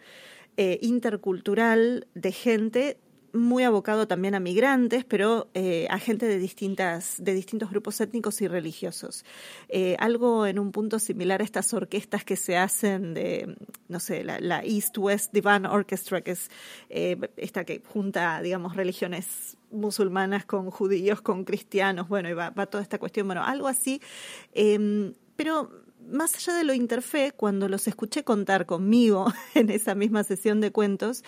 eh, 0.58 0.80
intercultural 0.82 2.08
de 2.13 2.32
gente 2.32 2.97
muy 3.34 3.63
abocado 3.63 4.08
también 4.08 4.36
a 4.36 4.39
migrantes, 4.39 5.06
pero 5.06 5.50
eh, 5.56 5.88
a 5.89 5.98
gente 5.98 6.28
de 6.28 6.38
distintas, 6.38 7.15
de 7.19 7.34
distintos 7.34 7.72
grupos 7.72 8.00
étnicos 8.00 8.41
y 8.41 8.48
religiosos. 8.48 9.26
Eh, 9.69 9.96
algo 10.00 10.46
en 10.46 10.60
un 10.60 10.72
punto 10.72 11.00
similar 11.00 11.41
a 11.41 11.43
estas 11.43 11.74
orquestas 11.74 12.24
que 12.24 12.36
se 12.36 12.58
hacen 12.58 13.13
de, 13.13 13.56
no 13.88 14.00
sé, 14.00 14.24
la, 14.24 14.63
East 14.63 14.98
West 14.98 15.34
Divine 15.34 15.67
Orchestra, 15.67 16.22
que 16.22 16.32
es 16.32 16.50
eh, 16.89 17.17
esta 17.38 17.65
que 17.65 17.82
junta, 17.86 18.41
digamos, 18.41 18.76
religiones 18.76 19.58
musulmanas 19.72 20.46
con 20.46 20.69
judíos, 20.69 21.22
con 21.22 21.43
cristianos, 21.43 22.08
bueno, 22.08 22.30
y 22.30 22.34
va, 22.34 22.52
va 22.52 22.67
toda 22.67 22.84
esta 22.84 23.00
cuestión, 23.00 23.28
bueno, 23.28 23.43
algo 23.43 23.67
así. 23.67 24.00
Em, 24.54 25.13
pero 25.36 25.83
más 26.10 26.36
allá 26.36 26.54
de 26.54 26.63
lo 26.63 26.74
interfe, 26.74 27.32
cuando 27.36 27.68
los 27.70 27.88
escuché 27.88 28.24
contar 28.24 28.66
conmigo 28.66 29.32
en 29.56 29.70
esa 29.70 29.96
misma 29.96 30.24
sesión 30.24 30.62
de 30.62 30.72
cuentos, 30.72 31.24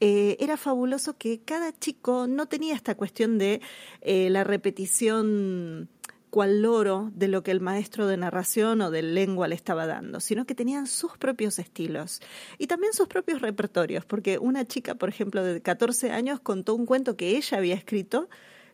eh, 0.00 0.36
era 0.40 0.56
fabuloso 0.56 1.16
que 1.16 1.40
cada 1.40 1.72
chico 1.72 2.26
no 2.26 2.46
tenía 2.46 2.74
esta 2.74 2.94
cuestión 2.94 3.38
de 3.38 3.60
eh, 4.00 4.30
la 4.30 4.44
repetición 4.44 5.88
cual 6.30 6.62
loro 6.62 7.10
de 7.14 7.28
lo 7.28 7.42
que 7.42 7.50
el 7.50 7.60
maestro 7.60 8.06
de 8.06 8.16
narración 8.16 8.80
o 8.80 8.90
de 8.90 9.02
lengua 9.02 9.48
le 9.48 9.56
estaba 9.56 9.86
dando, 9.86 10.20
sino 10.20 10.46
que 10.46 10.54
tenían 10.54 10.86
sus 10.86 11.18
propios 11.18 11.58
estilos 11.58 12.20
y 12.56 12.68
también 12.68 12.92
sus 12.92 13.08
propios 13.08 13.42
repertorios, 13.42 14.04
porque 14.04 14.38
una 14.38 14.64
chica, 14.64 14.94
por 14.94 15.08
ejemplo, 15.08 15.44
de 15.44 15.60
14 15.60 16.12
años 16.12 16.40
contó 16.40 16.74
un 16.74 16.86
cuento 16.86 17.16
que 17.16 17.36
ella 17.36 17.58
había 17.58 17.74
escrito 17.74 18.28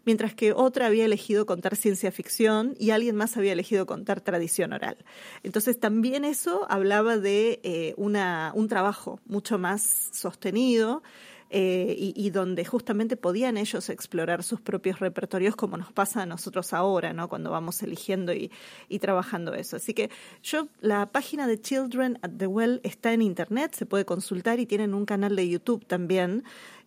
mientras 0.07 0.35
que 0.35 0.55
otra 0.55 0.87
había 0.87 1.05
elegido 1.05 1.45
contar 1.45 1.77
ciencia 1.77 2.11
ficción 2.11 2.75
y 2.79 2.91
alguien 2.91 3.17
más 3.17 3.37
había 3.37 3.53
elegido 3.53 3.85
contar 3.85 4.23
tradición 4.23 4.73
oral. 4.73 4.97
Entonces 5.43 5.79
también 5.79 6.25
eso 6.25 6.67
hablaba 6.71 7.19
de 7.19 7.61
eh, 7.63 7.93
una, 7.99 8.53
un 8.55 8.69
trabajo 8.69 9.21
mucho 9.27 9.59
más 9.59 10.09
sostenido. 10.13 11.03
Eh, 11.49 11.95
y, 12.17 12.31
donde 12.31 12.65
justamente 12.65 13.17
podían 13.17 13.57
ellos 13.57 13.89
explorar 13.89 14.43
sus 14.43 14.61
propios 14.61 14.99
repertorios 14.99 15.55
como 15.55 15.77
nos 15.77 15.93
pasa 15.93 16.23
a 16.23 16.27
nosotros 16.27 16.73
ahora, 16.73 17.13
¿no? 17.13 17.29
Cuando 17.29 17.53
vamos 17.53 17.81
eligiendo 17.85 18.33
y, 18.33 18.51
y, 18.89 18.99
trabajando 18.99 19.55
eso. 19.55 19.77
Así 19.77 19.95
que 19.95 20.11
yo, 20.43 20.67
la 20.81 21.07
página 21.13 21.47
de 21.47 21.61
Children 21.61 22.19
at 22.23 22.33
the 22.37 22.49
Well 22.49 22.81
está 22.83 23.13
en 23.13 23.23
internet, 23.23 23.77
se 23.77 23.87
puede 23.87 24.05
consultar 24.05 24.59
y 24.59 24.67
tienen 24.67 24.93
un 24.93 25.07
canal 25.07 25.37
de 25.37 25.49
YouTube 25.49 25.87
también 25.87 26.43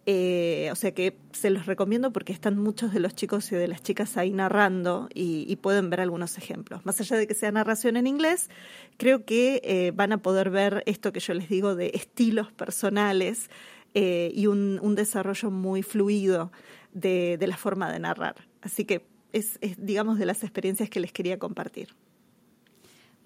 eh, 0.05 0.69
o 0.71 0.75
sea 0.75 0.93
que 0.93 1.17
se 1.33 1.49
los 1.49 1.65
recomiendo 1.65 2.11
porque 2.11 2.33
están 2.33 2.57
muchos 2.57 2.93
de 2.93 2.99
los 2.99 3.13
chicos 3.13 3.51
y 3.51 3.55
de 3.55 3.67
las 3.67 3.83
chicas 3.83 4.17
ahí 4.17 4.31
narrando 4.31 5.07
y, 5.13 5.55
pueden 5.57 5.89
ver 5.89 6.01
algunos 6.01 6.37
ejemplos. 6.37 6.85
Más 6.85 6.99
allá 7.01 7.17
de 7.17 7.27
que 7.27 7.33
sea 7.33 7.51
narración 7.51 7.97
en 7.97 8.07
inglés, 8.07 8.49
creo 8.97 9.25
que 9.25 9.61
eh, 9.63 9.91
van 9.93 10.11
a 10.13 10.17
poder 10.19 10.49
ver 10.49 10.83
esto 10.85 11.11
que 11.11 11.19
yo 11.19 11.33
les 11.33 11.49
digo 11.49 11.75
de 11.75 11.91
estilos 11.93 12.51
personales 12.51 13.49
eh, 13.93 14.31
y 14.33 14.47
un, 14.47 14.95
desarrollo 14.95 15.51
muy 15.51 15.83
fluido 15.83 16.51
de, 16.93 17.37
la 17.45 17.57
forma 17.57 17.91
de 17.91 17.99
narrar. 17.99 18.47
Así 18.61 18.85
que 18.85 19.05
es, 19.33 19.59
digamos, 19.77 20.17
de 20.17 20.25
las 20.25 20.43
experiencias 20.43 20.89
que 20.89 20.99
les 20.99 21.11
quería 21.11 21.37
compartir. 21.37 21.89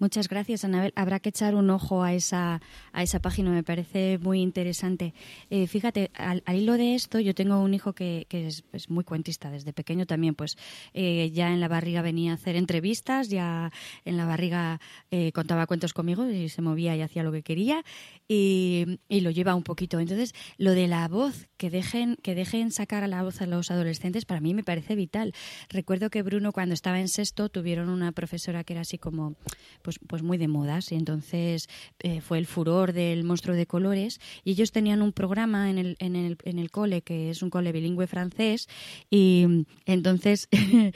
Muchas 0.00 0.28
gracias, 0.28 0.64
Anabel. 0.64 0.92
Habrá 0.96 1.20
que 1.20 1.28
echar 1.28 1.54
un 1.54 1.70
ojo 1.70 2.02
a 2.02 2.14
esa, 2.14 2.60
a 2.92 3.02
esa 3.04 3.20
página, 3.20 3.50
me 3.50 3.62
parece 3.62 4.18
muy 4.18 4.40
interesante. 4.40 5.14
Eh, 5.50 5.68
fíjate, 5.68 6.10
al, 6.14 6.42
hilo 6.52 6.72
de 6.72 6.96
esto, 6.96 7.20
yo 7.20 7.32
tengo 7.32 7.60
un 7.60 7.74
hijo 7.74 7.92
que, 7.92 8.26
que 8.28 8.48
es, 8.48 8.64
muy 8.90 9.04
cuentista, 9.04 9.52
desde 9.52 9.72
pequeño 9.72 10.04
también, 10.04 10.34
pues 10.34 10.58
eh, 10.94 11.30
ya 11.32 11.52
en 11.52 11.60
la 11.60 11.68
barriga 11.68 12.02
venía 12.02 12.32
a 12.32 12.34
hacer 12.34 12.56
entrevistas, 12.56 13.28
ya 13.28 13.72
en 14.04 14.16
la 14.16 14.26
barriga 14.26 14.80
eh, 15.12 15.30
contaba 15.30 15.66
cuentos 15.68 15.92
conmigo 15.92 16.28
y 16.28 16.48
se 16.48 16.60
movía 16.60 16.96
y 16.96 17.00
hacía 17.00 17.22
lo 17.22 17.30
que 17.30 17.42
quería 17.42 17.84
y, 18.26 18.98
y, 19.08 19.20
lo 19.20 19.30
lleva 19.30 19.54
un 19.54 19.62
poquito. 19.62 20.00
Entonces, 20.00 20.34
lo 20.58 20.72
de 20.72 20.88
la 20.88 21.06
voz, 21.06 21.46
que 21.56 21.70
dejen, 21.70 22.16
que 22.16 22.34
dejen 22.34 22.72
sacar 22.72 23.04
a 23.04 23.08
la 23.08 23.22
voz 23.22 23.40
a 23.40 23.46
los 23.46 23.70
adolescentes, 23.70 24.24
para 24.24 24.40
mí 24.40 24.54
me 24.54 24.64
parece 24.64 24.96
vital. 24.96 25.34
Recuerdo 25.68 26.10
que 26.10 26.22
Bruno, 26.22 26.52
cuando 26.52 26.74
estaba 26.74 27.00
en 27.00 27.08
sexto, 27.08 27.48
tuvieron 27.48 27.88
una 27.88 28.10
profesora 28.12 28.64
que 28.64 28.72
era 28.72 28.82
así 28.82 28.98
como 28.98 29.36
pues, 29.84 30.00
pues 30.08 30.22
muy 30.22 30.38
de 30.38 30.48
modas 30.48 30.90
y 30.90 30.94
entonces 30.94 31.68
eh, 32.00 32.22
fue 32.22 32.38
el 32.38 32.46
furor 32.46 32.94
del 32.94 33.22
monstruo 33.22 33.54
de 33.54 33.66
colores. 33.66 34.18
Y 34.42 34.52
ellos 34.52 34.72
tenían 34.72 35.02
un 35.02 35.12
programa 35.12 35.70
en 35.70 35.78
el, 35.78 35.96
en 36.00 36.16
el, 36.16 36.38
en 36.44 36.58
el 36.58 36.70
cole 36.70 37.02
que 37.02 37.30
es 37.30 37.42
un 37.42 37.50
cole 37.50 37.70
bilingüe 37.70 38.06
francés. 38.06 38.66
Y 39.10 39.66
entonces 39.84 40.48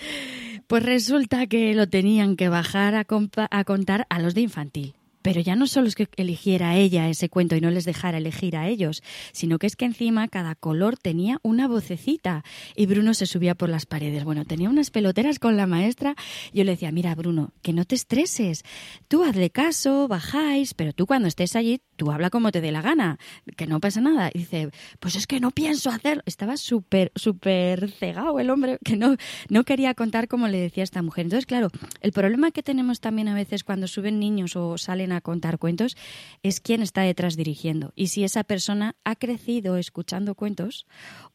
pues 0.66 0.82
resulta 0.82 1.46
que 1.46 1.74
lo 1.74 1.86
tenían 1.88 2.34
que 2.36 2.48
bajar 2.48 2.94
a, 2.94 3.06
a 3.50 3.64
contar 3.64 4.06
a 4.08 4.18
los 4.18 4.34
de 4.34 4.40
infantil 4.40 4.97
Pero 5.22 5.40
ya 5.40 5.56
no 5.56 5.66
solo 5.66 5.88
es 5.88 5.94
que 5.94 6.08
eligiera 6.16 6.76
ella 6.76 7.08
ese 7.08 7.28
cuento 7.28 7.56
y 7.56 7.60
no 7.60 7.70
les 7.70 7.84
dejara 7.84 8.18
elegir 8.18 8.56
a 8.56 8.68
ellos, 8.68 9.02
sino 9.32 9.58
que 9.58 9.66
es 9.66 9.76
que 9.76 9.84
encima 9.84 10.28
cada 10.28 10.54
color 10.54 10.96
tenía 10.96 11.38
una 11.42 11.68
vocecita 11.68 12.44
y 12.76 12.86
Bruno 12.86 13.14
se 13.14 13.26
subía 13.26 13.54
por 13.54 13.68
las 13.68 13.86
paredes. 13.86 14.24
Bueno, 14.24 14.44
tenía 14.44 14.70
unas 14.70 14.90
peloteras 14.90 15.38
con 15.38 15.56
la 15.56 15.66
maestra. 15.66 16.14
Yo 16.52 16.64
le 16.64 16.72
decía, 16.72 16.92
mira 16.92 17.14
Bruno, 17.14 17.52
que 17.62 17.72
no 17.72 17.84
te 17.84 17.94
estreses. 17.94 18.64
Tú 19.08 19.24
hazle 19.24 19.50
caso, 19.50 20.08
bajáis, 20.08 20.74
pero 20.74 20.92
tú 20.92 21.06
cuando 21.06 21.28
estés 21.28 21.56
allí, 21.56 21.80
tú 21.96 22.10
habla 22.10 22.30
como 22.30 22.52
te 22.52 22.60
dé 22.60 22.72
la 22.72 22.82
gana, 22.82 23.18
que 23.56 23.66
no 23.66 23.80
pasa 23.80 24.00
nada. 24.00 24.30
Y 24.32 24.40
dice, 24.40 24.70
pues 25.00 25.16
es 25.16 25.26
que 25.26 25.40
no 25.40 25.50
pienso 25.50 25.90
hacer. 25.90 26.22
Estaba 26.26 26.56
súper, 26.56 27.12
súper 27.14 27.90
cegado 27.90 28.38
el 28.38 28.50
hombre, 28.50 28.78
que 28.84 28.96
no, 28.96 29.16
no 29.48 29.64
quería 29.64 29.94
contar 29.94 30.28
como 30.28 30.48
le 30.48 30.58
decía 30.58 30.84
esta 30.84 31.02
mujer. 31.02 31.26
Entonces, 31.26 31.46
claro, 31.46 31.70
el 32.00 32.12
problema 32.12 32.50
que 32.50 32.62
tenemos 32.62 33.00
también 33.00 33.28
a 33.28 33.34
veces 33.34 33.64
cuando 33.64 33.88
suben 33.88 34.18
niños 34.18 34.56
o 34.56 34.78
salen 34.78 35.07
a 35.12 35.20
contar 35.20 35.58
cuentos 35.58 35.96
es 36.42 36.60
quién 36.60 36.82
está 36.82 37.02
detrás 37.02 37.36
dirigiendo 37.36 37.92
y 37.96 38.08
si 38.08 38.24
esa 38.24 38.44
persona 38.44 38.96
ha 39.04 39.16
crecido 39.16 39.76
escuchando 39.76 40.34
cuentos 40.34 40.86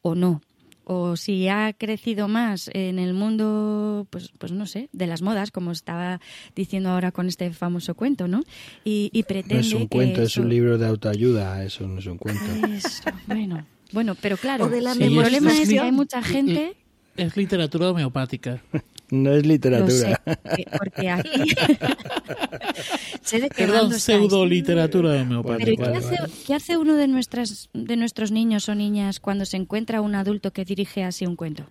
o 0.02 0.14
no 0.14 0.40
o 0.84 1.16
si 1.16 1.48
ha 1.48 1.72
crecido 1.72 2.28
más 2.28 2.70
en 2.72 2.98
el 2.98 3.14
mundo, 3.14 4.06
pues, 4.10 4.30
pues 4.38 4.52
no 4.52 4.66
sé, 4.66 4.88
de 4.92 5.06
las 5.06 5.22
modas, 5.22 5.50
como 5.50 5.72
estaba 5.72 6.20
diciendo 6.54 6.90
ahora 6.90 7.10
con 7.10 7.26
este 7.26 7.50
famoso 7.52 7.94
cuento, 7.94 8.28
¿no? 8.28 8.42
Y, 8.84 9.22
pretende. 9.26 9.54
No 9.54 9.60
es 9.60 9.72
un 9.72 9.86
cuento, 9.86 10.22
es 10.22 10.36
un 10.36 10.48
libro 10.48 10.78
de 10.78 10.86
autoayuda, 10.86 11.64
eso 11.64 11.86
no 11.88 11.98
es 11.98 12.06
un 12.06 12.18
cuento. 12.18 12.44
bueno. 13.26 13.66
Bueno, 13.92 14.16
pero 14.20 14.36
claro, 14.36 14.66
el 14.66 14.82
problema 15.14 15.52
es 15.52 15.68
que 15.68 15.78
hay 15.78 15.92
mucha 15.92 16.20
gente. 16.22 16.76
Es 17.16 17.36
literatura 17.36 17.90
homeopática. 17.90 18.62
No 19.10 19.32
es 19.32 19.46
literatura. 19.46 20.20
porque 20.78 21.10
aquí... 21.10 21.54
Perdón, 23.56 23.92
pseudo 23.92 24.44
literatura 24.46 25.20
homeopática. 25.22 25.92
¿qué, 26.46 26.54
hace, 26.54 26.76
uno 26.76 26.94
de, 26.94 27.08
nuestras, 27.08 27.68
de 27.72 27.96
nuestros 27.96 28.32
niños 28.32 28.68
o 28.68 28.74
niñas 28.74 29.20
cuando 29.20 29.44
se 29.44 29.56
encuentra 29.56 30.00
un 30.00 30.14
adulto 30.14 30.52
que 30.52 30.64
dirige 30.64 31.04
así 31.04 31.26
un 31.26 31.36
cuento? 31.36 31.66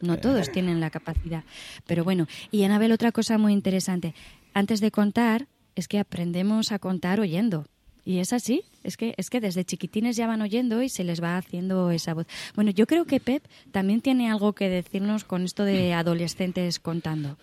No 0.00 0.18
todos 0.18 0.50
tienen 0.50 0.80
la 0.80 0.90
capacidad. 0.90 1.44
Pero 1.86 2.04
bueno, 2.04 2.26
y 2.50 2.62
Anabel, 2.64 2.92
otra 2.92 3.12
cosa 3.12 3.36
muy 3.36 3.52
interesante. 3.52 4.14
Antes 4.54 4.80
de 4.80 4.90
contar, 4.90 5.46
es 5.74 5.88
que 5.88 5.98
aprendemos 5.98 6.72
a 6.72 6.78
contar 6.78 7.20
oyendo. 7.20 7.66
Y 8.10 8.18
es 8.18 8.32
así, 8.32 8.64
es 8.82 8.96
que, 8.96 9.14
es 9.18 9.30
que 9.30 9.40
desde 9.40 9.64
chiquitines 9.64 10.16
ya 10.16 10.26
van 10.26 10.42
oyendo 10.42 10.82
y 10.82 10.88
se 10.88 11.04
les 11.04 11.22
va 11.22 11.36
haciendo 11.36 11.92
esa 11.92 12.12
voz. 12.12 12.26
Bueno, 12.56 12.72
yo 12.72 12.88
creo 12.88 13.04
que 13.04 13.20
Pep 13.20 13.44
también 13.70 14.00
tiene 14.00 14.28
algo 14.28 14.52
que 14.52 14.68
decirnos 14.68 15.22
con 15.22 15.44
esto 15.44 15.62
de 15.62 15.94
adolescentes 15.94 16.80
contando. 16.80 17.36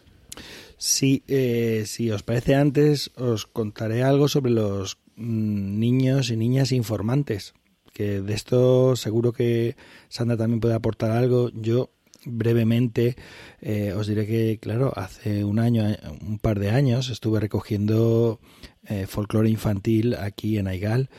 Sí, 0.77 1.23
eh, 1.29 1.83
si 1.85 2.11
os 2.11 2.21
parece 2.21 2.55
antes, 2.55 3.11
os 3.15 3.45
contaré 3.45 4.03
algo 4.03 4.27
sobre 4.27 4.51
los 4.51 4.97
mm, 5.15 5.79
niños 5.79 6.31
y 6.31 6.35
niñas 6.35 6.73
informantes, 6.73 7.53
que 7.93 8.19
de 8.19 8.33
esto 8.33 8.97
seguro 8.97 9.31
que 9.31 9.77
Sandra 10.09 10.35
también 10.35 10.59
puede 10.59 10.75
aportar 10.75 11.11
algo. 11.11 11.49
Yo 11.53 11.91
brevemente 12.25 13.15
eh, 13.61 13.93
os 13.93 14.07
diré 14.07 14.27
que, 14.27 14.59
claro, 14.59 14.91
hace 14.97 15.45
un 15.45 15.59
año, 15.59 15.85
un 16.21 16.39
par 16.39 16.59
de 16.59 16.71
años, 16.71 17.09
estuve 17.09 17.39
recogiendo 17.39 18.41
eh, 18.89 19.07
folclore 19.07 19.49
infantil 19.49 20.15
aquí 20.15 20.57
en 20.57 20.67
Aigal 20.67 21.09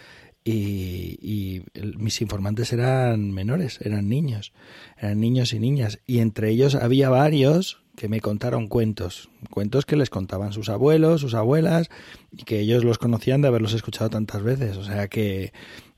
y, 0.45 1.63
mis 1.99 2.21
informantes 2.23 2.73
eran 2.73 3.33
menores, 3.33 3.81
eran 3.83 4.09
niños, 4.09 4.53
eran 4.97 5.21
niños 5.21 5.53
y 5.53 5.59
niñas 5.59 5.99
y 6.07 6.21
entre 6.21 6.51
ellos 6.51 6.75
había 6.75 7.11
varios 7.11 7.83
que 7.97 8.09
me 8.09 8.21
contaron 8.21 8.69
cuentos, 8.69 9.29
cuentos 9.51 9.85
que 9.85 9.97
les 9.97 10.09
contaban 10.09 10.53
sus 10.53 10.69
abuelos, 10.69 11.21
sus 11.21 11.35
abuelas 11.35 11.91
y 12.33 12.45
que 12.45 12.61
ellos 12.61 12.85
los 12.85 12.97
conocían 12.97 13.43
de 13.43 13.49
haberlos 13.49 13.75
escuchado 13.75 14.09
tantas 14.09 14.43
veces. 14.43 14.77
O 14.77 14.85
sea 14.85 15.09
que, 15.09 15.53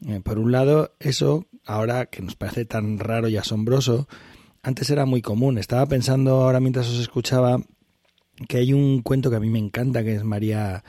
eh, 0.07 0.21
por 0.25 0.39
un 0.39 0.51
lado, 0.51 0.95
eso, 0.99 1.47
ahora 1.67 2.07
que 2.07 2.23
nos 2.23 2.37
parece 2.37 2.65
tan 2.65 2.99
raro 2.99 3.29
y 3.29 3.37
asombroso, 3.37 4.09
antes 4.63 4.89
era 4.89 5.05
muy 5.05 5.21
común. 5.21 5.59
Estaba 5.59 5.85
pensando 5.87 6.43
ahora 6.43 6.59
mientras 6.59 6.89
os 6.89 6.99
escuchaba 6.99 7.61
que 8.49 8.59
hay 8.59 8.73
un 8.73 9.03
cuento 9.03 9.31
que 9.31 9.37
a 9.37 9.41
mí 9.41 9.51
me 9.51 9.59
encanta, 9.59 10.03
que 10.03 10.15
es 10.15 10.25
María, 10.25 10.85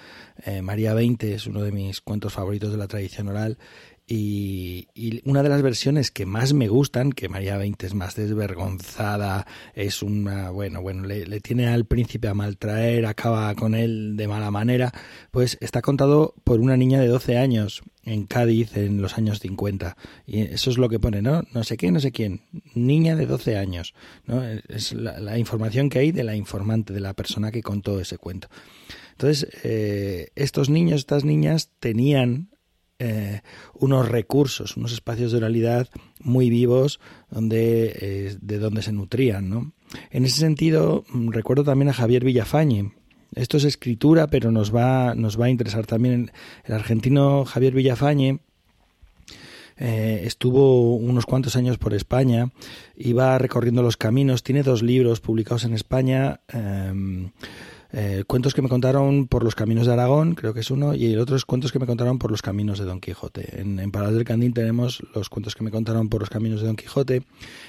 eh, 0.45 0.61
María 0.61 0.93
20, 0.93 1.33
es 1.33 1.47
uno 1.47 1.61
de 1.61 1.71
mis 1.71 2.01
cuentos 2.01 2.33
favoritos 2.33 2.71
de 2.71 2.77
la 2.77 2.87
tradición 2.87 3.27
oral, 3.27 3.57
y, 4.13 5.21
una 5.23 5.41
de 5.41 5.47
las 5.47 5.61
versiones 5.61 6.11
que 6.11 6.25
más 6.25 6.51
me 6.51 6.67
gustan, 6.67 7.13
que 7.13 7.29
María 7.29 7.57
20 7.57 7.85
es 7.85 7.93
más 7.93 8.15
desvergonzada, 8.15 9.47
es 9.73 10.03
una, 10.03 10.49
bueno, 10.49 10.81
bueno, 10.81 11.05
le, 11.05 11.39
tiene 11.39 11.69
al 11.69 11.85
príncipe 11.85 12.27
a 12.27 12.33
maltraer, 12.33 13.05
acaba 13.05 13.55
con 13.55 13.73
él 13.73 14.17
de 14.17 14.27
mala 14.27 14.51
manera, 14.51 14.91
pues 15.31 15.57
está 15.61 15.81
contado 15.81 16.33
por 16.43 16.59
una 16.59 16.75
niña 16.75 16.99
de 16.99 17.07
12 17.07 17.37
años 17.37 17.83
en 18.03 18.25
Cádiz 18.25 18.75
en 18.75 19.01
los 19.01 19.17
años 19.17 19.39
50. 19.39 19.95
Y 20.25 20.41
eso 20.41 20.71
es 20.71 20.77
lo 20.77 20.89
que 20.89 20.99
pone, 20.99 21.21
¿no? 21.21 21.43
No 21.53 21.63
sé 21.63 21.77
qué, 21.77 21.89
no 21.89 22.01
sé 22.01 22.11
quién. 22.11 22.41
Niña 22.73 23.15
de 23.15 23.25
12 23.25 23.57
años, 23.57 23.93
¿no? 24.25 24.43
Es 24.43 24.91
la, 24.91 25.37
información 25.37 25.89
que 25.89 25.99
hay 25.99 26.11
de 26.11 26.25
la 26.25 26.35
informante, 26.35 26.91
de 26.91 26.99
la 26.99 27.13
persona 27.13 27.51
que 27.51 27.63
contó 27.63 28.01
ese 28.01 28.17
cuento. 28.17 28.49
Entonces, 29.11 29.47
eh, 29.63 30.31
estos 30.35 30.69
niños, 30.69 30.99
estas 30.99 31.23
niñas 31.23 31.69
tenían 31.79 32.50
eh, 33.03 33.41
unos 33.73 34.09
recursos, 34.09 34.77
unos 34.77 34.93
espacios 34.93 35.31
de 35.31 35.39
oralidad 35.39 35.89
muy 36.19 36.51
vivos 36.51 36.99
donde, 37.31 37.97
eh, 37.99 38.37
de 38.39 38.59
donde 38.59 38.83
se 38.83 38.91
nutrían. 38.91 39.73
En 40.11 40.25
ese 40.25 40.39
sentido, 40.39 41.03
mm, 41.09 41.31
recuerdo 41.31 41.63
también 41.63 41.89
a 41.89 41.93
Javier 41.93 42.23
Villafañe. 42.23 42.91
Esto 43.33 43.57
es 43.57 43.63
escritura, 43.63 44.27
pero 44.27 44.51
nos 44.51 44.75
va, 44.75 45.15
nos 45.15 45.41
va 45.41 45.45
a 45.45 45.49
interesar 45.49 45.87
también 45.87 46.31
el 46.63 46.75
argentino 46.75 47.43
Javier 47.43 47.73
Villafañe. 47.73 48.41
Eh, 49.77 50.21
estuvo 50.25 50.95
unos 50.95 51.25
cuantos 51.25 51.55
años 51.55 51.79
por 51.79 51.95
España, 51.95 52.51
iba 52.95 53.35
recorriendo 53.39 53.81
los 53.81 53.97
caminos, 53.97 54.43
tiene 54.43 54.61
dos 54.61 54.83
libros 54.83 55.21
publicados 55.21 55.63
en 55.63 55.73
España. 55.73 56.41
Em, 56.49 57.31
eh, 57.93 58.23
cuentos 58.25 58.53
que 58.53 58.61
me 58.61 58.69
contaron 58.69 59.27
por 59.27 59.43
los 59.43 59.53
caminos 59.55 59.85
de 59.85 59.93
Aragón, 59.93 60.35
creo 60.35 60.53
que 60.53 60.61
es 60.61 60.71
uno, 60.71 60.95
y 60.95 61.11
el 61.11 61.19
otro 61.19 61.35
es 61.35 61.43
cuentos 61.43 61.71
que 61.71 61.79
me 61.79 61.85
contaron 61.85 62.19
por 62.19 62.31
los 62.31 62.41
caminos 62.41 62.79
de 62.79 62.85
Don 62.85 63.01
Quijote. 63.01 63.59
En, 63.59 63.79
en 63.79 63.91
del 63.91 64.23
Candín 64.23 64.53
tenemos 64.53 65.03
los 65.13 65.27
cuentos 65.29 65.55
que 65.55 65.63
me 65.63 65.71
contaron 65.71 66.07
por 66.07 66.21
los 66.21 66.29
caminos 66.29 66.61
de 66.61 66.67
Don 66.67 66.77
Quijote. 66.77 67.23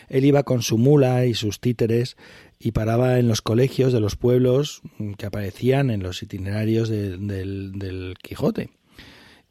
Él 0.08 0.24
iba 0.24 0.44
con 0.44 0.62
su 0.62 0.78
mula 0.78 1.26
y 1.26 1.34
sus 1.34 1.58
títeres 1.58 2.16
y 2.60 2.70
paraba 2.70 3.18
en 3.18 3.26
los 3.26 3.42
colegios 3.42 3.92
de 3.92 3.98
los 3.98 4.14
pueblos 4.14 4.82
que 5.18 5.26
aparecían 5.26 5.90
en 5.90 6.04
los 6.04 6.22
itinerarios 6.22 6.88
del, 6.88 7.26
del, 7.26 8.14
Quijote. 8.22 8.70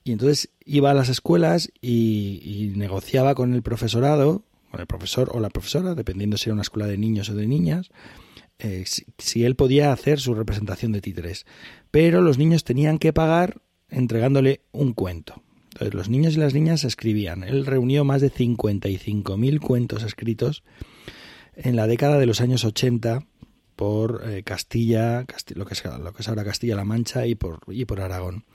Y 0.06 0.14
entonces 0.14 0.50
iba 0.66 0.92
a 0.92 0.94
las 0.94 1.10
escuelas 1.10 1.72
y, 1.82 2.72
negociaba 2.78 3.36
con 3.36 3.54
el 3.54 3.62
profesorado, 3.62 4.44
con 4.72 4.80
el 4.80 4.88
profesor 4.88 5.30
o 5.34 5.42
la 5.42 5.50
profesora, 5.50 5.96
dependiendo 5.96 6.38
si 6.38 6.50
era 6.50 6.54
una 6.54 6.62
escuela 6.62 6.88
de 6.88 6.98
niños 6.98 7.30
o 7.30 7.36
de 7.36 7.48
niñas, 7.48 7.92
eh, 8.62 8.86
si, 8.86 9.44
él 9.44 9.56
podía 9.56 9.92
hacer 9.92 10.20
su 10.20 10.34
representación 10.34 10.92
de 10.92 11.02
títeres. 11.02 11.46
Pero 11.90 12.22
los 12.22 12.38
niños 12.38 12.64
tenían 12.64 13.00
que 13.00 13.14
pagar 13.14 13.62
entregándole 13.90 14.62
un 14.72 14.94
cuento. 14.94 15.42
Entonces 15.74 15.94
los 15.94 16.10
niños 16.10 16.36
y 16.36 16.40
las 16.40 16.54
niñas 16.54 16.84
escribían. 16.84 17.44
Él 17.44 17.66
reunió 17.66 18.04
más 18.04 18.22
de 18.22 18.32
55.000 18.32 19.60
cuentos 19.60 20.04
escritos 20.04 20.64
en 21.56 21.76
la 21.76 21.88
década 21.88 22.20
de 22.20 22.26
los 22.26 22.42
años 22.42 22.66
80 22.66 23.26
por 23.76 24.24
eh, 24.30 24.44
Castilla, 24.44 25.26
lo, 25.56 25.66
que 25.66 25.74
es, 25.74 25.84
lo 25.86 26.14
que 26.14 26.22
es 26.22 26.30
ahora 26.30 26.44
Castilla-La 26.44 26.86
Mancha 26.86 27.26
y 27.26 27.36
por, 27.36 27.62
y 27.68 27.86
por 27.86 28.02
Aragón. 28.02 28.46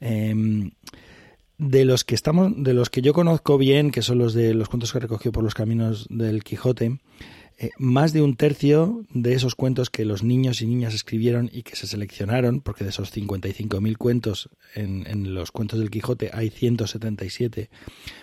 Em, 0.00 0.70
de 1.58 1.84
los 1.84 2.04
que 2.04 2.14
estamos, 2.14 2.52
de 2.56 2.74
los 2.74 2.88
que 2.88 3.02
yo 3.02 3.12
conozco 3.12 3.58
bien, 3.58 3.90
que 3.90 4.02
son 4.02 4.18
los 4.18 4.34
de 4.34 4.54
los 4.54 4.68
cuentos 4.68 4.92
que 4.92 5.00
recogió 5.00 5.32
por 5.32 5.42
los 5.42 5.54
caminos 5.54 6.06
del 6.08 6.44
Quijote, 6.44 7.00
eh, 7.58 7.70
más 7.76 8.12
de 8.12 8.22
un 8.22 8.36
tercio 8.36 9.04
de 9.12 9.34
esos 9.34 9.54
cuentos 9.54 9.90
que 9.90 10.04
los 10.04 10.22
niños 10.22 10.62
y 10.62 10.66
niñas 10.66 10.94
escribieron 10.94 11.50
y 11.52 11.62
que 11.64 11.74
se 11.74 11.88
seleccionaron, 11.88 12.60
porque 12.60 12.84
de 12.84 12.90
esos 12.90 13.12
55.000 13.14 13.96
cuentos 13.96 14.48
en, 14.74 15.06
en, 15.08 15.34
los 15.34 15.50
cuentos 15.50 15.80
del 15.80 15.90
Quijote 15.90 16.30
hay 16.32 16.50
177, 16.50 17.68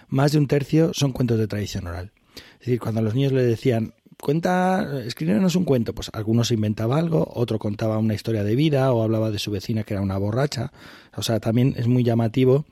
más 0.07 0.31
de 0.31 0.37
un 0.37 0.47
tercio 0.47 0.91
son 0.93 1.11
cuentos 1.11 1.37
de 1.37 1.47
tradición 1.47 1.87
oral. 1.87 2.11
Es 2.53 2.59
decir, 2.59 2.79
cuando 2.79 3.01
a 3.01 3.03
los 3.03 3.13
niños 3.13 3.33
le 3.33 3.43
decían, 3.43 3.93
cuenta, 4.21 5.01
escríbenos 5.05 5.55
un 5.55 5.65
cuento, 5.65 5.93
pues 5.93 6.09
algunos 6.13 6.51
inventaba 6.51 6.97
algo, 6.97 7.29
otro 7.33 7.59
contaba 7.59 7.97
una 7.97 8.13
historia 8.13 8.43
de 8.43 8.55
vida 8.55 8.91
o 8.93 9.03
hablaba 9.03 9.31
de 9.31 9.39
su 9.39 9.51
vecina 9.51 9.83
que 9.83 9.93
era 9.93 10.01
una 10.01 10.17
borracha. 10.17 10.71
O 11.15 11.21
sea, 11.21 11.39
también 11.39 11.73
es 11.77 11.87
muy 11.87 12.03
llamativo 12.03 12.65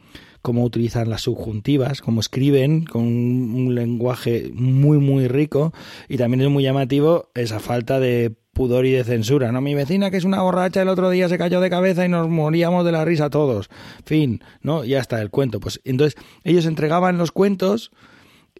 cómo 0.43 0.63
utilizan 0.63 1.09
las 1.09 1.21
subjuntivas, 1.21 2.01
cómo 2.01 2.19
escriben 2.19 2.83
con 2.83 3.03
un 3.03 3.73
lenguaje 3.73 4.51
muy, 4.53 4.99
muy 4.99 5.27
rico 5.27 5.73
y 6.09 6.17
también 6.17 6.41
es 6.41 6.49
muy 6.49 6.63
llamativo 6.63 7.29
esa 7.33 7.59
falta 7.59 7.99
de 7.99 8.35
pudor 8.51 8.85
y 8.85 8.91
de 8.91 9.05
censura, 9.05 9.53
¿no? 9.53 9.61
Mi 9.61 9.73
vecina 9.73 10.11
que 10.11 10.17
es 10.17 10.25
una 10.25 10.41
borracha 10.41 10.81
el 10.81 10.89
otro 10.89 11.09
día 11.09 11.29
se 11.29 11.37
cayó 11.37 11.61
de 11.61 11.69
cabeza 11.69 12.05
y 12.05 12.09
nos 12.09 12.27
moríamos 12.29 12.85
de 12.85 12.91
la 12.91 13.05
risa 13.05 13.29
todos. 13.29 13.69
Fin, 14.05 14.43
¿no? 14.61 14.83
Ya 14.83 14.99
está 14.99 15.21
el 15.21 15.29
cuento. 15.31 15.61
Pues 15.61 15.79
entonces 15.85 16.21
ellos 16.43 16.65
entregaban 16.65 17.17
los 17.17 17.31
cuentos 17.31 17.91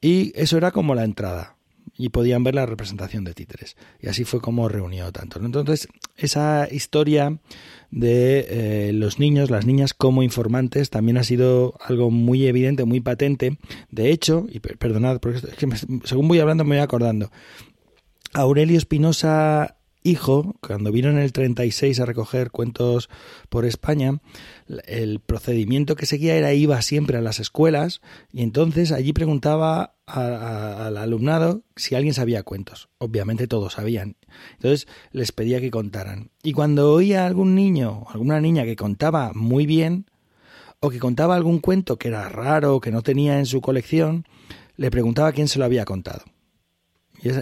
y 0.01 0.31
eso 0.35 0.57
era 0.57 0.71
como 0.71 0.95
la 0.95 1.03
entrada. 1.03 1.57
y 1.95 2.09
podían 2.09 2.43
ver 2.43 2.55
la 2.55 2.65
representación 2.65 3.23
de 3.23 3.33
títeres. 3.33 3.75
Y 3.99 4.07
así 4.07 4.23
fue 4.23 4.41
como 4.41 4.67
reunió 4.67 5.11
tanto. 5.11 5.39
Entonces, 5.39 5.87
esa 6.17 6.67
historia 6.71 7.37
de 7.93 8.47
eh, 8.49 8.91
los 8.91 9.19
niños, 9.19 9.51
las 9.51 9.67
niñas 9.67 9.93
como 9.93 10.23
informantes, 10.23 10.89
también 10.89 11.17
ha 11.17 11.23
sido 11.23 11.75
algo 11.79 12.09
muy 12.09 12.47
evidente, 12.47 12.85
muy 12.85 13.01
patente. 13.01 13.59
De 13.91 14.09
hecho, 14.09 14.47
y 14.49 14.59
perdonad, 14.59 15.19
porque 15.19 15.37
es 15.37 15.55
que 15.55 15.67
según 16.03 16.27
voy 16.27 16.39
hablando 16.39 16.63
me 16.63 16.75
voy 16.75 16.83
acordando, 16.83 17.31
Aurelio 18.33 18.79
Espinosa 18.79 19.77
hijo, 20.01 20.55
cuando 20.59 20.91
vino 20.91 21.09
en 21.09 21.17
el 21.17 21.31
36 21.31 21.99
a 21.99 22.05
recoger 22.05 22.51
cuentos 22.51 23.09
por 23.49 23.63
España, 23.63 24.19
el 24.85 25.19
procedimiento 25.19 25.95
que 25.95 26.05
seguía 26.05 26.35
era 26.35 26.53
iba 26.53 26.81
siempre 26.81 27.17
a 27.17 27.21
las 27.21 27.39
escuelas 27.39 28.01
y 28.31 28.43
entonces 28.43 28.91
allí 28.91 29.13
preguntaba 29.13 29.95
al 30.05 30.97
alumnado 30.97 31.63
si 31.75 31.95
alguien 31.95 32.13
sabía 32.13 32.43
cuentos. 32.43 32.89
Obviamente 32.97 33.47
todos 33.47 33.73
sabían. 33.73 34.17
Entonces 34.55 34.87
les 35.11 35.31
pedía 35.31 35.61
que 35.61 35.71
contaran. 35.71 36.31
Y 36.43 36.53
cuando 36.53 36.91
oía 36.93 37.23
a 37.23 37.27
algún 37.27 37.55
niño 37.55 38.03
o 38.05 38.09
alguna 38.11 38.41
niña 38.41 38.63
que 38.63 38.75
contaba 38.75 39.31
muy 39.33 39.65
bien 39.65 40.05
o 40.79 40.89
que 40.89 40.99
contaba 40.99 41.35
algún 41.35 41.59
cuento 41.59 41.97
que 41.97 42.09
era 42.09 42.27
raro, 42.29 42.81
que 42.81 42.91
no 42.91 43.01
tenía 43.01 43.39
en 43.39 43.45
su 43.45 43.61
colección, 43.61 44.25
le 44.75 44.91
preguntaba 44.91 45.31
quién 45.31 45.47
se 45.47 45.59
lo 45.59 45.65
había 45.65 45.85
contado. 45.85 46.23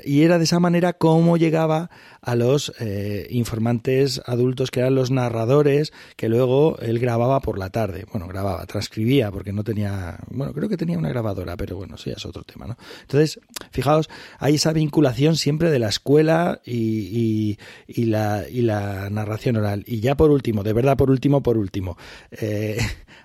Y 0.03 0.23
era 0.23 0.37
de 0.37 0.43
esa 0.43 0.59
manera 0.59 0.93
como 0.93 1.37
llegaba 1.37 1.89
a 2.21 2.35
los 2.35 2.73
eh, 2.79 3.27
informantes 3.31 4.21
adultos 4.25 4.69
que 4.69 4.79
eran 4.79 4.93
los 4.93 5.09
narradores 5.09 5.91
que 6.15 6.29
luego 6.29 6.77
él 6.79 6.99
grababa 6.99 7.39
por 7.39 7.57
la 7.57 7.71
tarde. 7.71 8.05
Bueno, 8.11 8.27
grababa, 8.27 8.65
transcribía 8.67 9.31
porque 9.31 9.53
no 9.53 9.63
tenía, 9.63 10.19
bueno, 10.29 10.53
creo 10.53 10.69
que 10.69 10.77
tenía 10.77 10.97
una 10.97 11.09
grabadora, 11.09 11.57
pero 11.57 11.77
bueno, 11.77 11.95
ya 11.95 12.13
es 12.13 12.25
otro 12.25 12.43
tema, 12.43 12.67
¿no? 12.67 12.77
Entonces, 13.01 13.39
fijaos, 13.71 14.09
hay 14.37 14.55
esa 14.55 14.71
vinculación 14.71 15.35
siempre 15.35 15.71
de 15.71 15.79
la 15.79 15.89
escuela 15.89 16.61
y, 16.63 17.57
y, 17.87 18.05
la, 18.05 18.45
y 18.47 18.61
la 18.61 19.09
narración 19.09 19.57
oral. 19.57 19.83
Y 19.87 19.99
ya 19.99 20.15
por 20.15 20.29
último, 20.29 20.63
de 20.63 20.73
verdad 20.73 20.97
por 20.97 21.09
último, 21.09 21.41
por 21.41 21.57
último, 21.57 21.97
eh, 22.31 22.77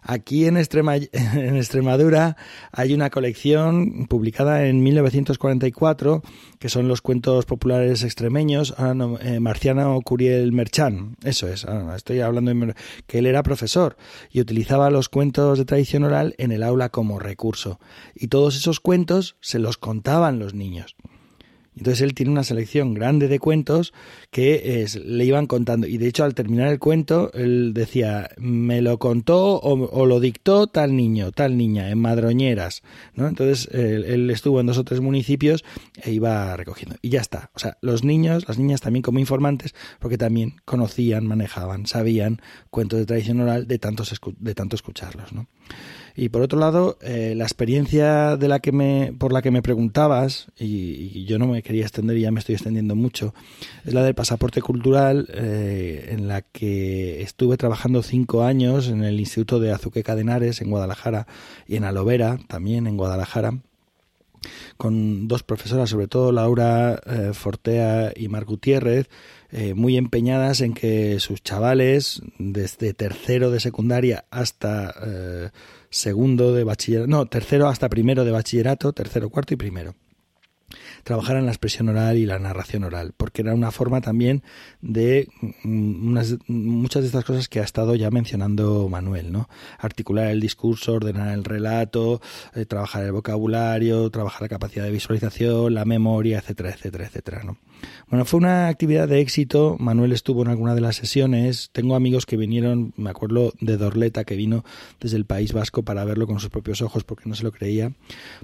aquí 0.02 0.46
en, 0.46 0.56
Extrema, 0.56 0.96
en 0.96 1.56
Extremadura 1.56 2.36
hay 2.72 2.94
una 2.94 3.10
colección 3.10 4.06
publicada 4.06 4.66
en 4.66 4.82
1944 4.82 6.22
que 6.58 6.68
son 6.68 6.88
los 6.88 7.02
cuentos 7.02 7.44
populares 7.44 8.02
extremeños, 8.02 8.74
ah, 8.78 8.94
eh, 9.20 9.40
Marciano 9.40 10.00
Curiel 10.02 10.52
Merchán, 10.52 11.16
eso 11.24 11.48
es, 11.48 11.64
ah, 11.64 11.94
estoy 11.96 12.20
hablando 12.20 12.52
de 12.52 12.74
que 13.06 13.18
él 13.18 13.26
era 13.26 13.42
profesor 13.42 13.96
y 14.30 14.40
utilizaba 14.40 14.90
los 14.90 15.08
cuentos 15.08 15.58
de 15.58 15.64
tradición 15.64 16.04
oral 16.04 16.34
en 16.38 16.52
el 16.52 16.62
aula 16.62 16.88
como 16.88 17.18
recurso. 17.18 17.80
Y 18.14 18.28
todos 18.28 18.56
esos 18.56 18.80
cuentos 18.80 19.36
se 19.40 19.58
los 19.58 19.76
contaban 19.76 20.38
los 20.38 20.54
niños. 20.54 20.96
Entonces 21.76 22.00
él 22.00 22.14
tiene 22.14 22.32
una 22.32 22.42
selección 22.42 22.94
grande 22.94 23.28
de 23.28 23.38
cuentos 23.38 23.92
que 24.30 24.86
le 25.04 25.24
iban 25.24 25.46
contando. 25.46 25.86
Y 25.86 25.98
de 25.98 26.08
hecho 26.08 26.24
al 26.24 26.34
terminar 26.34 26.68
el 26.68 26.78
cuento, 26.78 27.30
él 27.34 27.74
decía, 27.74 28.30
me 28.38 28.80
lo 28.80 28.98
contó 28.98 29.60
o, 29.60 30.06
lo 30.06 30.20
dictó 30.20 30.66
tal 30.66 30.96
niño, 30.96 31.32
tal 31.32 31.56
niña, 31.58 31.90
en 31.90 31.98
Madroñeras. 31.98 32.82
¿no? 33.14 33.28
Entonces 33.28 33.68
él, 33.72 34.30
estuvo 34.30 34.60
en 34.60 34.66
dos 34.66 34.78
o 34.78 34.84
tres 34.84 35.00
municipios 35.00 35.64
e 36.02 36.12
iba 36.12 36.56
recogiendo. 36.56 36.96
Y 37.02 37.10
ya 37.10 37.20
está. 37.20 37.50
O 37.54 37.58
sea, 37.58 37.76
los 37.82 38.04
niños, 38.04 38.48
las 38.48 38.58
niñas 38.58 38.80
también 38.80 39.02
como 39.02 39.18
informantes, 39.18 39.74
porque 40.00 40.16
también 40.16 40.54
conocían, 40.64 41.26
manejaban, 41.26 41.86
sabían 41.86 42.40
cuentos 42.70 42.98
de 42.98 43.06
tradición 43.06 43.40
oral 43.40 43.66
de, 43.66 43.78
tantos, 43.78 44.18
de 44.38 44.54
tanto 44.54 44.76
escucharlos. 44.76 45.32
¿no? 45.32 45.46
Y 46.18 46.30
por 46.30 46.40
otro 46.40 46.58
lado, 46.58 46.96
eh, 47.02 47.34
la 47.36 47.44
experiencia 47.44 48.38
de 48.38 48.48
la 48.48 48.60
que 48.60 48.72
me, 48.72 49.12
por 49.18 49.32
la 49.32 49.42
que 49.42 49.50
me 49.50 49.60
preguntabas, 49.60 50.46
y, 50.58 51.26
yo 51.26 51.38
no 51.38 51.46
me 51.46 51.62
quería 51.62 51.82
extender 51.82 52.16
y 52.16 52.22
ya 52.22 52.30
me 52.30 52.40
estoy 52.40 52.54
extendiendo 52.54 52.94
mucho, 52.94 53.34
es 53.84 53.92
la 53.92 54.02
del 54.02 54.14
pasaporte 54.14 54.62
cultural, 54.62 55.28
eh, 55.34 56.08
en 56.12 56.26
la 56.26 56.40
que 56.40 57.20
estuve 57.20 57.58
trabajando 57.58 58.02
cinco 58.02 58.44
años 58.44 58.88
en 58.88 59.04
el 59.04 59.20
Instituto 59.20 59.60
de 59.60 59.72
Azuqueca 59.72 60.16
de 60.16 60.26
en 60.26 60.70
Guadalajara, 60.70 61.26
y 61.68 61.76
en 61.76 61.84
Alovera, 61.84 62.38
también 62.48 62.86
en 62.86 62.96
Guadalajara 62.96 63.60
con 64.76 65.28
dos 65.28 65.42
profesoras, 65.42 65.90
sobre 65.90 66.06
todo 66.06 66.30
Laura 66.30 67.00
eh, 67.06 67.30
Fortea 67.32 68.12
y 68.14 68.28
Mar 68.28 68.44
Gutiérrez, 68.44 69.08
muy 69.74 69.96
empeñadas 69.96 70.60
en 70.60 70.74
que 70.74 71.18
sus 71.18 71.42
chavales, 71.42 72.20
desde 72.38 72.92
tercero 72.92 73.50
de 73.50 73.60
secundaria 73.60 74.26
hasta 74.30 74.92
segundo 75.96 76.52
de 76.52 76.64
bachillerato, 76.64 77.08
no, 77.08 77.26
tercero 77.26 77.68
hasta 77.68 77.88
primero 77.88 78.24
de 78.24 78.30
bachillerato, 78.30 78.92
tercero, 78.92 79.30
cuarto 79.30 79.54
y 79.54 79.56
primero 79.56 79.94
trabajar 81.04 81.36
en 81.36 81.46
la 81.46 81.52
expresión 81.52 81.88
oral 81.88 82.16
y 82.16 82.26
la 82.26 82.40
narración 82.40 82.82
oral, 82.82 83.14
porque 83.16 83.42
era 83.42 83.54
una 83.54 83.70
forma 83.70 84.00
también 84.00 84.42
de 84.80 85.28
mm, 85.62 86.08
unas, 86.08 86.36
muchas 86.48 87.02
de 87.02 87.06
estas 87.06 87.24
cosas 87.24 87.48
que 87.48 87.60
ha 87.60 87.64
estado 87.64 87.94
ya 87.94 88.10
mencionando 88.10 88.88
Manuel, 88.88 89.30
¿no? 89.30 89.48
Articular 89.78 90.28
el 90.28 90.40
discurso, 90.40 90.94
ordenar 90.94 91.32
el 91.32 91.44
relato, 91.44 92.20
eh, 92.54 92.66
trabajar 92.66 93.04
el 93.04 93.12
vocabulario, 93.12 94.10
trabajar 94.10 94.42
la 94.42 94.48
capacidad 94.48 94.84
de 94.84 94.90
visualización, 94.90 95.74
la 95.74 95.84
memoria, 95.84 96.38
etcétera, 96.38 96.70
etcétera, 96.70 97.06
etcétera, 97.06 97.44
¿no? 97.44 97.58
Bueno, 98.08 98.24
fue 98.24 98.38
una 98.38 98.68
actividad 98.68 99.08
de 99.08 99.20
éxito. 99.20 99.76
Manuel 99.78 100.12
estuvo 100.12 100.42
en 100.42 100.48
alguna 100.48 100.74
de 100.74 100.80
las 100.80 100.96
sesiones. 100.96 101.70
Tengo 101.72 101.96
amigos 101.96 102.24
que 102.26 102.36
vinieron, 102.36 102.92
me 102.96 103.10
acuerdo 103.10 103.52
de 103.60 103.76
Dorleta, 103.76 104.24
que 104.24 104.36
vino 104.36 104.64
desde 105.00 105.16
el 105.16 105.24
País 105.24 105.52
Vasco 105.52 105.82
para 105.82 106.04
verlo 106.04 106.26
con 106.26 106.38
sus 106.38 106.50
propios 106.50 106.82
ojos 106.82 107.04
porque 107.04 107.28
no 107.28 107.34
se 107.34 107.44
lo 107.44 107.52
creía. 107.52 107.92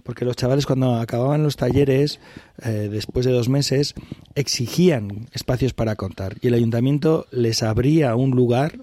Porque 0.02 0.24
los 0.24 0.36
chavales 0.36 0.66
cuando 0.66 0.96
acababan 0.96 1.42
los 1.42 1.56
talleres, 1.56 2.20
eh, 2.64 2.88
después 2.90 3.24
de 3.24 3.32
dos 3.32 3.48
meses, 3.48 3.94
exigían 4.34 5.28
espacios 5.32 5.74
para 5.74 5.96
contar. 5.96 6.36
Y 6.40 6.48
el 6.48 6.54
ayuntamiento 6.54 7.26
les 7.30 7.62
abría 7.62 8.16
un 8.16 8.32
lugar 8.32 8.78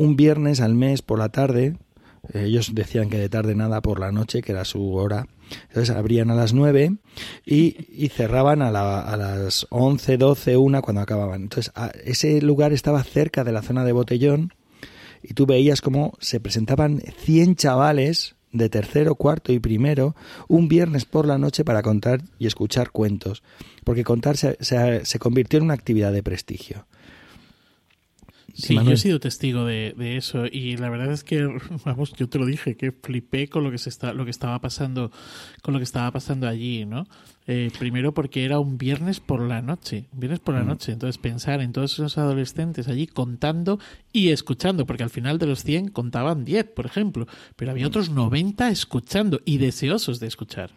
un 0.00 0.16
viernes 0.16 0.62
al 0.62 0.74
mes 0.74 1.02
por 1.02 1.18
la 1.18 1.28
tarde. 1.28 1.76
Ellos 2.34 2.74
decían 2.74 3.10
que 3.10 3.18
de 3.18 3.28
tarde 3.28 3.54
nada 3.54 3.80
por 3.80 4.00
la 4.00 4.12
noche, 4.12 4.42
que 4.42 4.52
era 4.52 4.64
su 4.64 4.94
hora 4.94 5.26
entonces 5.68 5.94
abrían 5.94 6.30
a 6.30 6.34
las 6.34 6.52
9 6.52 6.96
y, 7.44 8.08
cerraban 8.08 8.62
a, 8.62 8.70
las 8.70 9.66
11, 9.70 10.16
12, 10.16 10.56
1 10.56 10.82
cuando 10.82 11.02
acababan. 11.02 11.42
Entonces 11.42 11.72
ese 12.04 12.40
lugar 12.42 12.72
estaba 12.72 13.02
cerca 13.02 13.44
de 13.44 13.52
la 13.52 13.62
zona 13.62 13.84
de 13.84 13.92
botellón 13.92 14.52
y 15.22 15.34
tú 15.34 15.46
veías 15.46 15.80
cómo 15.80 16.14
se 16.20 16.40
presentaban 16.40 17.00
100 17.24 17.56
chavales 17.56 18.36
de 18.52 18.68
tercero, 18.68 19.14
cuarto 19.14 19.52
y 19.52 19.60
primero 19.60 20.16
un 20.48 20.68
viernes 20.68 21.04
por 21.04 21.26
la 21.26 21.38
noche 21.38 21.64
para 21.64 21.82
contar 21.82 22.22
y 22.38 22.46
escuchar 22.46 22.90
cuentos, 22.90 23.42
porque 23.84 24.02
contar 24.02 24.36
se 24.36 25.18
convirtió 25.20 25.58
en 25.58 25.66
una 25.66 25.74
actividad 25.74 26.12
de 26.12 26.22
prestigio. 26.22 26.86
Sí, 28.54 28.74
yo 28.74 28.92
he 28.92 28.96
sido 28.96 29.20
testigo 29.20 29.64
de, 29.64 29.94
eso 30.16 30.44
y 30.46 30.76
la 30.76 30.90
verdad 30.90 31.12
es 31.12 31.24
que, 31.24 31.46
vamos, 31.84 32.12
yo 32.14 32.28
te 32.28 32.38
lo 32.38 32.46
dije, 32.46 32.76
que 32.76 32.92
flipé 32.92 33.48
con 33.48 33.64
lo 33.64 33.70
que 33.70 33.78
se 33.78 33.88
está, 33.88 34.12
lo 34.12 34.24
que 34.24 34.30
estaba 34.30 34.60
pasando, 34.60 35.10
con 35.62 35.74
lo 35.74 35.80
que 35.80 35.84
estaba 35.84 36.10
pasando 36.10 36.48
allí, 36.48 36.84
¿no? 36.84 37.06
Eh, 37.46 37.70
primero 37.78 38.14
porque 38.14 38.44
era 38.44 38.58
un 38.58 38.78
viernes 38.78 39.18
por 39.18 39.40
la 39.40 39.62
noche, 39.62 40.06
viernes 40.12 40.40
por 40.40 40.54
la 40.54 40.62
mm. 40.62 40.66
noche, 40.66 40.92
entonces 40.92 41.18
pensar 41.18 41.60
en 41.60 41.72
todos 41.72 41.94
esos 41.94 42.18
adolescentes 42.18 42.86
allí 42.88 43.06
contando 43.06 43.80
y 44.12 44.28
escuchando, 44.28 44.86
porque 44.86 45.02
al 45.02 45.10
final 45.10 45.38
de 45.38 45.46
los 45.46 45.64
100 45.64 45.88
contaban 45.88 46.44
10, 46.44 46.64
por 46.66 46.86
ejemplo, 46.86 47.26
pero 47.56 47.70
había 47.70 47.86
otros 47.86 48.10
90 48.10 48.68
escuchando 48.70 49.40
y 49.44 49.58
deseosos 49.58 50.20
de 50.20 50.26
escuchar. 50.26 50.70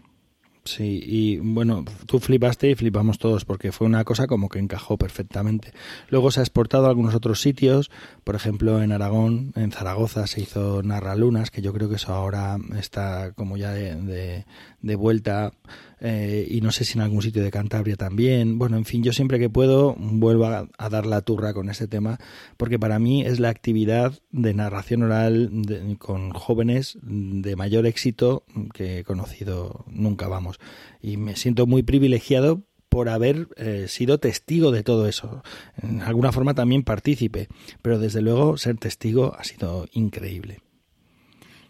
Sí, 0.66 1.04
y 1.06 1.40
bueno, 1.40 1.84
tú 2.06 2.20
flipaste 2.20 2.70
y 2.70 2.76
flipamos 2.76 3.18
todos 3.18 3.44
porque 3.44 3.74
fue 3.74 3.86
una 3.86 4.06
cosa 4.06 4.28
como 4.28 4.48
que 4.48 4.60
encajó 4.60 4.98
perfectamente. 4.98 5.74
Luego 6.08 6.32
se 6.32 6.40
ha 6.40 6.44
exportado 6.44 6.86
a 6.86 6.90
algunos 6.90 7.16
otros 7.16 7.42
sitios, 7.42 7.92
por 8.24 8.36
ejemplo 8.36 8.82
en 8.82 8.94
Aragón, 8.94 9.52
en 9.58 9.74
Zaragoza 9.74 10.26
se 10.26 10.40
hizo 10.40 10.82
Narralunas, 10.82 11.52
que 11.52 11.62
yo 11.62 11.74
creo 11.74 11.90
que 11.90 11.96
eso 11.96 12.14
ahora 12.14 12.58
está 12.80 13.34
como 13.34 13.58
ya 13.58 13.72
de, 13.72 14.46
de 14.82 14.96
vuelta 14.96 15.52
eh, 16.06 16.46
y 16.50 16.60
no 16.60 16.74
sé 16.74 16.84
si 16.84 16.98
en 16.98 17.02
algún 17.02 17.22
sitio 17.22 17.42
de 17.42 17.50
Cantabria 17.50 17.96
también. 17.96 18.60
Bueno, 18.60 18.76
en 18.76 18.84
fin, 18.84 19.04
yo 19.04 19.14
siempre 19.14 19.40
que 19.40 19.50
puedo 19.50 19.96
vuelvo 19.98 20.48
a, 20.48 20.68
dar 20.90 21.06
la 21.06 21.22
turra 21.22 21.54
con 21.54 21.70
este 21.70 21.88
tema 21.88 22.20
porque 22.58 22.78
para 22.78 23.00
mí 23.00 23.26
es 23.26 23.40
la 23.40 23.48
actividad 23.48 24.20
de 24.30 24.54
narración 24.54 25.04
oral 25.04 25.50
con 26.00 26.32
jóvenes 26.32 26.98
de 27.02 27.56
mayor 27.56 27.86
éxito 27.86 28.44
que 28.74 29.00
he 29.00 29.04
conocido 29.06 29.86
nunca, 29.88 30.28
vamos. 30.28 30.60
Y 31.02 31.16
me 31.16 31.38
siento 31.38 31.68
muy 31.68 31.84
privilegiado 31.84 32.64
por 32.90 33.08
haber 33.08 33.48
eh, 33.56 33.86
sido 33.88 34.20
testigo 34.20 34.72
de 34.72 34.84
todo 34.84 35.08
eso. 35.08 35.42
En 35.82 36.02
alguna 36.02 36.34
forma 36.34 36.54
también 36.54 36.84
partícipe, 36.84 37.48
pero 37.82 37.98
desde 37.98 38.22
luego 38.22 38.58
ser 38.58 38.76
testigo 38.76 39.36
ha 39.40 39.46
sido 39.46 39.88
increíble. 39.94 40.60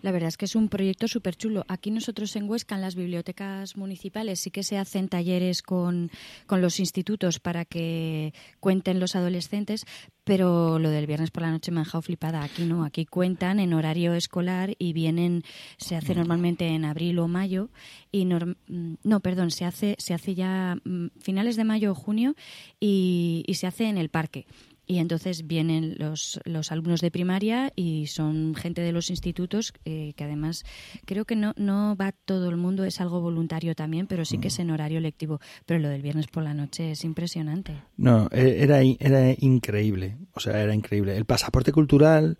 La 0.04 0.12
verdad 0.12 0.28
es 0.28 0.36
que 0.36 0.46
es 0.46 0.56
un 0.58 0.68
proyecto 0.68 1.08
súper 1.08 1.38
chulo. 1.38 1.64
Aquí 1.70 1.90
nosotros 1.90 2.36
en 2.36 2.50
Huesca, 2.50 2.76
en 2.76 2.82
las 2.82 2.96
bibliotecas 2.96 3.78
municipales, 3.78 4.42
sí 4.42 4.52
que 4.52 4.62
se 4.62 4.78
hacen 4.78 5.08
talleres 5.08 5.62
con, 5.62 6.12
con 6.46 6.62
los 6.62 6.82
institutos 6.82 7.40
para 7.40 7.64
que 7.64 8.34
cuenten 8.60 9.00
los 9.00 9.16
adolescentes, 9.16 9.86
pero 10.26 10.78
lo 10.78 10.90
del 10.90 11.08
viernes 11.08 11.32
por 11.32 11.44
la 11.44 11.52
noche 11.52 11.72
me 11.72 11.80
ha 11.80 11.84
dejado 11.86 12.02
flipada. 12.02 12.44
Aquí 12.44 12.66
no, 12.66 12.84
aquí 12.84 13.06
cuentan 13.06 13.62
en 13.62 13.74
horario 13.74 14.14
escolar 14.14 14.76
y 14.78 14.92
vienen, 14.92 15.44
se 15.78 15.96
hace 15.96 16.14
normalmente 16.16 16.68
en 16.68 16.84
abril 16.84 17.20
o 17.20 17.30
mayo 17.30 17.70
y 18.12 18.26
mm, 18.26 18.98
no, 19.04 19.20
perdón, 19.22 19.52
se 19.52 19.64
hace, 19.64 19.96
se 20.00 20.14
hace 20.14 20.36
ya 20.36 20.76
mm, 20.84 21.08
finales 21.22 21.56
de 21.56 21.64
mayo 21.64 21.92
o 21.92 21.96
junio 21.96 22.36
y, 22.78 23.46
y 23.48 23.54
se 23.54 23.68
hace 23.68 23.86
en 23.86 23.98
el 23.98 24.10
parque. 24.10 24.48
Y 24.86 24.98
entonces 24.98 25.48
vienen 25.48 25.96
los, 25.98 26.40
los 26.44 26.72
alumnos 26.72 27.00
de 27.00 27.10
primaria 27.10 27.72
y 27.76 28.08
son 28.08 28.54
gente 28.56 28.82
de 28.82 28.92
los 28.92 29.10
institutos 29.10 29.74
eh, 29.86 30.14
que 30.16 30.24
además 30.26 30.66
creo 31.06 31.26
que 31.26 31.36
no, 31.36 31.54
no 31.56 31.96
va 31.96 32.12
todo 32.12 32.50
el 32.50 32.58
mundo, 32.58 32.84
es 32.84 33.00
algo 33.00 33.22
voluntario 33.22 33.76
también, 33.76 34.08
pero 34.08 34.26
sí 34.26 34.40
que 34.40 34.50
es 34.50 34.60
en 34.60 34.72
horario 34.72 35.00
lectivo. 35.00 35.40
Pero 35.66 35.80
lo 35.80 35.90
del 35.90 36.02
viernes 36.02 36.28
por 36.28 36.44
la 36.44 36.54
noche 36.54 36.92
es 36.92 37.04
impresionante. 37.06 37.82
No, 37.96 38.28
e, 38.32 38.64
era, 38.64 38.82
era 38.82 39.34
increíble, 39.40 40.18
o 40.34 40.40
sea, 40.40 40.62
era 40.62 40.74
increíble. 40.74 41.16
El 41.16 41.26
pasaporte 41.26 41.72
cultural 41.72 42.38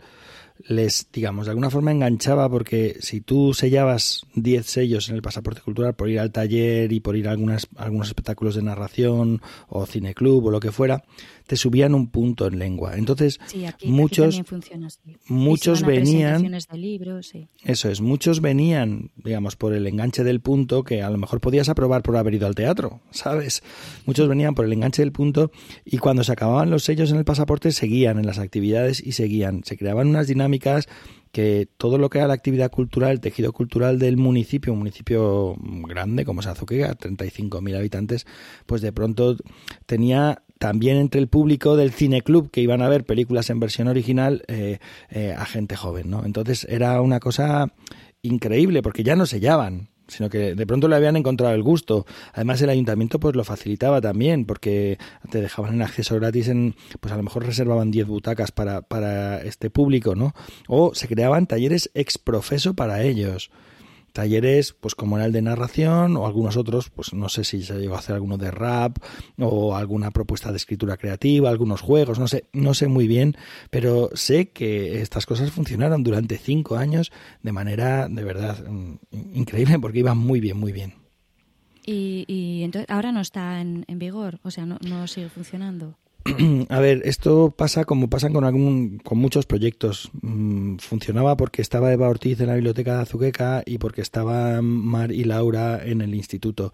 les, 0.60 1.08
digamos, 1.12 1.46
de 1.46 1.52
alguna 1.52 1.70
forma 1.70 1.92
enganchaba 1.92 2.50
porque 2.50 2.98
si 3.00 3.22
tú 3.22 3.54
sellabas 3.54 4.22
10 4.36 4.66
sellos 4.66 5.10
en 5.10 5.16
el 5.16 5.22
pasaporte 5.22 5.62
cultural 5.62 5.96
por 5.96 6.10
ir 6.10 6.20
al 6.20 6.32
taller 6.32 6.92
y 6.92 7.00
por 7.00 7.16
ir 7.16 7.28
a 7.28 7.32
algunas, 7.32 7.68
algunos 7.76 8.08
espectáculos 8.08 8.56
de 8.56 8.62
narración 8.62 9.42
o 9.68 9.86
cineclub 9.86 10.46
o 10.46 10.52
lo 10.52 10.60
que 10.60 10.72
fuera, 10.72 11.04
te 11.46 11.56
subían 11.56 11.94
un 11.94 12.08
punto 12.08 12.48
en 12.48 12.60
lengua. 12.60 12.96
Entonces, 12.96 13.40
muchos, 13.84 14.42
muchos 15.28 15.84
venían. 15.84 16.58
Eso 17.64 17.90
es, 17.90 18.02
muchos 18.02 18.42
venían, 18.42 19.12
digamos, 19.16 19.56
por 19.56 19.74
el 19.74 19.88
enganche 19.88 20.24
del 20.24 20.42
punto 20.42 20.84
que 20.84 21.02
a 21.02 21.10
lo 21.10 21.18
mejor 21.18 21.42
podías 21.42 21.70
aprobar 21.70 22.04
por 22.04 22.18
haber 22.18 22.36
ido 22.36 22.48
al 22.48 22.56
teatro, 22.56 23.02
¿sabes? 23.12 23.64
Muchos 24.06 24.28
venían 24.28 24.56
por 24.56 24.66
el 24.66 24.74
enganche 24.74 25.02
del 25.02 25.12
punto 25.12 25.52
y 25.86 25.98
cuando 25.98 26.24
se 26.24 26.32
acababan 26.32 26.70
los 26.70 26.84
sellos 26.84 27.12
en 27.12 27.18
el 27.18 27.26
pasaporte 27.26 27.72
seguían 27.72 28.20
en 28.20 28.26
las 28.26 28.40
actividades 28.40 29.06
y 29.06 29.14
seguían. 29.14 29.64
Se 29.64 29.78
creaban 29.78 30.08
unas 30.08 30.28
dinámicas 30.28 30.88
que 31.34 31.68
todo 31.78 31.98
lo 31.98 32.12
que 32.12 32.20
era 32.20 32.28
la 32.28 32.36
actividad 32.36 32.70
cultural, 32.70 33.12
el 33.12 33.20
tejido 33.20 33.54
cultural 33.54 33.98
del 33.98 34.18
municipio, 34.18 34.72
un 34.72 34.80
municipio 34.80 35.56
grande 35.88 36.26
como 36.26 36.42
es 36.42 36.48
Azuquega, 36.48 36.96
35.000 36.96 37.76
habitantes, 37.76 38.28
pues 38.68 38.84
de 38.84 38.94
pronto 38.94 39.36
tenía 39.88 40.44
también 40.64 40.96
entre 40.96 41.20
el 41.20 41.28
público 41.28 41.76
del 41.76 41.92
cineclub 41.92 42.50
que 42.50 42.62
iban 42.62 42.82
a 42.82 42.88
ver 42.88 43.04
películas 43.04 43.50
en 43.50 43.60
versión 43.60 43.90
original 43.90 44.46
eh, 44.48 44.80
eh, 45.10 45.36
a 45.38 45.44
gente 45.44 45.76
joven, 45.76 46.10
¿no? 46.10 46.24
Entonces 46.24 46.66
era 46.70 47.02
una 47.02 47.20
cosa 47.20 47.74
increíble 48.22 48.82
porque 48.82 49.04
ya 49.04 49.18
no 49.18 49.26
sellaban, 49.26 49.90
sino 50.08 50.30
que 50.30 50.56
de 50.56 50.66
pronto 50.66 50.88
le 50.88 50.96
habían 50.96 51.18
encontrado 51.18 51.54
el 51.54 51.64
gusto. 51.64 52.06
Además 52.32 52.62
el 52.62 52.70
ayuntamiento 52.70 53.20
pues 53.20 53.36
lo 53.36 53.44
facilitaba 53.44 54.00
también 54.00 54.46
porque 54.46 54.98
te 55.30 55.42
dejaban 55.42 55.74
en 55.74 55.82
acceso 55.82 56.16
gratis 56.16 56.48
en 56.48 56.76
pues 57.02 57.14
a 57.14 57.18
lo 57.18 57.24
mejor 57.24 57.46
reservaban 57.46 57.92
10 57.92 58.08
butacas 58.08 58.54
para 58.54 58.84
para 58.84 59.42
este 59.42 59.70
público, 59.70 60.16
¿no? 60.16 60.34
O 60.70 60.96
se 60.96 61.10
creaban 61.10 61.46
talleres 61.46 61.92
ex 61.94 62.18
profeso 62.18 62.74
para 62.74 63.04
ellos 63.04 63.52
talleres 64.14 64.74
pues 64.74 64.96
como 64.96 65.18
era 65.18 65.26
el 65.26 65.34
de 65.34 65.42
narración 65.42 66.16
o 66.16 66.26
algunos 66.26 66.56
otros, 66.56 66.90
pues 66.90 67.14
no 67.14 67.28
sé 67.28 67.44
si 67.44 67.64
se 67.64 67.78
llegó 67.80 67.96
a 67.96 68.00
hacer 68.00 68.16
alguno 68.16 68.38
de 68.38 68.52
rap 68.52 68.98
o 69.38 69.76
alguna 69.76 70.12
propuesta 70.12 70.52
de 70.52 70.58
escritura 70.58 70.98
creativa, 70.98 71.50
algunos 71.50 71.82
juegos, 71.82 72.20
no 72.20 72.28
sé, 72.28 72.46
no 72.54 72.74
sé 72.74 72.88
muy 72.88 73.08
bien, 73.08 73.36
pero 73.70 74.10
sé 74.14 74.50
que 74.50 75.02
estas 75.02 75.26
cosas 75.26 75.52
funcionaron 75.52 76.04
durante 76.04 76.38
cinco 76.38 76.78
años 76.78 77.12
de 77.42 77.52
manera 77.52 78.08
de 78.08 78.24
verdad 78.24 78.64
mm, 78.66 78.96
increíble 79.34 79.80
porque 79.80 80.00
iban 80.00 80.18
muy 80.18 80.40
bien, 80.40 80.58
muy 80.58 80.72
bien. 80.72 80.94
Y, 81.86 82.24
y 82.28 82.64
entonces 82.64 82.90
ahora 82.90 83.12
no 83.12 83.20
está 83.20 83.60
en, 83.60 83.84
en 83.88 84.00
vigor, 84.00 84.40
o 84.44 84.52
sea, 84.52 84.66
no, 84.66 84.78
no 84.88 85.06
sigue 85.08 85.28
funcionando. 85.28 85.98
A 86.70 86.80
ver, 86.80 87.02
esto 87.06 87.54
pasa 87.56 87.84
como 87.86 88.10
pasan 88.10 88.34
con 88.34 88.46
algún, 88.46 89.00
con 89.00 89.18
muchos 89.18 89.46
proyectos. 89.46 90.10
Mm, 90.22 90.78
funcionaba 90.78 91.36
porque 91.36 91.62
estaba 91.62 91.92
Eva 91.92 92.08
Ortiz 92.08 92.40
en 92.40 92.48
la 92.48 92.56
biblioteca 92.56 92.96
de 92.96 93.02
Azuqueca 93.02 93.64
y 93.66 93.78
porque 93.78 94.02
estaban 94.02 94.64
Mar 94.64 95.12
y 95.12 95.26
Laura 95.26 95.84
en 95.84 96.02
el 96.02 96.16
instituto. 96.16 96.72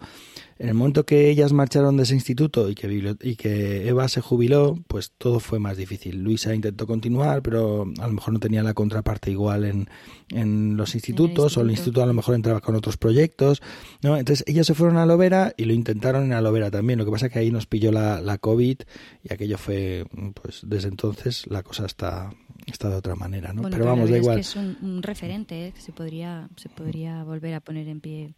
En 0.60 0.68
el 0.68 0.74
momento 0.74 1.06
que 1.06 1.30
ellas 1.30 1.54
marcharon 1.54 1.96
de 1.96 2.02
ese 2.02 2.12
instituto 2.12 2.68
y 2.68 2.74
que, 2.74 3.16
y 3.22 3.36
que 3.36 3.88
Eva 3.88 4.08
se 4.08 4.20
jubiló, 4.20 4.78
pues 4.88 5.10
todo 5.16 5.40
fue 5.40 5.58
más 5.58 5.78
difícil. 5.78 6.22
Luisa 6.22 6.54
intentó 6.54 6.86
continuar, 6.86 7.40
pero 7.40 7.90
a 7.98 8.06
lo 8.06 8.12
mejor 8.12 8.34
no 8.34 8.40
tenía 8.40 8.62
la 8.62 8.74
contraparte 8.74 9.30
igual 9.30 9.64
en, 9.64 9.88
en 10.28 10.76
los 10.76 10.94
institutos, 10.94 11.56
o 11.56 11.62
el 11.62 11.70
instituto 11.70 12.02
a 12.02 12.06
lo 12.06 12.12
mejor 12.12 12.34
entraba 12.34 12.60
con 12.60 12.76
otros 12.76 12.98
proyectos. 12.98 13.62
¿no? 14.02 14.18
Entonces 14.18 14.44
ellas 14.46 14.66
se 14.66 14.74
fueron 14.74 14.98
a 14.98 15.06
Lovera 15.06 15.54
y 15.56 15.64
lo 15.64 15.72
intentaron 15.72 16.30
en 16.30 16.44
Lovera 16.44 16.70
también. 16.70 16.98
Lo 16.98 17.06
que 17.06 17.10
pasa 17.10 17.28
es 17.28 17.32
que 17.32 17.38
ahí 17.38 17.50
nos 17.50 17.64
pilló 17.64 17.90
la, 17.90 18.20
la 18.20 18.36
COVID 18.36 18.80
y 19.24 19.32
aquello 19.32 19.56
fue, 19.56 20.04
pues 20.34 20.60
desde 20.66 20.88
entonces 20.88 21.46
la 21.46 21.62
cosa 21.62 21.86
está, 21.86 22.34
está 22.66 22.90
de 22.90 22.96
otra 22.96 23.14
manera. 23.14 23.54
¿no? 23.54 23.62
pero 23.70 23.86
vamos, 23.86 24.10
da 24.10 24.18
igual. 24.18 24.40
Es 24.40 24.52
que 24.52 24.60
es 24.60 24.76
un, 24.82 25.02
referente 25.02 25.68
¿eh? 25.68 25.72
que 25.72 25.80
se 25.80 25.92
podría, 25.92 26.50
se 26.56 26.68
podría 26.68 27.24
volver 27.24 27.54
a 27.54 27.60
poner 27.60 27.88
en 27.88 28.00
pie 28.00 28.34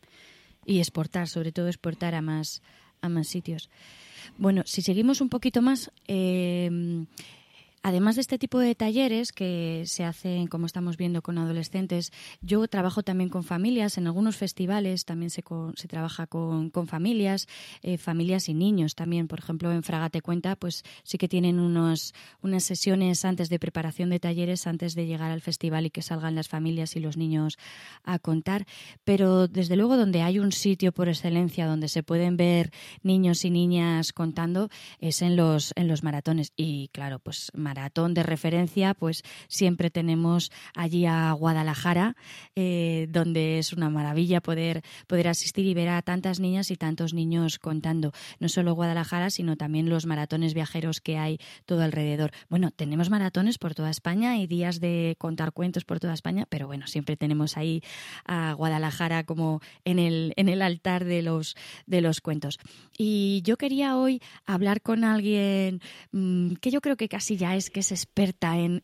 y 0.64 0.78
exportar, 0.78 1.28
sobre 1.28 1.52
todo 1.52 1.68
exportar 1.68 2.14
a 2.14 2.22
más, 2.22 2.62
a 3.00 3.08
más 3.08 3.28
sitios. 3.28 3.70
Bueno, 4.38 4.62
si 4.66 4.82
seguimos 4.82 5.20
un 5.20 5.28
poquito 5.28 5.62
más, 5.62 5.90
eh, 6.06 7.04
Además 7.84 8.14
de 8.14 8.20
este 8.20 8.38
tipo 8.38 8.60
de 8.60 8.76
talleres 8.76 9.32
que 9.32 9.82
se 9.86 10.04
hacen, 10.04 10.46
como 10.46 10.66
estamos 10.66 10.96
viendo, 10.96 11.20
con 11.20 11.36
adolescentes, 11.38 12.12
yo 12.40 12.68
trabajo 12.68 13.02
también 13.02 13.28
con 13.28 13.42
familias. 13.42 13.98
En 13.98 14.06
algunos 14.06 14.36
festivales 14.36 15.04
también 15.04 15.30
se, 15.30 15.42
se 15.74 15.88
trabaja 15.88 16.28
con, 16.28 16.70
con 16.70 16.86
familias, 16.86 17.48
eh, 17.82 17.98
familias 17.98 18.48
y 18.48 18.54
niños 18.54 18.94
también. 18.94 19.26
Por 19.26 19.40
ejemplo, 19.40 19.72
en 19.72 19.82
Fragate 19.82 20.20
Cuenta, 20.20 20.54
pues 20.54 20.84
sí 21.02 21.18
que 21.18 21.26
tienen 21.26 21.58
unos, 21.58 22.14
unas 22.40 22.62
sesiones 22.62 23.24
antes 23.24 23.48
de 23.48 23.58
preparación 23.58 24.10
de 24.10 24.20
talleres, 24.20 24.68
antes 24.68 24.94
de 24.94 25.06
llegar 25.06 25.32
al 25.32 25.40
festival 25.40 25.86
y 25.86 25.90
que 25.90 26.02
salgan 26.02 26.36
las 26.36 26.48
familias 26.48 26.94
y 26.94 27.00
los 27.00 27.16
niños 27.16 27.58
a 28.04 28.20
contar. 28.20 28.64
Pero 29.02 29.48
desde 29.48 29.74
luego, 29.74 29.96
donde 29.96 30.22
hay 30.22 30.38
un 30.38 30.52
sitio 30.52 30.92
por 30.92 31.08
excelencia 31.08 31.66
donde 31.66 31.88
se 31.88 32.04
pueden 32.04 32.36
ver 32.36 32.70
niños 33.02 33.44
y 33.44 33.50
niñas 33.50 34.12
contando 34.12 34.68
es 35.00 35.20
en 35.20 35.34
los, 35.34 35.72
en 35.74 35.88
los 35.88 36.04
maratones. 36.04 36.52
Y 36.56 36.88
claro, 36.92 37.18
pues 37.18 37.50
maratón 37.72 38.12
de 38.12 38.22
referencia, 38.22 38.92
pues 38.92 39.22
siempre 39.48 39.88
tenemos 39.88 40.52
allí 40.74 41.06
a 41.06 41.32
Guadalajara, 41.32 42.16
eh, 42.54 43.06
donde 43.08 43.58
es 43.58 43.72
una 43.72 43.88
maravilla 43.88 44.42
poder, 44.42 44.82
poder 45.06 45.28
asistir 45.28 45.64
y 45.64 45.72
ver 45.72 45.88
a 45.88 46.02
tantas 46.02 46.38
niñas 46.38 46.70
y 46.70 46.76
tantos 46.76 47.14
niños 47.14 47.58
contando. 47.58 48.12
No 48.40 48.50
solo 48.50 48.74
Guadalajara, 48.74 49.30
sino 49.30 49.56
también 49.56 49.88
los 49.88 50.04
maratones 50.04 50.52
viajeros 50.52 51.00
que 51.00 51.16
hay 51.16 51.38
todo 51.64 51.82
alrededor. 51.82 52.32
Bueno, 52.50 52.72
tenemos 52.72 53.08
maratones 53.08 53.56
por 53.56 53.74
toda 53.74 53.88
España 53.88 54.36
y 54.36 54.46
días 54.46 54.78
de 54.78 55.16
contar 55.18 55.52
cuentos 55.52 55.86
por 55.86 55.98
toda 55.98 56.12
España, 56.12 56.44
pero 56.50 56.66
bueno, 56.66 56.86
siempre 56.86 57.16
tenemos 57.16 57.56
ahí 57.56 57.82
a 58.26 58.52
Guadalajara 58.52 59.24
como 59.24 59.62
en 59.86 59.98
el, 59.98 60.34
en 60.36 60.50
el 60.50 60.60
altar 60.60 61.06
de 61.06 61.22
los, 61.22 61.56
de 61.86 62.02
los 62.02 62.20
cuentos. 62.20 62.58
Y 62.98 63.40
yo 63.44 63.56
quería 63.56 63.96
hoy 63.96 64.20
hablar 64.44 64.82
con 64.82 65.04
alguien 65.04 65.80
mm, 66.10 66.56
que 66.60 66.70
yo 66.70 66.82
creo 66.82 66.96
que 66.96 67.08
casi 67.08 67.36
ya 67.36 67.56
es 67.56 67.61
que 67.70 67.80
es 67.80 67.92
experta 67.92 68.58
en, 68.58 68.80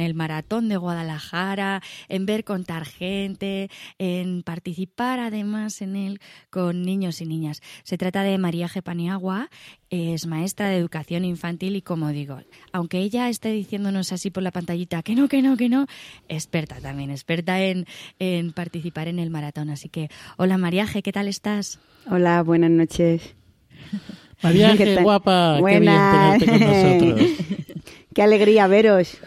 el 0.00 0.14
maratón 0.14 0.68
de 0.68 0.76
Guadalajara, 0.76 1.82
en 2.08 2.26
ver 2.26 2.44
contar 2.44 2.84
gente, 2.84 3.70
en 3.98 4.42
participar 4.42 5.20
además 5.20 5.82
en 5.82 5.96
él 5.96 6.20
con 6.50 6.82
niños 6.82 7.20
y 7.20 7.26
niñas. 7.26 7.62
Se 7.82 7.98
trata 7.98 8.22
de 8.22 8.38
María 8.38 8.68
Gepaniagua, 8.68 9.50
es 9.90 10.26
maestra 10.26 10.68
de 10.68 10.76
educación 10.76 11.24
infantil 11.24 11.76
y 11.76 11.82
como 11.82 12.10
digo, 12.10 12.40
aunque 12.72 12.98
ella 12.98 13.28
esté 13.28 13.50
diciéndonos 13.50 14.12
así 14.12 14.30
por 14.30 14.42
la 14.42 14.52
pantallita 14.52 15.02
que 15.02 15.14
no, 15.14 15.28
que 15.28 15.42
no, 15.42 15.56
que 15.56 15.68
no, 15.68 15.86
experta 16.28 16.80
también, 16.80 17.10
experta 17.10 17.60
en, 17.62 17.86
en 18.18 18.52
participar 18.52 19.08
en 19.08 19.18
el 19.18 19.30
maratón. 19.30 19.70
Así 19.70 19.88
que, 19.88 20.08
hola 20.36 20.58
María 20.58 20.86
¿qué 21.02 21.12
tal 21.12 21.28
estás? 21.28 21.78
Hola, 22.06 22.42
buenas 22.42 22.70
noches. 22.70 23.34
María, 24.42 24.76
qué, 24.76 25.02
guapa, 25.02 25.58
qué 25.58 25.80
bien 25.80 25.92
tenerte 26.38 26.46
con 26.46 26.60
nosotros. 26.60 27.30
Qué 28.14 28.22
alegría 28.22 28.66
veros. 28.66 29.18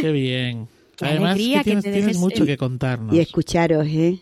Qué 0.00 0.12
bien. 0.12 0.68
Además, 1.00 1.36
tienes, 1.36 2.18
mucho 2.18 2.44
que 2.44 2.56
contarnos. 2.56 3.14
Y 3.14 3.20
escucharos, 3.20 3.86
¿eh? 3.86 4.20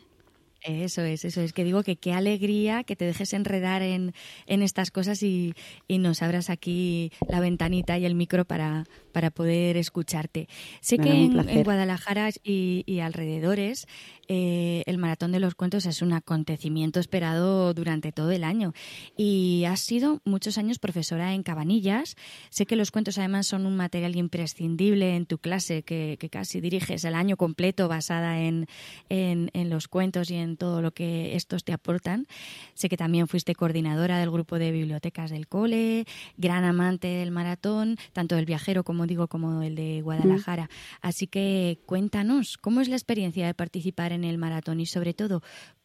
Eso 0.66 1.02
es, 1.02 1.24
eso 1.24 1.40
es. 1.40 1.52
Que 1.52 1.62
digo 1.62 1.84
que 1.84 1.96
qué 1.96 2.12
alegría 2.12 2.82
que 2.82 2.96
te 2.96 3.04
dejes 3.04 3.32
enredar 3.34 3.82
en, 3.82 4.14
en 4.46 4.62
estas 4.62 4.90
cosas 4.90 5.22
y, 5.22 5.54
y, 5.86 5.98
nos 5.98 6.22
abras 6.22 6.50
aquí 6.50 7.12
la 7.28 7.38
ventanita 7.38 7.96
y 7.98 8.04
el 8.04 8.16
micro 8.16 8.44
para, 8.44 8.84
para 9.12 9.30
poder 9.30 9.76
escucharte. 9.76 10.48
Sé 10.80 10.98
que 10.98 11.10
en, 11.10 11.62
Guadalajara 11.62 12.30
y, 12.42 12.82
y 12.84 12.98
alrededores 12.98 13.86
eh, 14.28 14.82
el 14.86 14.98
Maratón 14.98 15.32
de 15.32 15.40
los 15.40 15.54
Cuentos 15.54 15.86
es 15.86 16.02
un 16.02 16.12
acontecimiento 16.12 17.00
esperado 17.00 17.74
durante 17.74 18.12
todo 18.12 18.30
el 18.30 18.44
año. 18.44 18.72
Y 19.16 19.64
has 19.64 19.80
sido 19.80 20.20
muchos 20.24 20.58
años 20.58 20.78
profesora 20.78 21.34
en 21.34 21.42
Cabanillas. 21.42 22.16
Sé 22.50 22.66
que 22.66 22.76
los 22.76 22.90
cuentos 22.90 23.18
además 23.18 23.46
son 23.46 23.66
un 23.66 23.76
material 23.76 24.16
imprescindible 24.16 25.16
en 25.16 25.26
tu 25.26 25.38
clase, 25.38 25.82
que, 25.82 26.18
casi 26.30 26.60
diriges 26.60 27.04
el 27.04 27.14
año 27.14 27.36
completo 27.36 27.88
basada 27.88 28.40
en, 28.40 28.66
en, 29.08 29.70
los 29.70 29.86
cuentos 29.86 30.30
y 30.30 30.34
en 30.34 30.56
todo 30.56 30.82
lo 30.82 30.92
que 30.92 31.36
estos 31.36 31.64
te 31.64 31.72
aportan. 31.72 32.26
Sé 32.74 32.88
que 32.88 32.96
también 32.96 33.28
fuiste 33.28 33.54
coordinadora 33.54 34.18
del 34.18 34.30
grupo 34.30 34.58
de 34.58 34.72
bibliotecas 34.72 35.30
del 35.30 35.46
cole, 35.46 36.04
gran 36.36 36.64
amante 36.64 37.08
del 37.08 37.30
maratón, 37.30 37.96
tanto 38.12 38.34
del 38.34 38.44
viajero, 38.44 38.82
como 38.82 39.06
digo, 39.06 39.28
como 39.28 39.62
el 39.62 39.76
de 39.76 40.00
Guadalajara. 40.02 40.68
Así 41.00 41.26
que 41.26 41.78
cuéntanos, 41.86 42.58
¿cómo 42.58 42.80
es 42.80 42.88
la 42.88 42.96
experiencia 42.96 43.46
de 43.46 43.54
participar 43.54 44.12
en 44.12 44.15
el 44.24 44.38
maratón 44.38 44.80
y 44.80 44.86
sobre 44.86 45.14
todo, 45.14 45.42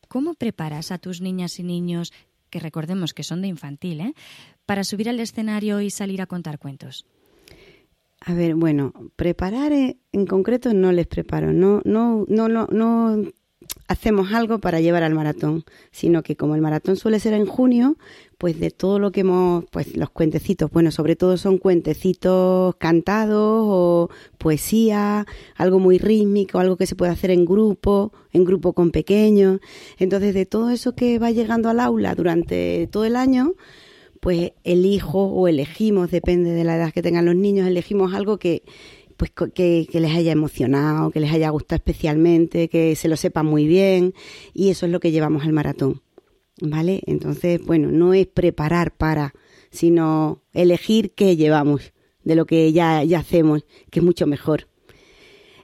¿cómo 0.07 0.33
preparas 0.33 0.91
a 0.91 0.97
tus 0.97 1.21
niñas 1.21 1.59
y 1.59 1.63
niños, 1.63 2.13
que 2.49 2.59
recordemos 2.59 3.13
que 3.13 3.23
son 3.23 3.41
de 3.41 3.47
infantil, 3.47 4.01
¿eh? 4.01 4.13
para 4.65 4.83
subir 4.83 5.09
al 5.09 5.19
escenario 5.19 5.81
y 5.81 5.89
salir 5.89 6.21
a 6.21 6.27
contar 6.27 6.59
cuentos? 6.59 7.05
A 8.23 8.33
ver, 8.33 8.55
bueno, 8.55 8.93
preparar 9.15 9.71
en 9.71 10.25
concreto 10.27 10.73
no 10.73 10.91
les 10.91 11.07
preparo, 11.07 11.53
no, 11.53 11.81
no, 11.85 12.25
no, 12.27 12.47
no 12.47 13.31
hacemos 13.91 14.31
algo 14.33 14.59
para 14.59 14.79
llevar 14.79 15.03
al 15.03 15.13
maratón, 15.13 15.65
sino 15.91 16.23
que 16.23 16.37
como 16.37 16.55
el 16.55 16.61
maratón 16.61 16.95
suele 16.95 17.19
ser 17.19 17.33
en 17.33 17.45
junio, 17.45 17.97
pues 18.37 18.59
de 18.59 18.71
todo 18.71 18.99
lo 18.99 19.11
que 19.11 19.21
hemos, 19.21 19.65
pues 19.69 19.95
los 19.97 20.09
cuentecitos, 20.09 20.71
bueno, 20.71 20.91
sobre 20.91 21.15
todo 21.15 21.35
son 21.37 21.57
cuentecitos 21.57 22.75
cantados 22.77 23.65
o 23.67 24.09
poesía, 24.37 25.27
algo 25.57 25.79
muy 25.79 25.97
rítmico, 25.97 26.59
algo 26.59 26.77
que 26.77 26.87
se 26.87 26.95
puede 26.95 27.11
hacer 27.11 27.31
en 27.31 27.45
grupo, 27.45 28.13
en 28.31 28.45
grupo 28.45 28.73
con 28.73 28.91
pequeños. 28.91 29.59
Entonces, 29.99 30.33
de 30.33 30.45
todo 30.45 30.69
eso 30.69 30.95
que 30.95 31.19
va 31.19 31.31
llegando 31.31 31.69
al 31.69 31.81
aula 31.81 32.15
durante 32.15 32.87
todo 32.91 33.03
el 33.03 33.17
año, 33.17 33.55
pues 34.21 34.53
elijo 34.63 35.25
o 35.25 35.47
elegimos, 35.47 36.11
depende 36.11 36.51
de 36.51 36.63
la 36.63 36.77
edad 36.77 36.93
que 36.93 37.01
tengan 37.01 37.25
los 37.25 37.35
niños, 37.35 37.67
elegimos 37.67 38.13
algo 38.13 38.37
que 38.37 38.63
pues 39.21 39.51
que, 39.53 39.87
les 39.93 40.15
haya 40.15 40.31
emocionado, 40.31 41.11
que 41.11 41.19
les 41.19 41.31
haya 41.31 41.51
gustado 41.51 41.75
especialmente, 41.75 42.69
que 42.69 42.95
se 42.95 43.07
lo 43.07 43.15
sepan 43.15 43.45
muy 43.45 43.67
bien 43.67 44.15
y 44.51 44.71
eso 44.71 44.87
es 44.87 44.91
lo 44.91 44.99
que 44.99 45.11
llevamos 45.11 45.43
al 45.43 45.53
maratón, 45.53 46.01
¿vale? 46.59 47.03
Entonces, 47.05 47.63
bueno, 47.63 47.91
no 47.91 48.15
es 48.15 48.25
preparar 48.25 48.97
para, 48.97 49.35
sino 49.69 50.41
elegir 50.53 51.11
qué 51.13 51.35
llevamos 51.35 51.93
de 52.23 52.33
lo 52.33 52.47
que 52.47 52.73
ya, 52.73 53.03
ya 53.03 53.19
hacemos, 53.19 53.63
que 53.91 53.99
es 53.99 54.03
mucho 54.03 54.25
mejor. 54.25 54.70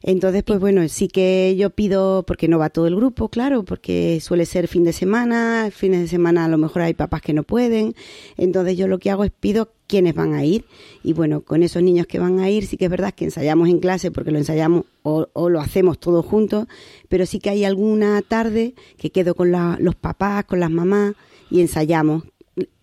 Entonces, 0.03 0.43
pues 0.43 0.59
bueno, 0.59 0.87
sí 0.89 1.07
que 1.07 1.55
yo 1.57 1.69
pido, 1.69 2.23
porque 2.23 2.47
no 2.47 2.59
va 2.59 2.69
todo 2.69 2.87
el 2.87 2.95
grupo, 2.95 3.29
claro, 3.29 3.63
porque 3.63 4.19
suele 4.21 4.45
ser 4.45 4.67
fin 4.67 4.83
de 4.83 4.93
semana, 4.93 5.69
fines 5.71 6.01
de 6.01 6.07
semana 6.07 6.45
a 6.45 6.47
lo 6.47 6.57
mejor 6.57 6.83
hay 6.83 6.93
papás 6.93 7.21
que 7.21 7.33
no 7.33 7.43
pueden, 7.43 7.95
entonces 8.37 8.77
yo 8.77 8.87
lo 8.87 8.99
que 8.99 9.09
hago 9.09 9.23
es 9.23 9.31
pido 9.31 9.71
quiénes 9.87 10.13
van 10.13 10.33
a 10.33 10.45
ir. 10.45 10.65
Y 11.03 11.13
bueno, 11.13 11.41
con 11.41 11.63
esos 11.63 11.81
niños 11.81 12.07
que 12.07 12.19
van 12.19 12.39
a 12.39 12.49
ir 12.49 12.65
sí 12.67 12.77
que 12.77 12.85
es 12.85 12.91
verdad 12.91 13.13
que 13.13 13.25
ensayamos 13.25 13.69
en 13.69 13.79
clase 13.79 14.11
porque 14.11 14.31
lo 14.31 14.37
ensayamos 14.37 14.85
o, 15.03 15.27
lo 15.49 15.59
hacemos 15.61 15.99
todos 15.99 16.25
juntos, 16.25 16.67
pero 17.09 17.25
sí 17.25 17.39
que 17.39 17.49
hay 17.49 17.63
alguna 17.63 18.21
tarde 18.21 18.75
que 18.97 19.11
quedo 19.11 19.33
con 19.35 19.51
los 19.51 19.95
papás, 19.95 20.45
con 20.45 20.59
las 20.59 20.69
mamás 20.69 21.15
y 21.49 21.61
ensayamos 21.61 22.23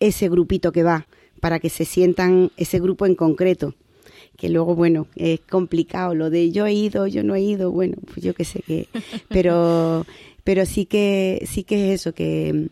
ese 0.00 0.28
grupito 0.28 0.72
que 0.72 0.82
va 0.82 1.06
para 1.40 1.60
que 1.60 1.68
se 1.68 1.84
sientan 1.84 2.50
ese 2.56 2.80
grupo 2.80 3.06
en 3.06 3.14
concreto 3.14 3.74
que 4.36 4.48
luego, 4.48 4.74
bueno, 4.74 5.06
es 5.16 5.40
complicado 5.40 6.14
lo 6.14 6.30
de 6.30 6.50
yo 6.50 6.66
he 6.66 6.72
ido, 6.72 7.06
yo 7.06 7.22
no 7.22 7.34
he 7.34 7.40
ido, 7.40 7.70
bueno, 7.70 7.96
pues 8.06 8.24
yo 8.24 8.34
qué 8.34 8.44
sé 8.44 8.62
qué, 8.66 8.88
pero, 9.28 10.06
pero 10.42 10.66
sí 10.66 10.86
que, 10.86 11.46
sí 11.48 11.64
que 11.64 11.92
es 11.92 12.00
eso, 12.00 12.14
que, 12.14 12.68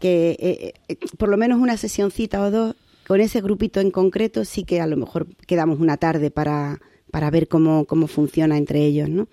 que 0.00 0.36
eh, 0.40 0.74
eh, 0.88 0.96
por 1.16 1.28
lo 1.28 1.36
menos 1.36 1.60
una 1.60 1.76
sesioncita 1.76 2.42
o 2.42 2.50
dos, 2.50 2.76
con 3.06 3.20
ese 3.20 3.40
grupito 3.40 3.80
en 3.80 3.90
concreto, 3.90 4.44
sí 4.44 4.64
que 4.64 4.80
a 4.80 4.86
lo 4.86 4.96
mejor 4.96 5.26
quedamos 5.46 5.80
una 5.80 5.96
tarde 5.96 6.30
para, 6.30 6.78
para 7.10 7.30
ver 7.30 7.48
cómo, 7.48 7.86
cómo 7.86 8.06
funciona 8.06 8.58
entre 8.58 8.84
ellos, 8.84 9.08
¿no? 9.08 9.28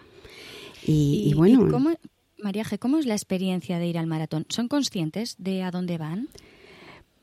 Y, 0.88 1.34
bueno. 1.36 1.68
cómo, 1.70 1.90
María 2.38 2.64
G., 2.64 2.78
¿cómo 2.78 3.00
es 3.00 3.06
la 3.06 3.16
experiencia 3.16 3.80
de 3.80 3.88
ir 3.88 3.98
al 3.98 4.06
maratón? 4.08 4.46
¿Son 4.50 4.68
conscientes 4.68 5.36
de 5.40 5.64
a 5.64 5.72
dónde 5.72 5.98
van? 5.98 6.30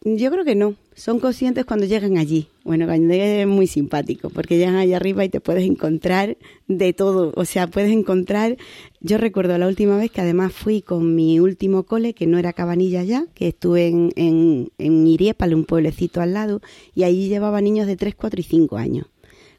Yo 0.05 0.33
creo 0.33 0.45
que 0.45 0.57
no. 0.57 0.75
Son 0.97 1.21
conscientes 1.21 1.65
cuando 1.65 1.87
llegan 1.87 2.19
allí. 2.19 2.49
Bueno, 2.65 2.87
cuando 2.87 3.15
es 3.15 3.47
muy 3.47 3.69
simpático, 3.69 4.31
porque 4.31 4.59
llegan 4.59 4.75
allá 4.75 4.97
arriba 4.97 5.25
y 5.25 5.29
te 5.29 5.41
puedes 5.41 5.65
encontrar 5.65 6.37
de 6.67 6.93
todo. 6.93 7.33
O 7.37 7.45
sea, 7.45 7.69
puedes 7.69 7.93
encontrar. 7.93 8.57
Yo 9.01 9.17
recuerdo 9.17 9.57
la 9.59 9.69
última 9.69 9.97
vez 9.97 10.11
que 10.11 10.21
además 10.21 10.53
fui 10.53 10.83
con 10.83 11.15
mi 11.15 11.39
último 11.39 11.85
cole, 11.85 12.15
que 12.15 12.27
no 12.27 12.37
era 12.37 12.53
Cabanilla 12.53 13.05
ya, 13.05 13.27
que 13.35 13.49
estuve 13.49 13.87
en, 13.87 14.13
en, 14.17 14.73
en 14.79 15.55
un 15.55 15.65
pueblecito 15.65 16.21
al 16.21 16.35
lado, 16.35 16.61
y 16.97 17.05
allí 17.05 17.29
llevaba 17.29 17.61
niños 17.61 17.87
de 17.87 17.97
3, 17.97 18.17
4 18.17 18.41
y 18.41 18.45
5 18.45 18.77
años 18.77 19.07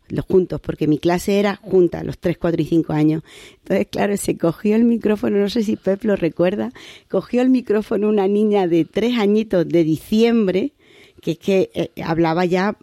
los 0.10 0.26
juntos, 0.26 0.62
porque 0.62 0.88
mi 0.88 0.98
clase 0.98 1.40
era 1.40 1.56
junta, 1.56 2.04
los 2.04 2.18
3, 2.18 2.38
4 2.38 2.62
y 2.62 2.66
5 2.66 2.94
años. 2.94 3.24
Entonces, 3.60 3.88
claro, 3.90 4.18
se 4.18 4.38
cogió 4.38 4.76
el 4.76 4.84
micrófono, 4.84 5.38
no 5.38 5.50
sé 5.50 5.64
si 5.64 5.76
Pep 5.76 6.04
lo 6.04 6.16
recuerda, 6.16 6.72
cogió 7.10 7.42
el 7.42 7.50
micrófono 7.50 8.10
una 8.10 8.28
niña 8.28 8.68
de 8.68 8.86
3 8.86 9.18
añitos 9.18 9.68
de 9.68 9.84
diciembre, 9.84 10.74
que 11.22 11.32
es 11.32 11.40
que 11.40 11.72
eh, 11.74 11.90
hablaba 12.04 12.46
ya, 12.46 12.78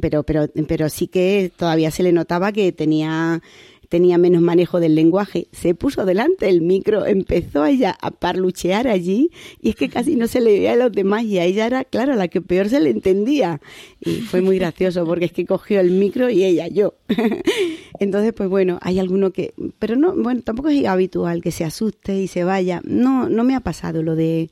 pero, 0.00 0.24
pero, 0.24 0.48
pero 0.66 0.88
sí 0.88 1.06
que 1.06 1.52
todavía 1.56 1.90
se 1.90 2.02
le 2.02 2.12
notaba 2.12 2.52
que 2.52 2.72
tenía 2.72 3.40
tenía 3.88 4.18
menos 4.18 4.42
manejo 4.42 4.80
del 4.80 4.94
lenguaje, 4.94 5.48
se 5.52 5.74
puso 5.74 6.04
delante 6.04 6.46
del 6.46 6.60
micro, 6.60 7.06
empezó 7.06 7.64
ella 7.64 7.96
a 8.00 8.10
parluchear 8.10 8.86
allí 8.86 9.30
y 9.60 9.70
es 9.70 9.76
que 9.76 9.88
casi 9.88 10.16
no 10.16 10.26
se 10.26 10.40
le 10.40 10.52
veía 10.52 10.72
a 10.72 10.76
los 10.76 10.92
demás 10.92 11.24
y 11.24 11.38
a 11.38 11.44
ella 11.44 11.66
era, 11.66 11.84
claro, 11.84 12.14
la 12.14 12.28
que 12.28 12.40
peor 12.40 12.68
se 12.68 12.80
le 12.80 12.90
entendía. 12.90 13.60
Y 14.00 14.20
fue 14.20 14.42
muy 14.42 14.58
gracioso 14.58 15.04
porque 15.06 15.26
es 15.26 15.32
que 15.32 15.46
cogió 15.46 15.80
el 15.80 15.90
micro 15.90 16.28
y 16.30 16.44
ella, 16.44 16.68
yo. 16.68 16.94
Entonces, 17.98 18.32
pues 18.34 18.48
bueno, 18.48 18.78
hay 18.82 18.98
alguno 18.98 19.32
que, 19.32 19.54
pero 19.78 19.96
no, 19.96 20.14
bueno, 20.14 20.42
tampoco 20.42 20.68
es 20.68 20.84
habitual 20.86 21.42
que 21.42 21.50
se 21.50 21.64
asuste 21.64 22.20
y 22.20 22.28
se 22.28 22.44
vaya. 22.44 22.80
No, 22.84 23.28
no 23.28 23.44
me 23.44 23.54
ha 23.54 23.60
pasado 23.60 24.02
lo 24.02 24.14
de 24.14 24.50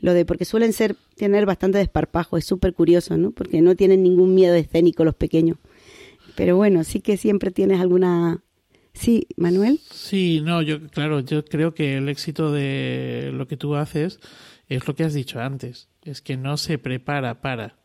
lo 0.00 0.14
de 0.14 0.24
porque 0.24 0.44
suelen 0.44 0.72
ser 0.72 0.96
tener 1.16 1.44
bastante 1.44 1.78
desparpajo, 1.78 2.36
es 2.36 2.44
súper 2.44 2.72
curioso, 2.72 3.16
¿no? 3.16 3.32
Porque 3.32 3.60
no 3.60 3.74
tienen 3.74 4.02
ningún 4.02 4.34
miedo 4.34 4.54
escénico 4.54 5.04
los 5.04 5.16
pequeños. 5.16 5.58
Pero 6.36 6.56
bueno, 6.56 6.84
sí 6.84 7.00
que 7.00 7.16
siempre 7.16 7.50
tienes 7.50 7.80
alguna 7.80 8.44
Sí, 8.98 9.28
Manuel. 9.36 9.78
Sí, 9.92 10.40
no, 10.42 10.60
yo, 10.60 10.88
claro, 10.88 11.20
yo 11.20 11.44
creo 11.44 11.72
que 11.72 11.98
el 11.98 12.08
éxito 12.08 12.50
de 12.50 13.30
lo 13.32 13.46
que 13.46 13.56
tú 13.56 13.76
haces 13.76 14.18
es 14.68 14.88
lo 14.88 14.96
que 14.96 15.04
has 15.04 15.14
dicho 15.14 15.38
antes, 15.38 15.88
es 16.02 16.20
que 16.20 16.36
no 16.36 16.56
se 16.56 16.78
prepara 16.78 17.40
para, 17.40 17.78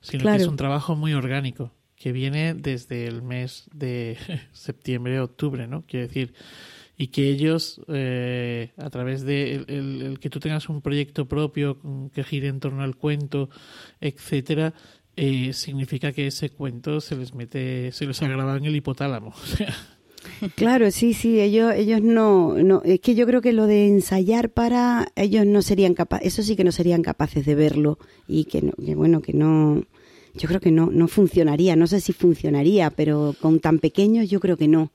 sino 0.00 0.30
que 0.30 0.36
es 0.36 0.46
un 0.46 0.54
trabajo 0.54 0.94
muy 0.94 1.12
orgánico, 1.12 1.72
que 1.96 2.12
viene 2.12 2.54
desde 2.54 3.08
el 3.08 3.20
mes 3.20 3.68
de 3.74 4.16
septiembre, 4.52 5.18
octubre, 5.18 5.66
¿no? 5.66 5.82
Quiero 5.88 6.06
decir, 6.06 6.34
y 6.96 7.08
que 7.08 7.28
ellos, 7.28 7.80
eh, 7.88 8.70
a 8.76 8.90
través 8.90 9.22
de 9.22 9.64
el, 9.66 10.18
que 10.20 10.30
tú 10.30 10.38
tengas 10.38 10.68
un 10.68 10.82
proyecto 10.82 11.26
propio 11.26 11.80
que 12.12 12.22
gire 12.22 12.46
en 12.46 12.60
torno 12.60 12.84
al 12.84 12.94
cuento, 12.94 13.50
etcétera, 14.00 14.72
eh, 15.16 15.52
significa 15.52 16.12
que 16.12 16.28
ese 16.28 16.50
cuento 16.50 17.00
se 17.00 17.16
les 17.16 17.34
mete, 17.34 17.90
se 17.90 18.06
les 18.06 18.22
agrava 18.22 18.56
en 18.56 18.66
el 18.66 18.76
hipotálamo. 18.76 19.34
Claro, 20.54 20.90
sí, 20.90 21.14
sí, 21.14 21.40
ellos, 21.40 21.72
ellos 21.74 22.02
no, 22.02 22.54
no, 22.54 22.82
es 22.84 23.00
que 23.00 23.14
yo 23.14 23.26
creo 23.26 23.40
que 23.40 23.52
lo 23.52 23.66
de 23.66 23.88
ensayar 23.88 24.50
para 24.50 25.08
ellos 25.16 25.46
no 25.46 25.62
serían 25.62 25.94
capaces, 25.94 26.26
eso 26.28 26.42
sí 26.42 26.56
que 26.56 26.64
no 26.64 26.72
serían 26.72 27.02
capaces 27.02 27.44
de 27.46 27.54
verlo 27.54 27.98
y 28.26 28.44
que, 28.44 28.62
no, 28.62 28.72
que 28.72 28.94
bueno, 28.94 29.22
que 29.22 29.32
no, 29.32 29.82
yo 30.34 30.48
creo 30.48 30.60
que 30.60 30.70
no, 30.70 30.90
no 30.90 31.08
funcionaría, 31.08 31.76
no 31.76 31.86
sé 31.86 32.00
si 32.00 32.12
funcionaría, 32.12 32.90
pero 32.90 33.34
con 33.40 33.60
tan 33.60 33.78
pequeños 33.78 34.28
yo 34.28 34.40
creo 34.40 34.56
que 34.56 34.68
no. 34.68 34.90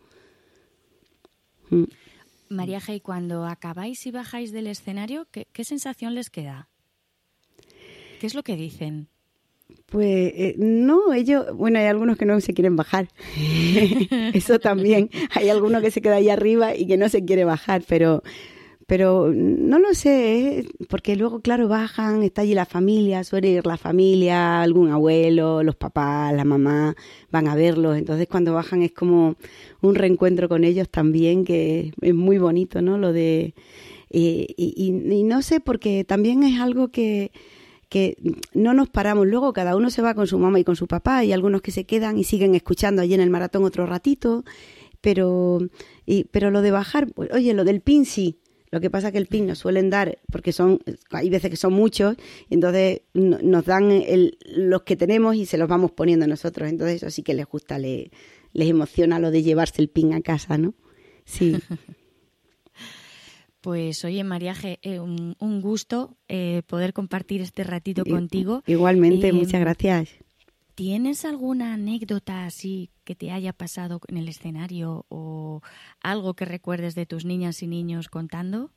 Mm. 1.69 1.83
María 2.49 2.79
G, 2.79 3.01
cuando 3.01 3.45
acabáis 3.45 4.05
y 4.05 4.11
bajáis 4.11 4.51
del 4.51 4.67
escenario, 4.67 5.27
¿qué, 5.31 5.47
¿qué 5.51 5.63
sensación 5.63 6.13
les 6.13 6.29
queda? 6.29 6.69
¿Qué 8.19 8.27
es 8.27 8.35
lo 8.35 8.43
que 8.43 8.55
dicen? 8.55 9.09
Pues 9.87 10.33
eh, 10.35 10.55
no, 10.57 11.13
ellos, 11.13 11.45
bueno, 11.55 11.79
hay 11.79 11.85
algunos 11.85 12.17
que 12.17 12.25
no 12.25 12.41
se 12.41 12.53
quieren 12.53 12.75
bajar. 12.75 13.07
Eso 14.33 14.59
también. 14.59 15.09
Hay 15.33 15.49
algunos 15.49 15.81
que 15.81 15.91
se 15.91 16.01
queda 16.01 16.15
ahí 16.15 16.29
arriba 16.29 16.75
y 16.75 16.87
que 16.87 16.97
no 16.97 17.07
se 17.07 17.23
quiere 17.23 17.45
bajar, 17.45 17.83
pero, 17.87 18.23
pero 18.87 19.31
no 19.33 19.79
lo 19.79 19.93
sé, 19.93 20.67
porque 20.89 21.15
luego, 21.15 21.39
claro, 21.39 21.67
bajan, 21.67 22.23
está 22.23 22.41
allí 22.41 22.53
la 22.53 22.65
familia, 22.65 23.23
suele 23.23 23.49
ir 23.49 23.65
la 23.65 23.77
familia, 23.77 24.61
algún 24.61 24.91
abuelo, 24.91 25.63
los 25.63 25.75
papás, 25.75 26.33
la 26.33 26.45
mamá, 26.45 26.95
van 27.31 27.47
a 27.47 27.55
verlos. 27.55 27.97
Entonces, 27.97 28.27
cuando 28.27 28.53
bajan 28.53 28.81
es 28.81 28.91
como 28.91 29.35
un 29.81 29.95
reencuentro 29.95 30.49
con 30.49 30.63
ellos 30.63 30.89
también, 30.89 31.45
que 31.45 31.93
es 32.01 32.13
muy 32.13 32.37
bonito, 32.37 32.81
¿no? 32.81 32.97
Lo 32.97 33.13
de 33.13 33.53
Y, 34.11 34.53
y, 34.57 35.23
no 35.23 35.41
sé, 35.41 35.59
porque 35.59 36.03
también 36.03 36.43
es 36.43 36.59
algo 36.59 36.89
que, 36.89 37.31
que 37.89 38.17
no 38.53 38.73
nos 38.73 38.89
paramos. 38.89 39.27
Luego 39.27 39.53
cada 39.53 39.75
uno 39.75 39.89
se 39.89 40.01
va 40.01 40.13
con 40.13 40.27
su 40.27 40.37
mamá 40.37 40.59
y 40.59 40.63
con 40.63 40.75
su 40.75 40.87
papá 40.87 41.23
y 41.23 41.31
algunos 41.31 41.61
que 41.61 41.71
se 41.71 41.85
quedan 41.85 42.17
y 42.17 42.23
siguen 42.23 42.55
escuchando 42.55 43.01
allí 43.01 43.13
en 43.13 43.21
el 43.21 43.29
maratón 43.29 43.63
otro 43.63 43.85
ratito. 43.85 44.43
Pero, 45.01 45.59
y, 46.05 46.25
pero 46.25 46.49
lo 46.51 46.61
de 46.61 46.71
bajar, 46.71 47.11
pues, 47.13 47.29
oye, 47.31 47.53
lo 47.53 47.63
del 47.63 47.81
pin 47.81 48.05
sí. 48.05 48.39
Lo 48.71 48.81
que 48.81 48.89
pasa 48.89 49.07
es 49.07 49.11
que 49.13 49.19
el 49.19 49.27
pin 49.27 49.47
nos 49.47 49.59
suelen 49.59 49.89
dar, 49.89 50.17
porque 50.31 50.51
son, 50.51 50.79
hay 51.11 51.29
veces 51.29 51.49
que 51.49 51.55
son 51.55 51.71
muchos, 51.71 52.17
entonces 52.49 53.01
nos 53.13 53.65
dan 53.65 53.89
el, 53.91 54.37
los 54.45 54.81
que 54.81 54.97
tenemos 54.97 55.35
y 55.35 55.45
se 55.45 55.57
los 55.57 55.69
vamos 55.69 55.91
poniendo 55.91 56.27
nosotros. 56.27 56.69
Entonces 56.69 56.97
eso 56.97 57.09
sí 57.09 57.23
que 57.23 57.33
les 57.33 57.45
gusta, 57.45 57.79
les, 57.79 58.09
les 58.51 58.67
emociona 58.67 59.19
lo 59.19 59.31
de 59.31 59.43
llevarse 59.43 59.81
el 59.81 59.89
pin 59.89 60.13
a 60.13 60.21
casa, 60.21 60.57
¿no? 60.57 60.73
Sí. 61.23 61.55
Pues 63.65 64.05
oye, 64.05 64.23
Mariaje, 64.23 64.77
eh, 64.83 64.99
un, 64.99 65.59
gusto 65.59 66.15
eh, 66.27 66.61
poder 66.67 66.93
compartir 66.93 67.41
este 67.41 67.63
ratito 67.63 68.05
contigo. 68.05 68.61
Igualmente, 68.67 69.29
em, 69.29 69.35
muchas 69.35 69.59
gracias. 69.59 70.09
¿Tienes 70.75 71.25
alguna 71.25 71.73
anécdota 71.73 72.45
así 72.45 72.91
que 73.05 73.15
te 73.15 73.31
haya 73.31 73.53
pasado 73.53 74.01
en 74.07 74.17
el 74.17 74.29
escenario 74.29 75.07
o 75.09 75.63
algo 75.99 76.35
que 76.35 76.45
recuerdes 76.45 76.93
de 76.93 77.07
tus 77.07 77.25
niñas 77.25 77.63
y 77.63 77.67
niños 77.67 78.07
contando? 78.07 78.69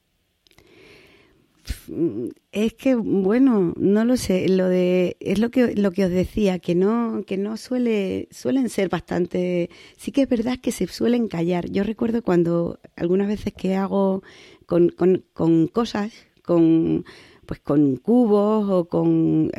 Es 2.51 2.73
que 2.73 2.95
bueno, 2.95 3.75
no 3.77 4.07
lo 4.07 4.17
sé, 4.17 4.49
lo 4.49 4.69
de 4.69 5.19
es 5.21 5.39
lo 5.39 5.51
que 5.51 5.75
lo 5.75 5.91
que 5.91 6.07
os 6.07 6.11
decía, 6.11 6.59
que 6.61 6.75
no 6.75 7.25
que 7.27 7.37
no 7.37 7.59
suele 7.59 8.27
suelen 8.31 8.71
ser 8.71 8.89
bastante 8.89 9.69
sí 9.99 10.13
que 10.13 10.23
es 10.23 10.29
verdad 10.31 10.59
que 10.59 10.73
se 10.73 10.87
suelen 10.87 11.29
callar. 11.29 11.69
Yo 11.71 11.83
recuerdo 11.83 12.23
cuando 12.23 12.81
algunas 12.97 13.29
veces 13.29 13.53
que 13.53 13.77
hago 13.77 14.23
con, 14.69 14.91
con, 14.91 15.25
con 15.33 15.67
cosas, 15.67 16.13
con 16.45 17.07
pues 17.47 17.61
con 17.61 17.97
cubos 17.97 18.69
o 18.69 18.89
con, 18.89 19.51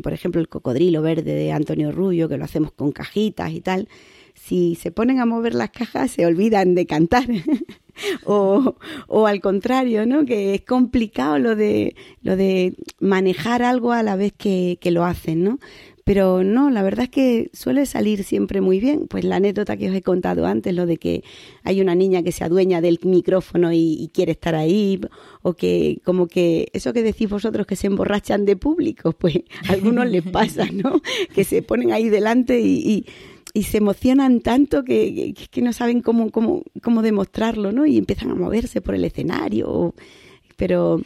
por 0.00 0.12
ejemplo, 0.12 0.40
el 0.40 0.48
cocodrilo 0.48 1.02
verde 1.02 1.34
de 1.34 1.50
Antonio 1.50 1.90
Rubio, 1.90 2.28
que 2.28 2.36
lo 2.36 2.44
hacemos 2.44 2.70
con 2.70 2.92
cajitas 2.92 3.50
y 3.50 3.60
tal, 3.60 3.88
si 4.34 4.76
se 4.76 4.92
ponen 4.92 5.18
a 5.18 5.26
mover 5.26 5.56
las 5.56 5.70
cajas 5.70 6.12
se 6.12 6.24
olvidan 6.24 6.76
de 6.76 6.86
cantar. 6.86 7.26
o, 8.24 8.76
o 9.08 9.26
al 9.26 9.40
contrario, 9.40 10.06
¿no? 10.06 10.24
Que 10.24 10.54
es 10.54 10.60
complicado 10.60 11.40
lo 11.40 11.56
de, 11.56 11.96
lo 12.22 12.36
de 12.36 12.76
manejar 13.00 13.64
algo 13.64 13.90
a 13.90 14.04
la 14.04 14.14
vez 14.14 14.32
que, 14.32 14.78
que 14.80 14.92
lo 14.92 15.04
hacen, 15.04 15.42
¿no? 15.42 15.58
Pero 16.04 16.44
no, 16.44 16.68
la 16.70 16.82
verdad 16.82 17.04
es 17.04 17.10
que 17.10 17.50
suele 17.54 17.86
salir 17.86 18.24
siempre 18.24 18.60
muy 18.60 18.78
bien. 18.78 19.08
Pues 19.08 19.24
la 19.24 19.36
anécdota 19.36 19.78
que 19.78 19.88
os 19.88 19.96
he 19.96 20.02
contado 20.02 20.44
antes, 20.44 20.74
lo 20.74 20.84
de 20.84 20.98
que 20.98 21.24
hay 21.62 21.80
una 21.80 21.94
niña 21.94 22.22
que 22.22 22.30
se 22.30 22.44
adueña 22.44 22.82
del 22.82 23.00
micrófono 23.04 23.72
y, 23.72 24.10
quiere 24.12 24.32
estar 24.32 24.54
ahí, 24.54 25.00
o 25.40 25.54
que 25.54 26.00
como 26.04 26.26
que 26.28 26.68
eso 26.74 26.92
que 26.92 27.02
decís 27.02 27.30
vosotros 27.30 27.66
que 27.66 27.74
se 27.74 27.86
emborrachan 27.86 28.44
de 28.44 28.56
público, 28.56 29.12
pues 29.18 29.38
a 29.66 29.72
algunos 29.72 30.06
les 30.06 30.22
pasa, 30.22 30.66
¿no? 30.70 31.00
Que 31.34 31.44
se 31.44 31.62
ponen 31.62 31.90
ahí 31.90 32.10
delante 32.10 32.60
y, 32.60 33.06
y, 33.54 33.62
se 33.62 33.78
emocionan 33.78 34.40
tanto 34.40 34.84
que, 34.84 35.34
que, 35.50 35.62
no 35.62 35.72
saben 35.72 36.02
cómo, 36.02 36.30
cómo, 36.30 36.62
cómo 36.82 37.00
demostrarlo, 37.00 37.72
¿no? 37.72 37.86
Y 37.86 37.96
empiezan 37.96 38.30
a 38.30 38.34
moverse 38.34 38.82
por 38.82 38.94
el 38.94 39.04
escenario. 39.04 39.94
Pero 40.56 41.00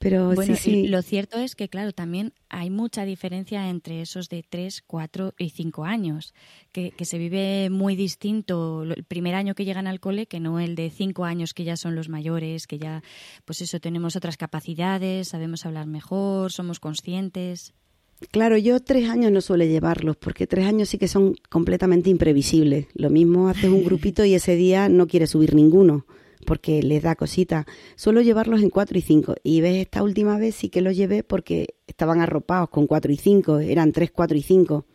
pero 0.00 0.34
sí, 0.34 0.56
sí. 0.56 0.88
Lo 0.88 1.02
cierto 1.02 1.38
es 1.38 1.54
que, 1.54 1.68
claro, 1.68 1.92
también 1.92 2.32
hay 2.48 2.70
mucha 2.70 3.04
diferencia 3.04 3.68
entre 3.68 4.00
esos 4.00 4.30
de 4.30 4.42
3, 4.48 4.82
4 4.86 5.34
y 5.36 5.50
5 5.50 5.84
años, 5.84 6.32
que, 6.72 6.90
que, 6.92 7.04
se 7.04 7.18
vive 7.18 7.68
muy 7.68 7.96
distinto 7.96 8.82
el 8.84 9.04
primer 9.04 9.34
año 9.34 9.54
que 9.54 9.66
llegan 9.66 9.86
al 9.86 10.00
cole 10.00 10.24
que 10.24 10.40
no 10.40 10.58
el 10.58 10.74
de 10.74 10.88
5 10.88 11.26
años 11.26 11.52
que 11.52 11.64
ya 11.64 11.76
son 11.76 11.94
los 11.94 12.08
mayores, 12.08 12.66
que 12.66 12.78
ya, 12.78 13.02
pues 13.44 13.60
eso, 13.60 13.78
tenemos 13.78 14.16
otras 14.16 14.38
capacidades, 14.38 15.28
sabemos 15.28 15.66
hablar 15.66 15.86
mejor, 15.86 16.50
somos 16.50 16.80
conscientes. 16.80 17.74
Claro, 18.30 18.56
yo 18.56 18.80
tres 18.80 19.10
años 19.10 19.30
no 19.30 19.42
suele 19.42 19.68
llevarlos, 19.68 20.16
porque 20.16 20.46
tres 20.46 20.66
años 20.66 20.88
sí 20.88 20.96
que 20.96 21.08
son 21.08 21.34
completamente 21.50 22.08
imprevisibles. 22.08 22.86
Lo 22.94 23.10
mismo 23.10 23.48
haces 23.50 23.68
un 23.68 23.84
grupito 23.84 24.24
y 24.24 24.32
ese 24.32 24.56
día 24.56 24.88
no 24.88 25.06
quiere 25.06 25.26
subir 25.26 25.54
ninguno 25.54 26.06
porque 26.46 26.82
les 26.82 27.02
da 27.02 27.16
cosita. 27.16 27.66
Suelo 27.96 28.20
llevarlos 28.20 28.62
en 28.62 28.70
4 28.70 28.98
y 28.98 29.02
5. 29.02 29.34
Y 29.42 29.60
ves, 29.60 29.76
esta 29.76 30.02
última 30.02 30.38
vez 30.38 30.54
sí 30.54 30.68
que 30.68 30.80
los 30.80 30.96
llevé 30.96 31.22
porque 31.22 31.74
estaban 31.86 32.20
arropados 32.20 32.70
con 32.70 32.86
4 32.86 33.12
y 33.12 33.16
5. 33.16 33.58
Eran 33.60 33.92
3, 33.92 34.10
4 34.10 34.36
y 34.36 34.42
5, 34.42 34.86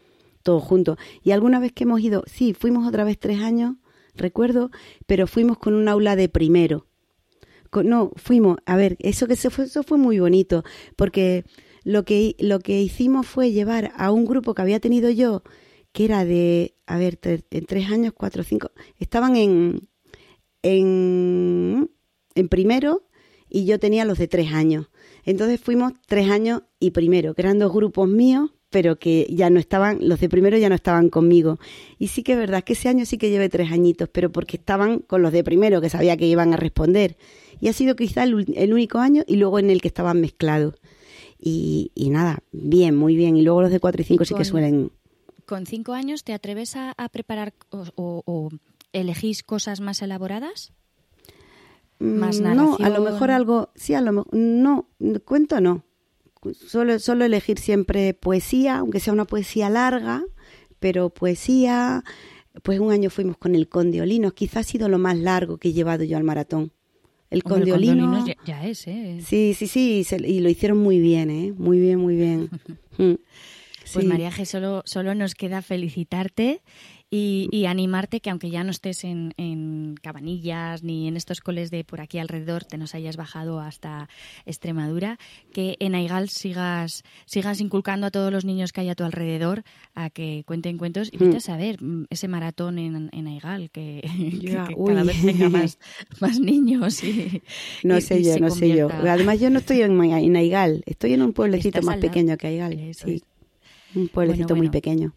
todos 0.44 0.64
juntos. 0.64 0.98
Y 1.24 1.32
alguna 1.32 1.60
vez 1.60 1.72
que 1.72 1.84
hemos 1.84 2.02
ido, 2.02 2.24
sí, 2.28 2.54
fuimos 2.54 2.88
otra 2.88 3.04
vez 3.04 3.20
tres 3.20 3.42
años, 3.42 3.76
recuerdo, 4.16 4.72
pero 5.06 5.28
fuimos 5.28 5.58
con 5.58 5.74
un 5.74 5.88
aula 5.88 6.16
de 6.16 6.30
primero. 6.30 6.88
no, 7.84 8.12
fuimos, 8.16 8.58
a 8.66 8.78
ver, 8.78 8.96
eso 9.00 9.28
que 9.28 9.36
se 9.36 9.50
fue, 9.50 9.66
eso 9.66 9.84
fue 9.84 9.98
muy 9.98 10.20
bonito, 10.20 10.64
porque 10.96 11.44
lo 11.84 12.06
que, 12.06 12.36
lo 12.40 12.60
que 12.60 12.82
hicimos 12.82 13.28
fue 13.28 13.52
llevar 13.52 13.92
a 13.98 14.12
un 14.12 14.26
grupo 14.26 14.54
que 14.54 14.62
había 14.62 14.80
tenido 14.80 15.10
yo, 15.10 15.44
que 15.92 16.06
era 16.06 16.26
de, 16.26 16.76
a 16.86 16.98
ver, 16.98 17.20
en 17.24 17.66
tres 17.66 17.90
años, 17.90 18.14
cuatro, 18.16 18.44
cinco, 18.44 18.72
estaban 18.98 19.36
en, 19.36 19.88
en, 20.66 21.92
en 22.34 22.50
primero 22.50 23.04
y 23.50 23.66
yo 23.66 23.80
tenía 23.80 24.04
los 24.04 24.18
de 24.18 24.28
tres 24.28 24.52
años. 24.52 24.88
Entonces 25.24 25.60
fuimos 25.62 25.94
tres 26.08 26.30
años 26.30 26.64
y 26.80 26.92
primero, 26.92 27.36
que 27.36 27.44
eran 27.44 27.60
dos 27.60 27.72
grupos 27.72 28.10
míos, 28.10 28.52
pero 28.72 28.98
que 28.98 29.28
ya 29.30 29.50
no 29.50 29.60
estaban, 29.60 30.00
los 30.02 30.20
de 30.20 30.28
primero 30.28 30.58
ya 30.58 30.68
no 30.68 30.76
estaban 30.76 31.10
conmigo. 31.10 31.60
Y 32.00 32.08
sí 32.08 32.24
que 32.24 32.34
es 32.34 32.38
verdad 32.38 32.64
que 32.64 32.74
ese 32.74 32.90
año 32.90 33.06
sí 33.06 33.18
que 33.18 33.30
llevé 33.30 33.48
tres 33.48 33.72
añitos, 33.72 34.10
pero 34.10 34.32
porque 34.32 34.58
estaban 34.58 35.00
con 35.00 35.22
los 35.22 35.32
de 35.32 35.44
primero, 35.44 35.82
que 35.82 35.90
sabía 35.90 36.18
que 36.18 36.28
iban 36.28 36.54
a 36.54 36.58
responder. 36.58 37.16
Y 37.62 37.70
ha 37.70 37.74
sido 37.74 37.96
quizá 37.96 38.24
el, 38.24 38.74
único 38.74 38.98
año 38.98 39.24
y 39.28 39.38
luego 39.38 39.60
en 39.60 39.70
el 39.70 39.82
que 39.82 39.88
estaban 39.88 40.20
mezclados. 40.20 40.76
Y, 41.40 41.92
nada, 42.10 42.40
bien, 42.52 42.96
muy 42.96 43.16
bien. 43.16 43.38
Y 43.38 43.44
luego 43.44 43.62
los 43.62 43.72
de 43.72 43.80
cuatro 43.80 44.02
y 44.02 44.06
cinco 44.06 44.26
sí 44.26 44.34
que 44.34 44.46
suelen... 44.46 44.92
¿Con 45.46 45.68
cinco 45.68 45.94
años 45.94 46.24
te 46.24 46.34
atreves 46.34 46.76
a, 46.76 46.96
preparar 47.12 47.54
o 47.70 48.50
elegís 49.00 49.44
cosas 49.44 49.82
más 49.82 50.02
elaboradas? 50.02 50.74
Más 52.00 52.42
narración. 52.42 52.78
No, 52.80 52.86
a 52.86 52.90
lo 52.90 53.02
mejor 53.02 53.32
algo, 53.32 53.70
sí, 53.76 53.94
a 53.94 54.02
lo 54.02 54.12
mejor, 54.12 54.34
no, 54.34 54.90
cuento 55.24 55.62
no. 55.62 55.84
Solo, 56.54 57.00
solo 57.00 57.26
elegir 57.26 57.58
siempre 57.58 58.14
poesía, 58.14 58.78
aunque 58.78 59.00
sea 59.00 59.14
una 59.14 59.26
poesía 59.26 59.70
larga, 59.70 60.24
pero 60.80 61.10
poesía, 61.10 62.04
pues 62.62 62.80
un 62.80 62.92
año 62.92 63.10
fuimos 63.10 63.38
con 63.38 63.56
el 63.56 63.68
Condiolinos, 63.68 64.34
quizás 64.34 64.58
ha 64.58 64.64
sido 64.64 64.90
lo 64.90 65.00
más 65.00 65.18
largo 65.18 65.58
que 65.58 65.70
he 65.70 65.74
llevado 65.74 66.04
yo 66.04 66.18
al 66.18 66.24
maratón. 66.24 66.72
El 67.32 67.44
Condiolinos 67.44 68.30
ya, 68.46 68.66
es, 68.66 68.88
¿eh? 68.88 69.20
Sí, 69.26 69.56
sí, 69.56 69.68
sí, 69.68 70.06
y 70.26 70.40
lo 70.40 70.50
hicieron 70.50 70.78
muy 70.78 71.00
bien, 71.00 71.32
¿eh? 71.32 71.54
Muy 71.58 71.80
bien, 71.80 72.00
muy 72.00 72.16
bien. 72.16 72.50
Mm. 72.98 73.16
Pues 73.94 74.06
María 74.06 74.32
G, 74.32 74.46
solo, 74.46 74.84
solo 74.86 75.16
nos 75.16 75.36
queda 75.36 75.62
felicitarte 75.62 76.62
y, 77.52 77.66
animarte 77.66 78.20
que 78.20 78.30
aunque 78.30 78.50
ya 78.50 78.64
no 78.64 78.72
estés 78.72 79.04
en, 79.04 79.34
en, 79.38 79.96
Cabanillas 80.02 80.84
ni 80.84 81.08
en 81.08 81.16
estos 81.16 81.42
coles 81.42 81.72
de 81.72 81.84
por 81.84 82.02
aquí 82.02 82.20
alrededor, 82.20 82.66
te 82.66 82.78
nos 82.78 82.94
hayas 82.96 83.18
bajado 83.18 83.60
hasta 83.60 84.10
Extremadura, 84.46 85.18
que 85.54 85.78
en 85.80 85.96
Aigal 85.96 86.30
sigas, 86.30 87.04
sigas 87.26 87.62
inculcando 87.62 88.08
a 88.08 88.12
todos 88.12 88.32
los 88.32 88.46
niños 88.46 88.72
que 88.72 88.82
hay 88.82 88.90
a 88.90 88.96
tu 88.96 89.04
alrededor 89.04 89.64
a 89.94 90.10
que 90.10 90.44
cuenten 90.46 90.78
cuentos 90.78 91.10
y 91.12 91.18
vete 91.18 91.38
a 91.38 91.40
saber 91.40 91.82
mm, 91.82 92.06
ese 92.10 92.28
maratón 92.28 92.78
en, 92.78 93.10
en 93.12 93.28
Aigal, 93.28 93.72
que, 93.72 94.02
cada 94.86 95.04
vez 95.04 95.22
tenga 95.22 95.50
más, 95.50 95.80
más 96.20 96.40
niños. 96.40 97.04
Y, 97.04 97.42
no 97.84 98.00
sé 98.02 98.24
yo, 98.24 98.38
no 98.40 98.50
sé 98.50 98.76
yo. 98.76 98.90
Además 98.90 99.40
yo 99.40 99.50
no 99.50 99.60
estoy 99.60 99.82
en, 99.82 100.02
en 100.04 100.36
Aigal, 100.36 100.84
estoy 100.86 101.14
en 101.14 101.22
un 101.22 101.34
pueblecito 101.34 101.82
más 101.82 101.98
pequeño 101.98 102.38
que 102.38 102.48
Aigal. 102.48 102.94
Sí. 102.94 103.24
Un 103.96 104.10
pueblecito 104.10 104.56
muy 104.56 104.70
pequeño. 104.70 105.14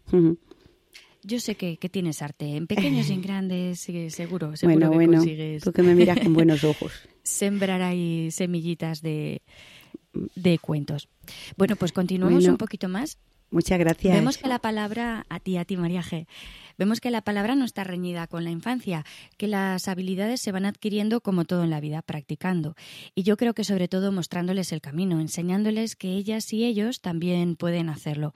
Yo 1.23 1.41
sé 1.41 1.57
que, 1.57 1.77
tienes 1.77 2.23
arte, 2.23 2.57
en 2.57 2.67
pequeños 2.67 3.11
y 3.11 3.13
en 3.15 3.23
grandes, 3.23 3.81
seguro, 3.81 4.57
seguro 4.57 4.57
bueno, 4.59 4.91
que 4.91 4.97
bueno, 4.97 5.13
consigues. 5.19 5.63
Tú 5.63 5.73
que 5.73 5.83
me 5.83 5.95
miras 5.95 6.21
con 6.21 6.33
buenos 6.33 6.65
ojos. 6.65 6.93
Sembrar 7.23 7.83
ahí 7.83 8.31
semillitas 8.31 9.03
de, 9.03 9.43
de 10.13 10.59
cuentos. 10.59 11.09
Bueno, 11.57 11.77
pues 11.77 11.93
continuamos 11.93 12.47
un 12.47 12.57
poquito 12.57 12.89
más. 12.89 13.19
Muchas 13.51 13.79
gracias. 13.79 14.15
Vemos 14.15 14.37
que 14.37 14.49
la 14.49 14.59
palabra, 14.59 15.25
a 15.29 15.41
ti, 15.41 15.57
a 15.57 15.65
ti, 15.65 15.77
María 15.77 16.03
G., 16.03 16.27
Vemos 16.79 17.01
que 17.01 17.11
la 17.11 17.23
palabra 17.23 17.57
no 17.57 17.65
está 17.65 17.83
reñida 17.83 18.29
con 18.29 18.45
la 18.45 18.51
infancia, 18.51 19.05
que 19.37 19.49
las 19.49 19.89
habilidades 19.89 20.41
se 20.41 20.53
van 20.53 20.65
adquiriendo 20.65 21.21
como 21.21 21.45
todo 21.45 21.65
en 21.65 21.71
la 21.71 21.81
vida, 21.81 22.03
practicando. 22.03 22.77
Y 23.17 23.25
yo 23.25 23.37
creo 23.37 23.53
que 23.53 23.65
sobre 23.65 23.89
todo 23.89 24.13
mostrándoles 24.13 24.71
el 24.71 24.81
camino, 24.81 25.21
enseñándoles 25.21 25.97
que 25.97 26.13
ellas 26.13 26.53
y 26.53 26.65
ellos 26.65 27.01
también 27.01 27.57
pueden 27.57 27.89
hacerlo. 27.89 28.33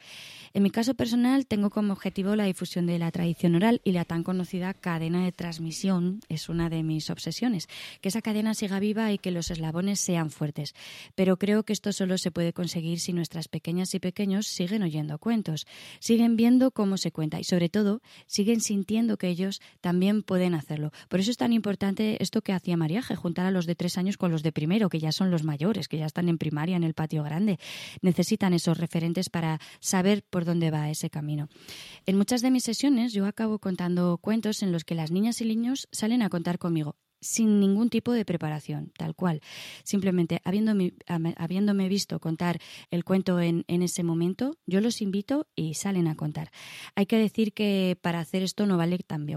En 0.55 0.65
mi 0.65 0.71
caso 0.71 0.95
personal 0.95 1.47
tengo 1.47 1.71
como 1.71 1.93
objetivo 1.93 2.35
la 2.35 2.45
difusión 2.45 2.85
de 2.87 2.99
la 2.99 3.13
tradición 3.13 3.55
oral 3.55 3.81
y 3.85 3.93
la 3.93 4.05
tan 4.05 4.25
conocida 4.25 4.75
cadena 4.75 5.25
de 5.25 5.31
transmisión 5.31 6.21
es 6.29 6.49
una 6.49 6.69
de 6.69 6.83
mis 6.83 7.11
obsesiones, 7.11 7.69
que 8.01 8.09
esa 8.09 8.23
cadena 8.23 8.55
siga 8.55 8.81
viva 8.81 9.13
y 9.13 9.19
que 9.19 9.31
los 9.31 9.53
eslabones 9.53 10.01
sean 10.01 10.31
fuertes. 10.31 10.75
Pero 11.15 11.39
creo 11.39 11.63
que 11.63 11.73
esto 11.73 11.93
solo 11.93 12.19
se 12.19 12.33
puede 12.33 12.53
conseguir 12.53 12.99
si 12.99 13.13
nuestras 13.13 13.47
pequeñas 13.47 13.95
y 13.95 14.01
pequeños 14.01 14.49
siguen 14.49 14.83
oyendo 14.83 15.19
cuentos, 15.19 15.67
siguen 16.01 16.37
viendo 16.37 16.73
cómo 16.73 16.97
se 16.97 17.13
cuenta 17.13 17.39
y 17.39 17.45
sobre 17.45 17.69
todo 17.69 18.03
siguen 18.33 18.61
sintiendo 18.63 19.19
que 19.19 19.29
ellos 19.29 19.61
también 19.83 20.23
pueden 20.23 20.55
hacerlo. 20.55 20.91
Por 21.09 21.21
eso 21.21 21.31
es 21.31 21.37
tan 21.37 21.53
importante 21.53 22.17
esto 22.23 22.41
que 22.41 22.55
hacía 22.55 22.79
Mariaje, 22.79 23.15
juntar 23.15 23.45
a 23.45 23.51
los 23.51 23.67
de 23.67 23.75
tres 23.75 23.99
años 23.99 24.17
con 24.17 24.33
los 24.33 24.43
de 24.43 24.53
primero, 24.53 24.89
que 24.89 24.99
ya 24.99 25.13
son 25.13 25.31
los 25.31 25.45
mayores, 25.45 25.87
que 25.87 25.99
ya 25.99 26.07
están 26.07 26.31
en 26.31 26.39
primaria 26.39 26.77
en 26.77 26.83
el 26.83 26.95
patio 26.95 27.23
grande. 27.23 27.59
Necesitan 28.01 28.55
esos 28.55 28.79
referentes 28.79 29.29
para 29.29 29.61
saber 29.81 30.25
por 30.25 30.47
dónde 30.47 30.71
va 30.71 30.89
ese 30.89 31.11
camino. 31.11 31.49
En 32.07 32.17
muchas 32.17 32.41
de 32.41 32.51
mis 32.51 32.65
sesiones 32.65 33.13
yo 33.13 33.27
acabo 33.27 33.59
contando 33.59 34.17
cuentos 34.17 34.63
en 34.63 34.73
los 34.73 34.85
que 34.85 34.95
las 34.95 35.11
niñas 35.11 35.43
y 35.43 35.45
niños 35.45 35.89
salen 35.93 36.23
a 36.23 36.31
contar 36.31 36.59
conmigo 36.59 36.97
sin 37.23 37.61
ningún 37.61 37.89
tipo 37.89 38.13
de 38.13 38.27
preparación, 38.27 38.93
tal 38.99 39.15
cual. 39.15 39.41
Simplemente 39.85 40.43
habiéndome, 40.45 40.93
habiéndome 41.37 41.89
visto 41.89 42.21
contar 42.21 42.59
el 42.91 43.05
cuento 43.05 43.41
en, 43.41 43.65
en, 43.69 43.83
ese 43.83 44.03
momento, 44.03 44.59
yo 44.67 44.83
los 44.83 45.01
invito 45.01 45.47
y 45.57 45.75
salen 45.75 46.07
a 46.07 46.17
contar. 46.17 46.51
Hay 46.97 47.07
que 47.07 47.17
decir 47.17 47.55
que 47.55 47.97
para 48.01 48.21
hacer 48.21 48.43
esto 48.43 48.67
no 48.67 48.77
vale 48.77 48.93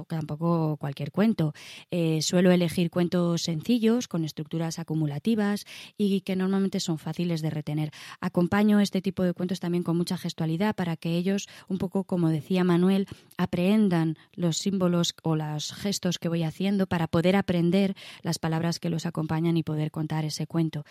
tampoco 0.07 0.77
cualquier 0.77 1.11
cuento. 1.11 1.53
Eh, 1.91 2.21
suelo 2.21 2.51
elegir 2.51 2.89
cuentos 2.89 3.43
sencillos, 3.43 4.07
con 4.07 4.25
estructuras 4.25 4.79
acumulativas 4.79 5.65
y 5.97 6.21
que 6.21 6.35
normalmente 6.35 6.79
son 6.79 6.97
fáciles 6.97 7.41
de 7.41 7.49
retener. 7.49 7.91
Acompaño 8.19 8.79
este 8.79 9.01
tipo 9.01 9.23
de 9.23 9.33
cuentos 9.33 9.59
también 9.59 9.83
con 9.83 9.97
mucha 9.97 10.17
gestualidad 10.17 10.75
para 10.75 10.97
que 10.97 11.17
ellos, 11.17 11.47
un 11.67 11.77
poco 11.77 12.03
como 12.03 12.29
decía 12.29 12.63
Manuel, 12.63 13.07
aprehendan 13.37 14.17
los 14.33 14.57
símbolos 14.57 15.15
o 15.23 15.35
los 15.35 15.73
gestos 15.73 16.17
que 16.17 16.29
voy 16.29 16.43
haciendo 16.43 16.87
para 16.87 17.07
poder 17.07 17.35
aprender 17.35 17.74
las 18.21 18.39
palabras 18.39 18.79
que 18.79 18.89
los 18.89 19.05
acompañan 19.05 19.57
y 19.57 19.63
poder 19.63 19.91
contar 19.91 20.25
ese 20.25 20.47
cuento. 20.47 20.85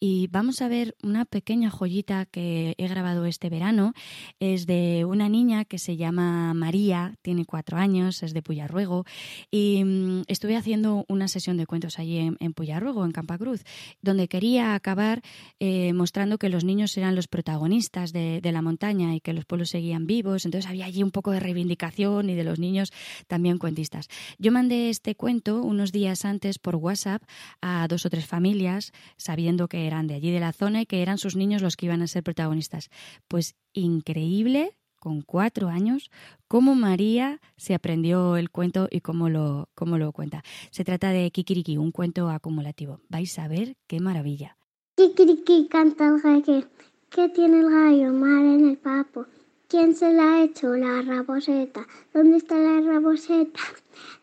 Y 0.00 0.28
vamos 0.28 0.62
a 0.62 0.68
ver 0.68 0.96
una 1.02 1.24
pequeña 1.24 1.70
joyita 1.70 2.26
que 2.26 2.74
he 2.78 2.88
grabado 2.88 3.24
este 3.24 3.48
verano. 3.48 3.92
Es 4.40 4.66
de 4.66 5.04
una 5.04 5.28
niña 5.28 5.64
que 5.64 5.78
se 5.78 5.96
llama 5.96 6.54
María, 6.54 7.14
tiene 7.22 7.44
cuatro 7.44 7.76
años, 7.76 8.22
es 8.22 8.34
de 8.34 8.42
Puyarruego. 8.42 9.04
Y 9.50 9.84
mm, 9.84 10.22
estuve 10.28 10.56
haciendo 10.56 11.04
una 11.08 11.28
sesión 11.28 11.56
de 11.56 11.66
cuentos 11.66 11.98
allí 11.98 12.18
en, 12.18 12.36
en 12.40 12.52
Puyarruego, 12.54 13.04
en 13.04 13.12
Campacruz, 13.12 13.64
donde 14.02 14.28
quería 14.28 14.74
acabar 14.74 15.22
eh, 15.60 15.92
mostrando 15.92 16.38
que 16.38 16.48
los 16.48 16.64
niños 16.64 16.96
eran 16.96 17.14
los 17.14 17.28
protagonistas 17.28 18.12
de, 18.12 18.40
de 18.40 18.52
la 18.52 18.62
montaña 18.62 19.14
y 19.14 19.20
que 19.20 19.32
los 19.32 19.44
pueblos 19.44 19.70
seguían 19.70 20.06
vivos. 20.06 20.44
Entonces 20.44 20.68
había 20.68 20.86
allí 20.86 21.02
un 21.02 21.10
poco 21.10 21.32
de 21.32 21.40
reivindicación 21.40 22.30
y 22.30 22.34
de 22.34 22.44
los 22.44 22.58
niños 22.58 22.92
también 23.26 23.58
cuentistas. 23.58 24.08
Yo 24.38 24.52
mandé 24.52 24.90
este 24.90 25.14
cuento 25.14 25.62
unos 25.62 25.92
días 25.92 26.24
antes 26.24 26.27
por 26.62 26.76
WhatsApp 26.76 27.22
a 27.60 27.86
dos 27.88 28.04
o 28.04 28.10
tres 28.10 28.26
familias, 28.26 28.92
sabiendo 29.16 29.68
que 29.68 29.86
eran 29.86 30.06
de 30.06 30.14
allí 30.14 30.30
de 30.30 30.40
la 30.40 30.52
zona 30.52 30.82
y 30.82 30.86
que 30.86 31.02
eran 31.02 31.18
sus 31.18 31.36
niños 31.36 31.62
los 31.62 31.76
que 31.76 31.86
iban 31.86 32.02
a 32.02 32.06
ser 32.06 32.22
protagonistas. 32.22 32.90
Pues 33.28 33.56
increíble, 33.72 34.76
con 34.98 35.22
cuatro 35.22 35.68
años, 35.68 36.10
cómo 36.48 36.74
María 36.74 37.40
se 37.56 37.74
aprendió 37.74 38.36
el 38.36 38.50
cuento 38.50 38.88
y 38.90 39.00
cómo 39.00 39.28
lo, 39.28 39.68
cómo 39.74 39.96
lo 39.98 40.12
cuenta. 40.12 40.42
Se 40.70 40.84
trata 40.84 41.10
de 41.10 41.30
Kikiriki, 41.30 41.76
un 41.76 41.92
cuento 41.92 42.28
acumulativo. 42.28 43.00
Vais 43.08 43.38
a 43.38 43.48
ver 43.48 43.76
qué 43.86 44.00
maravilla. 44.00 44.56
Kikiriki 44.96 45.68
canta 45.68 46.08
el 46.08 46.20
gallo. 46.20 46.68
¿Qué 47.10 47.28
tiene 47.30 47.60
el 47.60 47.70
gallo? 47.70 48.12
Mar 48.12 48.44
en 48.44 48.68
el 48.68 48.76
papo. 48.76 49.26
¿Quién 49.68 49.94
se 49.94 50.12
la 50.12 50.34
ha 50.34 50.42
hecho? 50.44 50.74
La 50.74 51.02
raboseta. 51.02 51.86
¿Dónde 52.12 52.38
está 52.38 52.56
la 52.56 52.80
raboseta? 52.80 53.60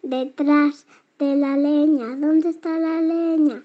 Detrás 0.03 0.85
de 1.19 1.35
la 1.35 1.55
leña. 1.55 2.15
¿Dónde 2.15 2.49
está 2.49 2.77
la 2.79 3.01
leña? 3.01 3.63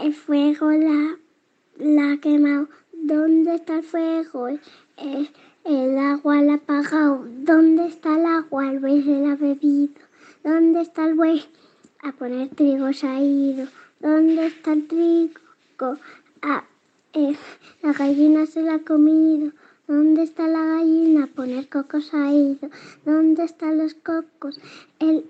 El 0.00 0.14
fuego 0.14 0.70
la, 0.70 2.12
ha 2.12 2.16
quemado. 2.18 2.68
¿Dónde 2.92 3.56
está 3.56 3.78
el 3.78 3.82
fuego? 3.82 4.48
El, 4.48 5.30
el 5.64 5.98
agua 5.98 6.42
la 6.42 6.52
ha 6.52 6.56
apagado. 6.56 7.24
¿Dónde 7.28 7.86
está 7.86 8.18
el 8.18 8.26
agua? 8.26 8.70
El 8.70 8.78
buey 8.78 9.02
se 9.02 9.20
la 9.20 9.32
ha 9.32 9.36
bebido. 9.36 9.94
¿Dónde 10.44 10.82
está 10.82 11.06
el 11.06 11.14
buey? 11.14 11.44
A 12.02 12.12
poner 12.12 12.50
trigo 12.50 12.92
se 12.92 13.06
ha 13.08 13.20
ido. 13.20 13.66
¿Dónde 14.00 14.46
está 14.46 14.74
el 14.74 14.86
trigo? 14.86 15.98
Ah, 16.42 16.64
eh, 17.14 17.36
la 17.82 17.92
gallina 17.92 18.46
se 18.46 18.62
la 18.62 18.74
ha 18.74 18.78
comido. 18.78 19.52
¿Dónde 19.86 20.22
está 20.22 20.46
la 20.46 20.64
gallina? 20.64 21.24
A 21.24 21.26
poner 21.26 21.68
cocos 21.68 22.14
ha 22.14 22.32
ido. 22.32 22.70
¿Dónde 23.04 23.44
están 23.44 23.78
los 23.78 23.94
cocos? 23.94 24.60
El 24.98 25.24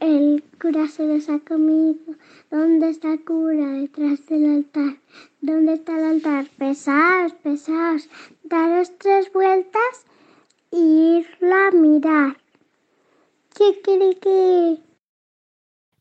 el 0.00 0.42
cura 0.60 0.88
se 0.88 1.06
los 1.06 1.28
ha 1.28 1.38
comido. 1.40 2.14
¿Dónde 2.50 2.90
está 2.90 3.12
el 3.12 3.24
cura? 3.24 3.72
Detrás 3.72 4.26
del 4.26 4.46
altar. 4.46 4.96
¿Dónde 5.40 5.74
está 5.74 5.98
el 5.98 6.04
altar? 6.04 6.46
Pesaos, 6.58 7.32
pesaos. 7.34 8.08
Daros 8.42 8.96
tres 8.98 9.32
vueltas 9.32 10.06
y 10.70 11.18
irla 11.18 11.68
a 11.68 11.70
mirar. 11.72 12.36
¡Kikiriki! 13.54 14.82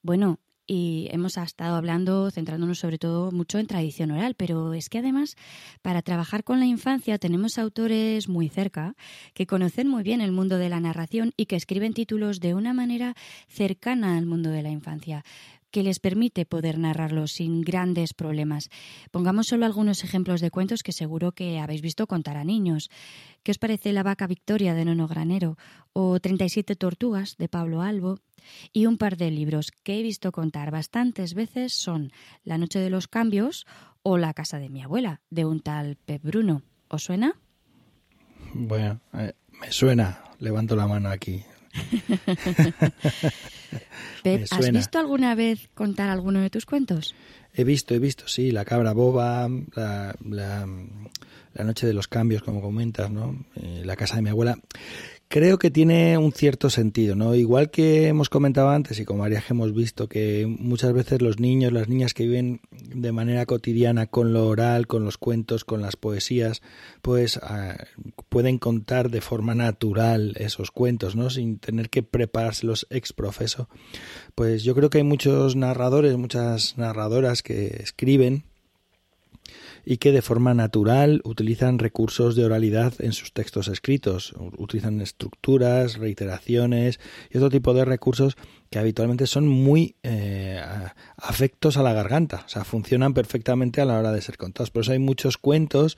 Bueno, 0.02 0.40
y 0.68 1.08
hemos 1.12 1.38
estado 1.38 1.78
hablando, 1.78 2.30
centrándonos 2.30 2.80
sobre 2.80 3.00
todo 3.00 3.32
mucho 3.32 3.58
en 3.58 3.68
tradición 3.68 4.12
oral, 4.12 4.36
pero 4.36 4.74
es 4.74 4.90
que 4.90 5.00
además 5.00 5.36
para 5.82 6.02
trabajar 6.02 6.44
con 6.44 6.60
la 6.60 6.66
infancia 6.66 7.18
tenemos 7.18 7.58
autores 7.58 8.28
muy 8.28 8.50
cerca 8.50 8.96
que 9.34 9.48
conocen 9.48 9.88
muy 9.88 10.04
bien 10.04 10.20
el 10.20 10.34
mundo 10.34 10.58
de 10.58 10.70
la 10.70 10.82
narración 10.82 11.34
y 11.38 11.46
que 11.46 11.56
escriben 11.56 11.94
títulos 11.94 12.42
de 12.42 12.54
una 12.54 12.74
manera 12.74 13.16
cercana 13.48 14.18
al 14.18 14.26
mundo 14.26 14.50
de 14.50 14.62
la 14.62 14.70
infancia 14.70 15.24
que 15.72 15.84
les 15.84 16.00
permite 16.00 16.46
poder 16.46 16.78
narrarlo 16.78 17.28
sin 17.28 17.62
grandes 17.62 18.14
problemas. 18.14 18.70
Pongamos 19.12 19.48
solo 19.48 19.66
algunos 19.66 20.04
ejemplos 20.04 20.42
de 20.42 20.52
cuentos 20.52 20.84
que 20.84 20.92
seguro 20.92 21.32
que 21.32 21.60
habéis 21.60 21.82
visto 21.82 22.08
contar 22.08 22.38
a 22.38 22.44
niños. 22.44 22.90
¿Qué 23.44 23.52
os 23.52 23.58
parece 23.58 23.94
La 23.94 24.04
vaca 24.04 24.28
Victoria 24.28 24.74
de 24.74 24.86
Nono 24.86 25.08
Granero 25.08 25.58
o 25.94 26.20
37 26.20 26.76
tortugas 26.76 27.38
de 27.38 27.50
Pablo 27.50 27.82
Albo? 27.82 28.20
Y 28.72 28.86
un 28.86 28.98
par 28.98 29.18
de 29.18 29.32
libros 29.32 29.72
que 29.84 30.00
he 30.00 30.04
visto 30.04 30.32
contar 30.32 30.72
bastantes 30.72 31.34
veces 31.34 31.74
son 31.74 32.12
La 32.44 32.58
noche 32.58 32.80
de 32.80 32.90
los 32.90 33.08
cambios 33.08 33.66
o 34.04 34.18
La 34.18 34.34
casa 34.34 34.60
de 34.60 34.70
mi 34.70 34.82
abuela 34.82 35.22
de 35.30 35.46
un 35.46 35.60
tal 35.60 35.98
Pep 35.98 36.24
Bruno. 36.24 36.64
¿Os 36.90 37.04
suena? 37.04 37.36
Bueno, 38.54 39.02
eh, 39.14 39.34
me 39.60 39.72
suena. 39.72 40.24
Levanto 40.40 40.76
la 40.76 40.88
mano 40.88 41.10
aquí. 41.10 41.44
¿has 44.52 44.72
visto 44.72 45.00
alguna 45.00 45.36
vez 45.36 45.70
contar 45.74 46.10
alguno 46.10 46.40
de 46.42 46.50
tus 46.50 46.66
cuentos? 46.66 47.16
He 47.54 47.64
visto, 47.64 47.94
he 47.96 48.00
visto, 48.00 48.28
sí, 48.28 48.52
La 48.52 48.66
cabra 48.66 48.94
boba, 48.94 49.50
la, 49.76 50.16
la, 50.24 50.66
noche 51.64 51.88
de 51.88 51.94
los 51.94 52.08
cambios, 52.08 52.44
como 52.44 52.62
comentas, 52.62 53.10
¿no? 53.10 53.46
Eh, 53.56 53.82
la 53.84 53.96
casa 53.96 54.18
de 54.18 54.22
mi 54.22 54.30
abuela 54.30 54.60
creo 55.28 55.60
que 55.60 55.72
tiene 55.72 56.18
un 56.18 56.32
cierto 56.32 56.70
sentido, 56.70 57.16
¿no? 57.16 57.36
Igual 57.36 57.70
que 57.70 58.08
hemos 58.08 58.30
comentado 58.30 58.70
antes 58.70 59.00
y 59.00 59.06
como 59.06 59.20
María 59.20 59.44
hemos 59.50 59.74
visto 59.74 60.08
que 60.08 60.46
muchas 60.48 60.94
veces 60.94 61.22
los 61.22 61.40
niños, 61.40 61.74
las 61.74 61.90
niñas 61.90 62.14
que 62.14 62.24
viven 62.26 62.62
de 62.72 63.12
manera 63.12 63.46
cotidiana 63.46 64.08
con 64.08 64.34
lo 64.34 64.48
oral, 64.48 64.88
con 64.88 65.04
los 65.04 65.18
cuentos, 65.18 65.66
con 65.66 65.82
las 65.82 65.96
poesías, 65.96 66.62
pues 67.02 67.40
ah, 67.44 67.78
pueden 68.30 68.58
contar 68.58 69.10
de 69.10 69.22
forma 69.22 69.56
natural 69.56 70.34
esos 70.38 70.72
cuentos, 70.72 71.16
¿no? 71.16 71.30
Sin 71.30 71.60
tener 71.60 71.90
que 71.90 72.04
preparárselos 72.04 72.88
ex 72.90 73.14
profeso. 73.14 73.70
Pues 74.36 74.64
yo 74.64 74.76
creo 74.76 74.90
que 74.90 75.00
hay 75.00 75.04
muchos 75.04 75.56
narradores, 75.56 76.16
muchas 76.18 76.78
narradoras 76.78 77.44
que 77.44 77.68
escriben 77.82 78.46
y 79.90 80.00
que 80.00 80.12
de 80.12 80.22
forma 80.22 80.54
natural 80.54 81.22
utilizan 81.24 81.80
recursos 81.80 82.36
de 82.36 82.44
oralidad 82.44 82.94
en 83.00 83.14
sus 83.14 83.32
textos 83.32 83.70
escritos, 83.70 84.36
utilizan 84.58 85.00
estructuras, 85.00 85.98
reiteraciones 85.98 87.00
y 87.32 87.38
otro 87.38 87.50
tipo 87.50 87.74
de 87.74 87.86
recursos 87.86 88.36
que 88.70 88.80
habitualmente 88.80 89.28
son 89.28 89.48
muy 89.48 89.96
eh, 90.04 90.62
afectos 91.16 91.78
a 91.78 91.84
la 91.84 91.94
garganta, 91.94 92.44
o 92.46 92.50
sea, 92.50 92.66
funcionan 92.66 93.14
perfectamente 93.14 93.80
a 93.80 93.86
la 93.86 93.98
hora 93.98 94.12
de 94.12 94.22
ser 94.22 94.36
contados. 94.36 94.72
Por 94.72 94.82
eso 94.82 94.92
hay 94.92 95.00
muchos 95.00 95.38
cuentos 95.38 95.98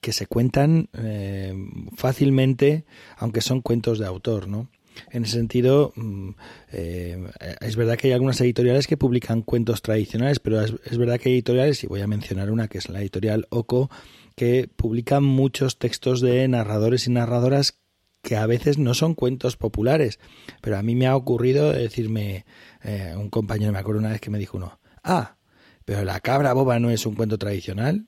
que 0.00 0.12
se 0.12 0.26
cuentan 0.26 0.88
eh, 0.94 1.54
fácilmente, 1.96 2.84
aunque 3.16 3.42
son 3.42 3.60
cuentos 3.60 4.00
de 4.00 4.06
autor, 4.06 4.48
¿no? 4.48 4.68
En 5.10 5.24
ese 5.24 5.34
sentido, 5.34 5.92
mm, 5.96 6.30
eh, 6.72 7.30
es 7.60 7.76
verdad 7.76 7.96
que 7.96 8.08
hay 8.08 8.12
algunas 8.12 8.40
editoriales 8.40 8.86
que 8.86 8.96
publican 8.96 9.42
cuentos 9.42 9.82
tradicionales, 9.82 10.40
pero 10.40 10.60
es, 10.60 10.98
verdad 10.98 11.18
que 11.18 11.28
hay 11.28 11.34
editoriales, 11.34 11.82
y 11.84 11.86
voy 11.86 12.00
a 12.00 12.06
mencionar 12.06 12.50
una 12.50 12.68
que 12.68 12.78
es 12.78 12.88
la 12.88 13.00
editorial 13.00 13.46
OCO, 13.50 13.90
que 14.36 14.68
publican 14.74 15.22
muchos 15.22 15.78
textos 15.78 16.20
de 16.20 16.46
narradores 16.48 17.06
y 17.06 17.10
narradoras 17.10 17.78
que 18.22 18.36
a 18.36 18.46
veces 18.46 18.78
no 18.78 18.94
son 18.94 19.14
cuentos 19.14 19.56
populares. 19.56 20.18
Pero 20.60 20.78
a 20.78 20.82
mí 20.82 20.94
me 20.94 21.06
ha 21.06 21.14
ocurrido 21.14 21.72
decirme, 21.72 22.46
eh, 22.82 23.14
un 23.16 23.28
compañero 23.30 23.72
me 23.72 23.78
acuerdo 23.78 24.00
una 24.00 24.10
vez 24.10 24.20
que 24.20 24.30
me 24.30 24.38
dijo 24.38 24.56
uno, 24.56 24.78
ah, 25.02 25.36
pero 25.84 26.04
la 26.04 26.20
cabra 26.20 26.54
boba 26.54 26.78
no 26.80 26.90
es 26.90 27.04
un 27.04 27.14
cuento 27.14 27.38
tradicional. 27.38 28.06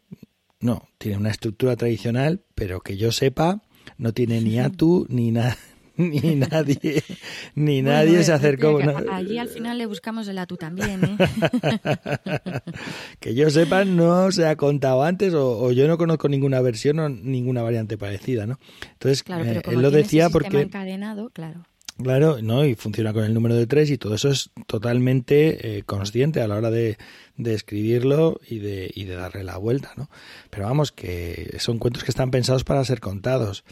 No, 0.59 0.89
tiene 0.97 1.19
una 1.19 1.31
estructura 1.31 1.77
tradicional, 1.77 2.43
pero 2.55 2.81
que 2.81 2.97
yo 2.97 3.13
sepa, 3.13 3.63
no 3.99 4.15
tiene 4.15 4.41
ni 4.41 4.59
atu 4.59 5.07
ni 5.11 5.31
nada 5.31 5.57
ni 6.11 6.35
nadie, 6.35 7.03
ni 7.55 7.81
nadie 7.81 8.23
se 8.23 8.33
acercó. 8.33 8.79
allí 9.11 9.39
al 9.39 9.49
final 9.49 9.79
le 9.79 9.87
buscamos 9.87 10.29
el 10.29 10.39
atu 10.39 10.57
también, 10.57 11.03
¿eh? 11.05 11.17
que 13.21 13.35
yo 13.35 13.49
sepa, 13.49 13.85
no 13.85 14.31
se 14.31 14.47
ha 14.47 14.57
contado 14.57 15.03
antes 15.03 15.33
o, 15.35 15.73
yo 15.73 15.89
no 15.89 15.97
conozco 15.97 16.29
ninguna 16.29 16.61
versión 16.61 16.99
o 16.99 17.09
ninguna 17.09 17.63
variante 17.63 17.97
parecida, 17.97 18.47
¿no? 18.47 18.59
Entonces, 18.93 19.23
claro, 19.23 19.45
pero 19.45 19.61
eh, 19.61 19.75
él 19.75 19.81
lo 19.81 19.91
decía 19.91 20.29
porque... 20.29 20.61
encadenado, 20.61 21.31
claro. 21.31 21.67
Claro, 22.03 22.43
¿no? 22.43 22.67
Y 22.67 22.75
funciona 22.75 23.15
con 23.15 23.25
el 23.25 23.33
número 23.33 23.55
de 23.55 23.67
tres 23.67 23.91
y 23.91 23.97
todo 23.97 24.15
eso 24.15 24.29
es 24.29 24.51
totalmente 24.67 25.79
eh, 25.79 25.83
consciente 25.83 26.43
a 26.43 26.49
la 26.49 26.57
hora 26.57 26.71
de, 26.71 26.99
de 27.39 27.55
escribirlo 27.55 28.39
y 28.47 28.59
de, 28.59 28.91
y 28.95 29.05
de 29.05 29.15
darle 29.15 29.45
la 29.45 29.57
vuelta, 29.57 29.93
¿no? 29.97 30.11
Pero 30.51 30.67
vamos, 30.67 30.93
que 30.93 31.57
son 31.59 31.79
cuentos 31.79 32.05
que 32.05 32.11
están 32.11 32.31
pensados 32.31 32.65
para 32.65 32.85
ser 32.85 33.01
contados. 33.01 33.65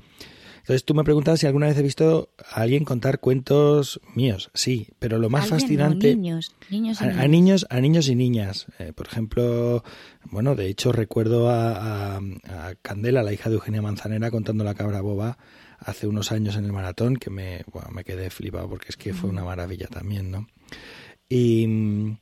Entonces 0.64 0.86
tú 0.86 0.94
me 0.94 1.04
preguntas 1.04 1.40
si 1.40 1.46
alguna 1.46 1.66
vez 1.66 1.76
he 1.76 1.82
visto 1.82 2.30
a 2.38 2.62
alguien 2.62 2.86
contar 2.86 3.20
cuentos 3.20 4.00
míos. 4.14 4.50
Sí, 4.54 4.88
pero 4.98 5.18
lo 5.18 5.28
más 5.28 5.46
fascinante... 5.46 6.16
niños, 6.16 6.56
niños 6.70 7.02
y 7.02 7.04
a, 7.04 7.28
niños, 7.28 7.66
a 7.68 7.80
niños 7.80 8.08
y 8.08 8.14
niñas. 8.14 8.64
Eh, 8.78 8.94
por 8.94 9.06
ejemplo, 9.06 9.84
bueno, 10.30 10.54
de 10.54 10.68
hecho 10.68 10.90
recuerdo 10.90 11.50
a, 11.50 12.16
a, 12.16 12.74
Candela, 12.80 13.22
la 13.22 13.34
hija 13.34 13.50
de 13.50 13.56
Eugenia 13.56 13.82
Manzanera, 13.82 14.30
contando 14.30 14.64
la 14.64 14.72
cabra 14.72 15.02
boba 15.02 15.36
hace 15.80 16.06
unos 16.06 16.32
años 16.32 16.56
en 16.56 16.64
el 16.64 16.72
maratón, 16.72 17.16
que 17.16 17.28
me, 17.28 17.62
bueno, 17.70 17.90
me 17.90 18.02
quedé 18.02 18.30
flipado 18.30 18.66
porque 18.66 18.86
es 18.88 18.96
que 18.96 19.12
fue 19.12 19.28
una 19.28 19.44
maravilla 19.44 19.88
también, 19.88 20.30
¿no? 20.30 20.48
Y 21.28 21.66
mm, 21.66 22.16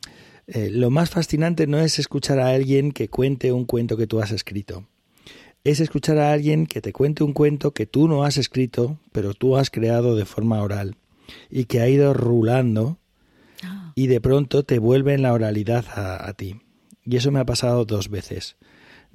eh, 0.49 0.68
lo 0.72 0.90
más 0.90 1.11
fascinante 1.11 1.68
no 1.68 1.78
es 1.78 2.01
escuchar 2.01 2.40
a 2.40 2.49
alguien 2.49 2.90
que 2.90 3.09
cuente 3.09 3.53
un 3.53 3.66
cuento 3.66 3.97
que 3.97 4.09
tú 4.09 4.20
has 4.20 4.32
escrito 4.32 4.88
es 5.65 5.81
escuchar 5.81 6.19
a 6.19 6.33
alguien 6.33 6.67
que 6.67 6.81
te 6.81 6.93
cuente 6.93 7.23
un 7.23 7.33
cuento 7.33 7.73
que 7.73 7.87
tú 7.87 8.09
no 8.09 8.25
has 8.25 8.37
escrito, 8.37 8.99
pero 9.13 9.35
tú 9.35 9.57
has 9.57 9.71
creado 9.71 10.17
de 10.17 10.25
forma 10.25 10.63
oral 10.63 10.97
y 11.51 11.65
que 11.65 11.81
ha 11.81 11.89
ido 11.89 12.15
rulando 12.15 12.99
ah. 13.63 13.93
y 13.95 14.09
de 14.09 14.21
pronto 14.21 14.65
te 14.65 14.79
vuelve 14.79 15.15
en 15.15 15.23
la 15.23 15.33
oralidad 15.33 15.85
a, 15.95 16.33
ti. 16.35 16.61
Y 17.05 17.17
eso 17.17 17.31
me 17.31 17.41
ha 17.41 17.45
pasado 17.45 17.85
dos 17.85 18.09
veces. 18.09 18.57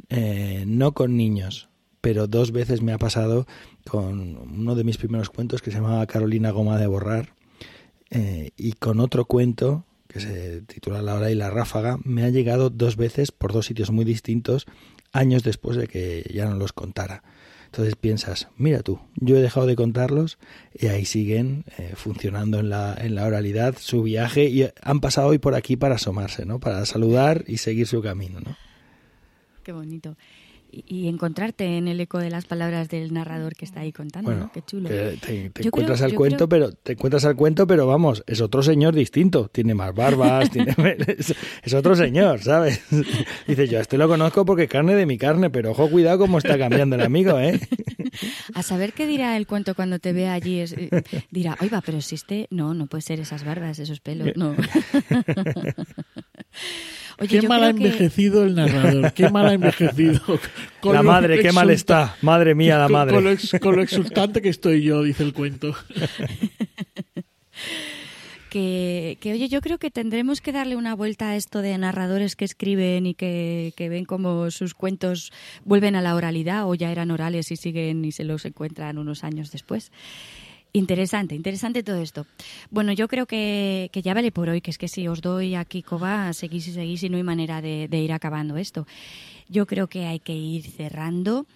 Eh, 0.10 0.64
no 0.68 0.94
con 0.94 1.18
niños, 1.18 1.70
pero 2.02 2.28
dos 2.28 2.52
veces 2.52 2.82
me 2.82 2.94
ha 2.94 2.98
pasado 2.98 3.46
con 3.90 4.38
uno 4.38 4.76
de 4.76 4.84
mis 4.84 4.98
primeros 4.98 5.30
cuentos 5.30 5.62
que 5.62 5.72
se 5.72 5.78
llamaba 5.78 6.06
Carolina 6.08 6.52
Goma 6.52 6.78
de 6.78 6.88
Borrar 6.88 7.34
eh, 8.10 8.52
y 8.56 8.74
con 8.74 9.00
otro 9.00 9.26
cuento 9.26 9.86
que 10.08 10.20
se 10.22 10.62
titula 10.62 11.02
La 11.02 11.16
hora 11.16 11.32
y 11.32 11.36
la 11.36 11.50
ráfaga, 11.50 12.00
me 12.04 12.24
ha 12.24 12.30
llegado 12.30 12.70
dos 12.70 12.96
veces 12.96 13.32
por 13.32 13.52
dos 13.52 13.66
sitios 13.66 13.92
muy 13.92 14.06
distintos 14.06 14.66
años 15.12 15.44
después 15.44 15.78
de 15.78 15.88
que 15.88 16.30
ya 16.34 16.46
no 16.46 16.56
los 16.56 16.74
contara. 16.74 17.24
Entonces 17.66 17.96
piensas, 17.96 18.48
mira 18.56 18.82
tú, 18.82 19.00
yo 19.16 19.38
he 19.38 19.42
dejado 19.42 19.68
de 19.68 19.76
contarlos 19.76 20.38
y 20.74 20.88
ahí 20.88 21.06
siguen 21.06 21.66
eh, 21.78 21.94
funcionando 21.96 22.60
en 22.60 22.70
la, 22.70 22.96
en 22.98 23.14
la 23.14 23.26
oralidad 23.26 23.76
su 23.78 24.04
viaje 24.04 24.46
y 24.46 24.70
han 24.82 25.02
pasado 25.02 25.28
hoy 25.28 25.38
por 25.38 25.54
aquí 25.54 25.76
para 25.76 25.96
asomarse, 25.96 26.46
¿no? 26.46 26.60
Para 26.60 26.86
saludar 26.86 27.44
y 27.46 27.58
seguir 27.58 27.86
su 27.86 28.02
camino, 28.02 28.40
¿no? 28.40 28.56
Qué 29.64 29.74
bonito 29.74 30.16
y, 30.86 31.08
encontrarte 31.08 31.78
en 31.78 31.88
el 31.88 32.00
eco 32.00 32.20
de 32.20 32.30
las 32.30 32.46
palabras 32.46 32.90
del 32.90 33.14
narrador 33.14 33.56
que 33.56 33.66
está 33.66 33.82
ahí 33.82 33.92
contando, 33.92 34.34
¿no? 34.34 34.52
Qué 34.52 34.62
chulo. 34.62 34.90
te, 34.90 35.52
encuentras 35.56 36.02
al 36.02 36.14
cuento, 36.14 36.50
pero 36.50 36.72
te 36.72 36.94
encuentras 36.94 37.26
al 37.26 37.36
cuento, 37.36 37.66
pero 37.68 37.88
vamos, 37.88 38.24
es 38.28 38.42
otro 38.42 38.62
señor 38.62 38.96
distinto, 38.96 39.50
tiene 39.50 39.74
más 39.74 39.94
barbas, 39.94 40.50
tiene, 40.50 40.76
es, 41.64 41.74
otro 41.74 41.96
señor, 41.96 42.42
¿sabes? 42.42 42.82
Dice, 43.48 43.68
yo 43.68 43.80
este 43.80 43.98
lo 43.98 44.08
conozco 44.08 44.46
porque 44.46 44.64
es 44.64 44.70
carne 44.70 44.96
de 44.96 45.06
mi 45.06 45.18
carne, 45.18 45.50
pero 45.50 45.72
ojo, 45.72 45.90
cuidado 45.90 46.20
cómo 46.20 46.38
está 46.38 46.58
cambiando 46.58 46.96
el 46.96 47.02
amigo, 47.02 47.40
¿eh? 47.40 47.60
A 48.54 48.64
saber 48.64 48.94
qué 48.94 49.08
dirá 49.08 49.38
el 49.38 49.48
cuento 49.48 49.76
cuando 49.76 50.00
te 50.00 50.14
vea 50.14 50.34
allí, 50.34 50.60
es, 50.60 50.74
eh, 50.74 50.90
dirá, 51.32 51.58
oiga, 51.62 51.82
pero 51.86 51.98
existe, 51.98 52.48
no, 52.50 52.74
no 52.74 52.88
puede 52.88 53.02
ser 53.02 53.20
esas 53.20 53.44
barbas, 53.44 53.80
esos 53.80 54.00
pelos, 54.00 54.30
no. 54.36 54.56
Qué 57.28 57.48
mal 57.48 57.64
ha 57.64 57.70
envejecido 57.70 58.44
el 58.44 58.56
narrador, 58.56 59.14
qué 59.14 59.30
mal 59.30 59.48
ha 59.48 59.54
envejecido. 59.54 60.22
la 60.84 61.04
madre, 61.04 61.40
qué 61.40 61.52
mal 61.52 61.70
está, 61.70 62.16
madre 62.22 62.54
mía, 62.54 62.78
la 62.78 62.88
madre. 62.88 63.14
Con 63.60 63.76
lo, 63.76 63.82
exultante 63.82 64.42
que 64.42 64.50
estoy 64.50 64.84
yo, 64.84 65.02
dice 65.04 65.24
el 65.24 65.34
cuento. 65.34 65.76
Que, 68.50 69.20
oye, 69.26 69.50
yo 69.50 69.62
creo 69.62 69.78
que 69.78 69.92
tendremos 69.92 70.42
que 70.42 70.52
darle 70.52 70.76
una 70.76 70.96
vuelta 70.96 71.30
a 71.30 71.36
esto 71.36 71.62
de 71.62 71.78
narradores 71.78 72.36
que 72.36 72.46
escriben 72.46 73.06
y 73.06 73.14
que, 73.14 73.72
que, 73.76 73.88
ven 73.88 74.06
como 74.06 74.50
sus 74.50 74.74
cuentos 74.74 75.32
vuelven 75.64 75.96
a 75.96 76.02
la 76.02 76.16
oralidad 76.16 76.68
o 76.68 76.74
ya 76.74 76.92
eran 76.92 77.12
orales 77.12 77.52
y 77.52 77.56
siguen 77.56 78.04
y 78.04 78.12
se 78.12 78.24
los 78.24 78.46
encuentran 78.46 78.98
unos 78.98 79.24
años 79.24 79.52
después. 79.52 79.92
Interesante, 80.78 81.34
interesante 81.34 81.82
todo 81.82 81.96
esto. 81.96 82.28
Bueno, 82.70 82.92
yo 82.92 83.08
creo 83.08 83.26
que, 83.26 83.90
ya 83.92 84.14
vale 84.14 84.32
por 84.32 84.48
hoy, 84.48 84.62
que 84.62 84.70
es 84.70 84.78
que 84.78 84.88
si 84.88 85.08
os 85.08 85.22
doy 85.22 85.56
aquí 85.56 85.82
coba, 85.82 86.32
seguís 86.34 86.68
y 86.68 86.74
seguís 86.74 87.02
y 87.02 87.10
no 87.10 87.18
hay 87.18 87.24
manera 87.24 87.62
de, 87.62 87.90
ir 87.92 88.14
acabando 88.14 88.58
esto. 88.58 88.86
Yo 89.50 89.66
creo 89.66 89.88
que 89.88 90.06
hay 90.06 90.20
que 90.20 90.36
ir 90.36 90.70
cerrando 90.70 91.48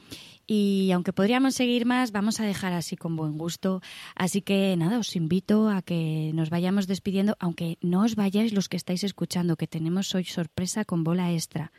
y 0.47 0.89
aunque 0.91 1.13
podríamos 1.13 1.53
seguir 1.53 1.85
más, 1.85 2.11
vamos 2.11 2.39
a 2.39 2.45
dejar 2.45 2.73
así 2.73 2.95
con 2.95 3.15
buen 3.15 3.37
gusto. 3.37 3.81
Así 4.15 4.41
que 4.41 4.75
nada, 4.75 4.97
os 4.97 5.15
invito 5.15 5.69
a 5.69 5.83
que 5.83 6.31
nos 6.33 6.49
vayamos 6.49 6.87
despidiendo, 6.87 7.37
aunque 7.39 7.77
no 7.81 8.01
os 8.01 8.15
vayáis 8.15 8.53
los 8.53 8.69
que 8.69 8.77
estáis 8.77 9.03
escuchando, 9.03 9.55
que 9.55 9.67
tenemos 9.67 10.15
hoy 10.15 10.25
sorpresa 10.25 10.83
con 10.83 11.03
bola 11.03 11.31
extra. 11.31 11.71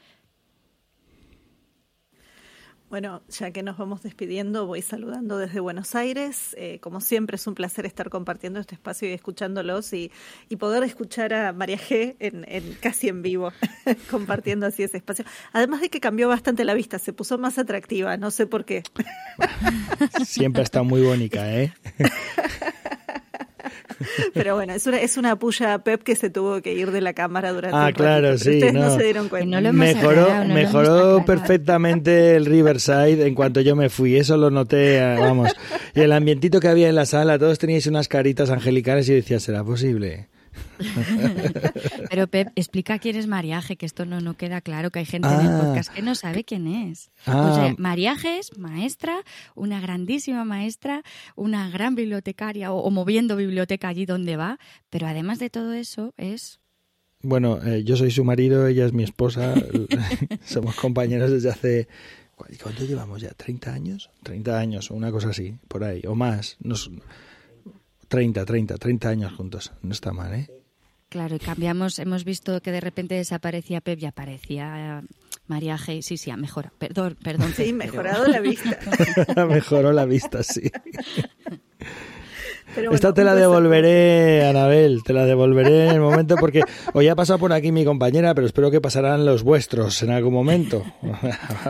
Bueno, 2.93 3.23
ya 3.31 3.53
que 3.53 3.63
nos 3.63 3.79
vamos 3.79 4.03
despidiendo, 4.03 4.67
voy 4.67 4.83
saludando 4.83 5.39
desde 5.39 5.61
Buenos 5.61 5.95
Aires. 5.95 6.55
Eh, 6.59 6.79
como 6.81 7.01
siempre, 7.01 7.37
es 7.37 7.47
un 7.47 7.55
placer 7.55 7.87
estar 7.87 8.11
compartiendo 8.11 8.61
este 8.61 8.75
espacio 8.75 9.09
y 9.09 9.13
escuchándolos 9.13 9.95
y, 9.95 10.13
poder 10.59 10.83
escuchar 10.83 11.33
a 11.33 11.55
María 11.55 11.79
G 11.79 12.17
en, 12.19 12.77
casi 12.83 13.09
en 13.09 13.23
vivo, 13.23 13.51
compartiendo 14.11 14.67
así 14.67 14.83
ese 14.83 14.99
espacio. 14.99 15.25
Además 15.55 15.81
de 15.81 15.89
que 15.89 16.01
cambió 16.01 16.29
bastante 16.29 16.67
la 16.67 16.75
vista, 16.75 16.99
se 16.99 17.15
puso 17.15 17.39
más 17.39 17.57
atractiva, 17.57 18.19
no 18.19 18.31
sé 18.31 18.47
por 18.47 18.67
qué. 18.67 18.83
Siempre 20.27 20.63
está 20.63 20.83
muy 20.83 21.01
bonita, 21.01 21.51
¿eh? 21.51 21.73
Pero 24.35 24.55
bueno, 24.55 24.73
es 24.73 24.87
una, 24.87 24.99
es 24.99 25.17
una 25.17 25.37
puya 25.37 25.79
Pep 25.79 26.03
que 26.03 26.17
se 26.17 26.31
tuvo 26.31 26.61
que 26.63 26.73
ir 26.75 26.91
de 26.91 27.01
la 27.01 27.13
cámara 27.13 27.53
durante 27.53 27.77
Ah, 27.77 27.91
claro, 27.93 28.37
sí. 28.39 28.51
Ustedes 28.55 28.75
no. 28.75 28.97
se 28.97 29.05
dieron 29.05 29.29
cuenta. 29.29 29.61
mejoró 29.73 30.45
mejoró 30.47 31.25
perfectamente 31.25 32.37
el 32.37 32.47
Riverside 32.47 33.27
en 33.27 33.35
cuanto 33.35 33.61
yo 33.61 33.77
me 33.77 33.89
fui. 33.89 34.17
Eso 34.17 34.37
lo 34.37 34.51
noté, 34.51 34.99
eh, 34.99 35.17
vamos. 35.19 35.53
Y 35.95 36.01
el 36.01 36.13
ambientito 36.13 36.61
que 36.61 36.69
había 36.69 36.89
en 36.89 36.95
la 36.95 37.07
sala, 37.07 37.39
todos 37.39 37.59
teníais 37.59 37.87
unas 37.87 38.09
caritas 38.09 38.51
angelicales 38.51 39.09
y 39.09 39.15
decía, 39.15 39.41
¿será 39.41 39.65
posible? 39.65 40.29
Pero 42.11 42.27
Pep, 42.27 42.49
explica 42.57 42.99
quién 42.99 43.17
es 43.17 43.27
Mariaje, 43.27 43.77
que 43.77 43.87
esto 43.87 44.05
no, 44.05 44.21
no 44.21 44.35
queda 44.35 44.61
claro, 44.61 44.91
que 44.91 45.01
hay 45.01 45.05
gente 45.05 45.29
en 45.29 45.41
el 45.41 45.49
ah. 45.49 45.61
podcast 45.61 45.93
que 45.93 46.03
no 46.03 46.15
sabe 46.15 46.45
quién 46.45 46.67
es. 46.67 47.11
Ah. 47.27 47.75
Mariaje 47.79 48.39
es 48.39 48.59
maestra, 48.59 49.23
una 49.55 49.81
grandísima 49.81 50.45
maestra, 50.45 51.03
una 51.37 51.71
gran 51.71 51.95
bibliotecaria 51.95 52.73
o, 52.73 52.91
moviendo 52.91 53.37
biblioteca 53.37 53.89
allí 53.89 54.07
donde 54.07 54.37
va, 54.37 54.59
pero 54.91 55.07
además 55.07 55.39
de 55.39 55.51
todo 55.51 55.73
eso 55.73 56.15
es... 56.17 56.61
Bueno, 57.25 57.63
eh, 57.65 57.85
yo 57.85 57.97
soy 57.97 58.11
su 58.11 58.25
marido, 58.25 58.67
ella 58.67 58.85
es 58.85 58.93
mi 58.93 59.05
esposa, 59.05 59.55
somos 60.45 60.75
compañeros 60.77 61.31
desde 61.31 61.51
hace... 61.51 61.89
¿Cuánto 62.61 62.85
llevamos 62.85 63.21
ya? 63.21 63.31
¿30 63.31 63.69
años? 63.69 64.11
30 64.25 64.59
años 64.59 64.91
o 64.91 64.95
una 64.95 65.13
cosa 65.13 65.29
así, 65.29 65.55
por 65.69 65.85
ahí, 65.85 66.03
o 66.09 66.17
más. 66.17 66.57
Nos, 66.61 66.91
30, 68.13 68.45
30, 68.45 68.77
30 68.77 69.09
años 69.09 69.33
juntos. 69.33 69.73
No 69.81 69.93
está 69.93 70.13
mal, 70.13 70.35
¿eh? 70.35 70.51
Claro, 71.13 71.37
y 71.37 71.39
cambiamos, 71.39 71.99
hemos 71.99 72.25
visto 72.25 72.63
que 72.63 72.73
de 72.73 72.81
repente 72.81 73.15
desaparecía 73.15 73.83
Pep 73.83 74.01
y 74.01 74.07
aparecía 74.07 75.01
eh, 75.03 75.07
María 75.47 75.77
G. 75.77 76.01
Sí, 76.01 76.17
sí, 76.17 76.31
ha 76.31 76.39
mejorado. 76.39 76.75
Perdón, 76.79 77.19
perdón. 77.23 77.53
Sí, 77.55 77.71
mejorado 77.75 78.27
la 78.27 78.41
vista. 78.41 78.79
Mejoró 79.47 79.93
la 79.93 80.07
vista, 80.07 80.43
sí. 80.43 80.73
Esta 82.93 83.13
te 83.13 83.25
la 83.25 83.35
devolveré, 83.35 84.47
Anabel, 84.47 85.03
te 85.05 85.13
la 85.13 85.27
devolveré 85.27 85.89
en 85.89 85.95
el 85.95 86.01
momento 86.01 86.37
porque 86.37 86.63
hoy 86.95 87.09
ha 87.09 87.15
pasado 87.15 87.39
por 87.39 87.53
aquí 87.53 87.71
mi 87.71 87.85
compañera, 87.85 88.35
pero 88.35 88.47
espero 88.47 88.71
que 88.71 88.81
pasarán 88.81 89.27
los 89.27 89.43
vuestros 89.43 90.03
en 90.03 90.11
algún 90.11 90.33
momento. 90.33 90.85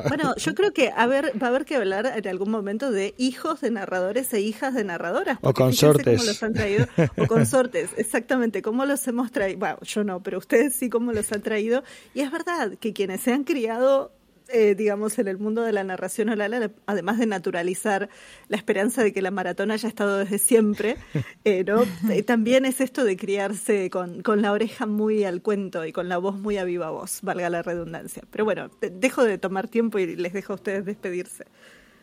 Bueno, 0.09 0.35
yo 0.37 0.55
creo 0.55 0.73
que 0.73 0.93
a 0.95 1.07
ver, 1.07 1.33
va 1.41 1.47
a 1.47 1.51
haber 1.51 1.65
que 1.65 1.77
hablar 1.77 2.13
en 2.17 2.29
algún 2.29 2.51
momento 2.51 2.91
de 2.91 3.15
hijos 3.19 3.61
de 3.61 3.71
narradores 3.71 4.33
e 4.33 4.41
hijas 4.41 4.75
de 4.75 4.85
narradoras. 4.85 5.39
O 5.41 5.53
consortes. 5.53 6.19
Cómo 6.19 6.29
los 6.29 6.43
han 6.43 6.53
traído, 6.53 6.87
o 7.17 7.27
consortes, 7.27 7.91
exactamente, 7.97 8.63
cómo 8.63 8.85
los 8.85 9.07
hemos 9.09 9.31
traído. 9.31 9.59
Bueno, 9.59 9.79
yo 9.83 10.05
no, 10.05 10.23
pero 10.23 10.39
ustedes 10.39 10.75
sí 10.75 10.89
cómo 10.89 11.13
los 11.13 11.33
han 11.33 11.43
traído. 11.43 11.83
Y 12.15 12.21
es 12.21 12.31
verdad 12.31 12.73
que 12.79 12.93
quienes 12.93 13.21
se 13.23 13.33
han 13.33 13.45
criado 13.45 14.13
eh, 14.53 14.75
digamos, 14.75 15.19
en 15.19 15.29
el 15.29 15.39
mundo 15.39 15.63
de 15.63 15.73
la 15.73 15.85
narración 15.85 16.29
oral, 16.29 16.73
además 16.87 17.19
de 17.19 17.27
naturalizar 17.27 18.09
la 18.49 18.57
esperanza 18.57 19.03
de 19.03 19.13
que 19.13 19.23
la 19.23 19.31
maratón 19.31 19.71
haya 19.71 19.89
estado 19.89 20.19
desde 20.19 20.39
siempre, 20.39 20.97
eh, 21.45 21.65
¿no? 21.65 21.83
Eh, 22.11 22.23
también 22.23 22.65
es 22.65 22.81
esto 22.81 23.05
de 23.05 23.17
criarse 23.17 23.91
con, 23.91 24.23
con, 24.23 24.43
la 24.43 24.53
oreja 24.53 24.87
muy 24.87 25.25
al 25.25 25.43
cuento 25.43 25.85
y 25.85 25.93
con 25.93 26.09
la 26.09 26.19
voz 26.19 26.39
muy 26.39 26.59
a 26.59 26.65
viva 26.65 26.91
voz, 26.91 27.21
valga 27.23 27.49
la 27.51 27.63
redundancia. 27.63 28.23
Pero 28.31 28.45
bueno, 28.45 28.71
dejo 28.81 29.25
de 29.25 29.39
tomar 29.39 29.69
tiempo 29.69 29.99
y 29.99 30.17
les 30.17 30.33
dejo 30.33 30.53
a 30.53 30.57
ustedes 30.57 30.85
despedirse. 30.85 31.47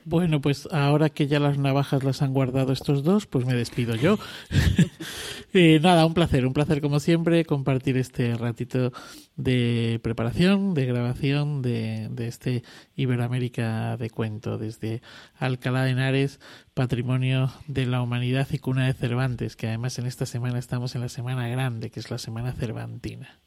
Bueno, 0.10 0.41
pues 0.41 0.68
ahora 0.72 1.12
que 1.12 1.28
ya 1.28 1.39
las 1.39 1.60
navajas 1.60 2.03
las 2.03 2.24
han 2.24 2.34
guardado 2.34 2.74
estos 2.74 3.03
dos, 3.03 3.28
pues 3.28 3.45
me 3.45 3.53
despido 3.53 3.93
yo. 3.93 4.18
eh, 5.53 5.80
nada, 5.84 6.03
un 6.07 6.16
placer, 6.16 6.47
un 6.47 6.53
placer 6.53 6.82
como 6.82 6.99
siempre 6.99 7.45
compartir 7.45 7.95
este 7.95 8.34
ratito 8.34 8.91
de 9.36 9.99
preparación, 10.01 10.74
de 10.74 10.88
grabación 10.88 11.62
de, 11.62 12.07
de 12.10 12.28
este 12.28 12.64
Iberoamérica 12.95 13.97
de 13.97 14.10
cuento 14.10 14.57
desde 14.57 15.03
Alcalá 15.38 15.84
de 15.84 15.91
Henares, 15.91 16.39
patrimonio 16.74 17.53
de 17.68 17.86
la 17.86 18.01
humanidad 18.01 18.47
y 18.51 18.57
cuna 18.57 18.88
de 18.88 18.93
Cervantes, 18.93 19.55
que 19.55 19.68
además 19.68 19.99
en 19.99 20.07
esta 20.07 20.26
semana 20.26 20.57
estamos 20.57 20.95
en 20.95 21.01
la 21.01 21.10
semana 21.10 21.47
grande, 21.49 21.91
que 21.91 21.99
es 21.99 22.10
la 22.10 22.18
semana 22.18 22.53
cervantina. 22.53 23.39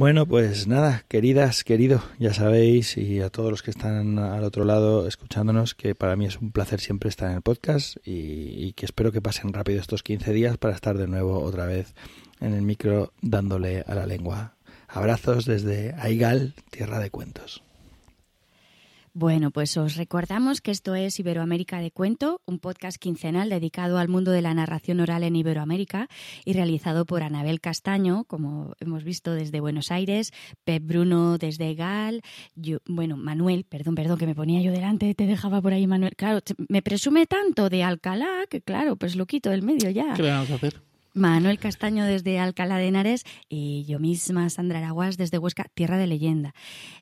Bueno, 0.00 0.24
pues 0.24 0.66
nada, 0.66 1.04
queridas, 1.08 1.62
querido, 1.62 2.02
ya 2.18 2.32
sabéis, 2.32 2.96
y 2.96 3.20
a 3.20 3.28
todos 3.28 3.50
los 3.50 3.62
que 3.62 3.70
están 3.70 4.18
al 4.18 4.44
otro 4.44 4.64
lado 4.64 5.06
escuchándonos, 5.06 5.74
que 5.74 5.94
para 5.94 6.16
mí 6.16 6.24
es 6.24 6.38
un 6.38 6.52
placer 6.52 6.80
siempre 6.80 7.10
estar 7.10 7.28
en 7.28 7.36
el 7.36 7.42
podcast 7.42 7.98
y, 8.02 8.72
que 8.72 8.86
espero 8.86 9.12
que 9.12 9.20
pasen 9.20 9.52
rápido 9.52 9.78
estos 9.78 10.02
15 10.02 10.32
días 10.32 10.56
para 10.56 10.74
estar 10.74 10.96
de 10.96 11.06
nuevo 11.06 11.40
otra 11.40 11.66
vez 11.66 11.94
en 12.40 12.54
el 12.54 12.62
micro 12.62 13.12
dándole 13.20 13.84
a 13.86 13.94
la 13.94 14.06
lengua. 14.06 14.54
Abrazos 14.88 15.44
desde 15.44 15.94
Aigal, 15.98 16.54
tierra 16.70 16.98
de 16.98 17.10
cuentos. 17.10 17.62
Bueno, 19.20 19.50
pues 19.50 19.76
os 19.76 19.96
recordamos 19.96 20.62
que 20.62 20.70
esto 20.70 20.94
es 20.94 21.20
Iberoamérica 21.20 21.78
de 21.78 21.90
Cuento, 21.90 22.40
un 22.46 22.58
podcast 22.58 22.96
quincenal 22.96 23.50
dedicado 23.50 23.98
al 23.98 24.08
mundo 24.08 24.30
de 24.30 24.40
la 24.40 24.54
narración 24.54 24.98
oral 24.98 25.24
en 25.24 25.36
Iberoamérica 25.36 26.08
y 26.46 26.54
realizado 26.54 27.04
por 27.04 27.22
Anabel 27.22 27.60
Castaño, 27.60 28.24
como 28.24 28.72
hemos 28.80 29.04
visto 29.04 29.34
desde 29.34 29.60
Buenos 29.60 29.90
Aires, 29.90 30.32
Pep 30.64 30.82
Bruno 30.82 31.36
desde 31.36 31.74
Gal, 31.74 32.22
yo, 32.54 32.78
bueno, 32.86 33.18
Manuel, 33.18 33.64
perdón, 33.64 33.94
perdón, 33.94 34.16
que 34.16 34.26
me 34.26 34.34
ponía 34.34 34.62
yo 34.62 34.72
delante, 34.72 35.14
te 35.14 35.26
dejaba 35.26 35.60
por 35.60 35.74
ahí 35.74 35.86
Manuel. 35.86 36.16
Claro, 36.16 36.40
me 36.70 36.80
presume 36.80 37.26
tanto 37.26 37.68
de 37.68 37.82
Alcalá 37.82 38.46
que 38.48 38.62
claro, 38.62 38.96
pues 38.96 39.16
lo 39.16 39.26
quito 39.26 39.50
del 39.50 39.60
medio 39.60 39.90
ya. 39.90 40.14
¿Qué 40.14 40.22
le 40.22 40.30
vamos 40.30 40.50
a 40.50 40.54
hacer? 40.54 40.80
Manuel 41.12 41.58
Castaño 41.58 42.04
desde 42.04 42.38
Alcalá 42.38 42.78
de 42.78 42.88
Henares 42.88 43.24
y 43.48 43.84
yo 43.84 43.98
misma, 43.98 44.48
Sandra 44.50 44.78
Araguas, 44.78 45.16
desde 45.16 45.38
Huesca, 45.38 45.66
Tierra 45.74 45.98
de 45.98 46.06
Leyenda, 46.06 46.54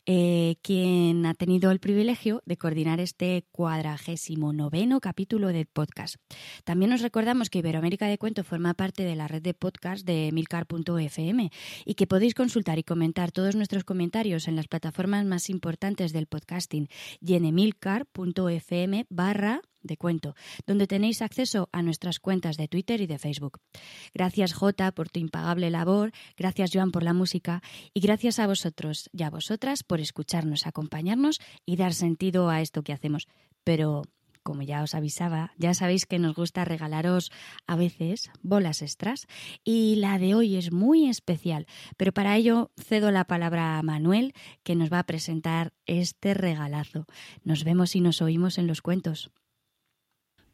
eh, 0.07 0.57
quien 0.63 1.27
ha 1.27 1.35
tenido 1.35 1.71
el 1.71 1.81
privilegio 1.81 2.43
de 2.47 2.57
coordinar 2.57 3.01
este 3.01 3.45
cuadragésimo 3.53 4.53
noveno 4.53 5.01
capítulo 5.01 5.49
del 5.49 5.67
podcast. 5.67 6.17
También 6.65 6.91
nos 6.91 7.03
recordamos 7.03 7.51
que 7.51 7.59
Iberoamérica 7.59 8.07
de 8.07 8.19
Cuento 8.19 8.45
forma 8.45 8.75
parte 8.75 9.03
de 9.03 9.17
la 9.17 9.29
red 9.29 9.43
de 9.43 9.55
podcast 9.55 10.07
de 10.07 10.31
milcar.fm 10.33 11.51
y 11.85 11.95
que 11.95 12.07
podéis 12.07 12.35
consultar 12.35 12.79
y 12.79 12.85
comentar 12.85 13.33
todos 13.33 13.57
nuestros 13.57 13.85
comentarios 13.85 14.49
en 14.49 14.57
las 14.57 14.69
plataformas 14.69 15.25
más 15.27 15.51
importantes 15.51 16.13
del 16.13 16.27
podcasting 16.27 16.89
y 17.21 17.35
en 17.35 17.45
emilcar.fm 17.45 19.07
barra 19.11 19.61
de 19.83 19.97
cuento, 19.97 20.35
donde 20.67 20.87
tenéis 20.87 21.23
acceso 21.23 21.69
a 21.73 21.83
nuestras 21.83 22.21
cuentas 22.21 22.57
de 22.57 22.69
Twitter 22.69 23.01
y 23.01 23.07
de 23.07 23.19
Facebook. 23.19 23.61
Gracias 24.15 24.53
Jota 24.53 24.93
por 24.93 25.09
tu 25.09 25.21
impagable 25.21 25.71
labor, 25.71 26.13
gracias 26.37 26.71
Joan 26.73 26.91
por 26.91 27.03
la 27.03 27.15
música 27.15 27.63
y 27.95 28.01
gracias 28.01 28.39
a 28.39 28.47
vosotros 28.47 29.11
y 29.13 29.23
a 29.23 29.31
vosotras 29.31 29.83
por 29.83 30.01
escucharnos, 30.01 30.67
acompañarnos 30.67 31.41
y 31.65 31.77
dar 31.77 31.95
sentido 31.95 32.49
a 32.49 32.61
esto 32.61 32.83
que 32.83 32.93
hacemos. 32.93 33.27
Pero 33.65 34.03
como 34.49 34.63
ya 34.63 34.83
os 34.83 34.95
avisaba, 34.95 35.53
ya 35.59 35.75
sabéis 35.75 36.07
que 36.07 36.19
nos 36.19 36.35
gusta 36.35 36.65
regalaros 36.65 37.31
a 37.67 37.77
veces 37.77 38.31
bolas 38.41 38.81
extras 38.81 39.27
y 39.63 39.97
la 39.97 40.19
de 40.19 40.35
hoy 40.35 40.57
es 40.57 40.73
muy 40.73 41.07
especial, 41.07 41.67
pero 41.99 42.13
para 42.13 42.35
ello 42.35 42.71
cedo 42.79 43.11
la 43.11 43.27
palabra 43.27 43.79
a 43.79 43.83
Manuel 43.83 44.33
que 44.63 44.75
nos 44.75 44.91
va 44.91 45.01
a 45.01 45.07
presentar 45.07 45.75
este 45.85 46.33
regalazo. 46.33 47.05
Nos 47.45 47.63
vemos 47.63 47.95
y 47.95 48.01
nos 48.01 48.23
oímos 48.23 48.57
en 48.57 48.67
los 48.67 48.81
cuentos. 48.81 49.31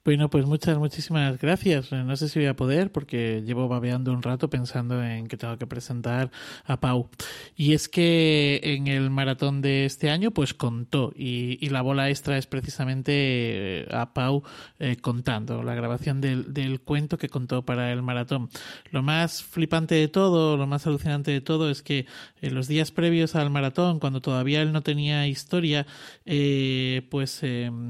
Bueno, 0.05 0.29
pues 0.29 0.45
muchas, 0.45 0.77
muchísimas 0.77 1.41
gracias. 1.41 1.91
No 1.91 2.15
sé 2.17 2.29
si 2.29 2.39
voy 2.39 2.49
a 2.49 2.55
poder 2.55 2.93
porque 2.93 3.43
llevo 3.43 3.69
babeando 3.69 4.13
un 4.13 4.23
rato 4.23 4.51
pensando 4.51 5.03
en 5.03 5.29
que 5.29 5.39
tengo 5.39 5.57
que 5.57 5.67
presentar 5.67 6.31
a 6.67 6.79
Pau. 6.79 7.09
Y 7.57 7.73
es 7.73 7.89
que 7.89 8.61
en 8.63 8.87
el 8.87 9.09
maratón 9.09 9.63
de 9.63 9.87
este 9.87 10.11
año 10.11 10.31
pues 10.31 10.53
contó 10.53 11.11
y, 11.17 11.57
la 11.71 11.81
bola 11.81 12.11
extra 12.11 12.37
es 12.37 12.47
precisamente 12.47 13.13
eh, 13.15 13.89
a 13.93 14.13
Pau 14.13 14.43
eh, 14.79 14.97
contando 15.01 15.63
la 15.63 15.75
grabación 15.75 16.21
del, 16.21 16.81
cuento 16.85 17.17
que 17.17 17.31
contó 17.31 17.65
para 17.65 17.91
el 17.91 18.03
maratón. 18.03 18.51
Lo 18.91 19.03
más 19.03 19.43
flipante 19.43 19.95
de 19.95 20.09
todo, 20.09 20.59
lo 20.59 20.67
más 20.67 20.87
alucinante 20.87 21.31
de 21.31 21.41
todo 21.41 21.71
es 21.71 21.81
que 21.81 22.05
en 22.43 22.55
los 22.55 22.69
días 22.69 22.91
previos 22.91 23.37
al 23.37 23.49
maratón, 23.49 24.01
cuando 24.01 24.21
todavía 24.21 24.61
él 24.61 24.73
no 24.73 24.83
tenía 24.83 25.27
historia, 25.27 25.87
eh, 26.27 27.07
pues 27.11 27.41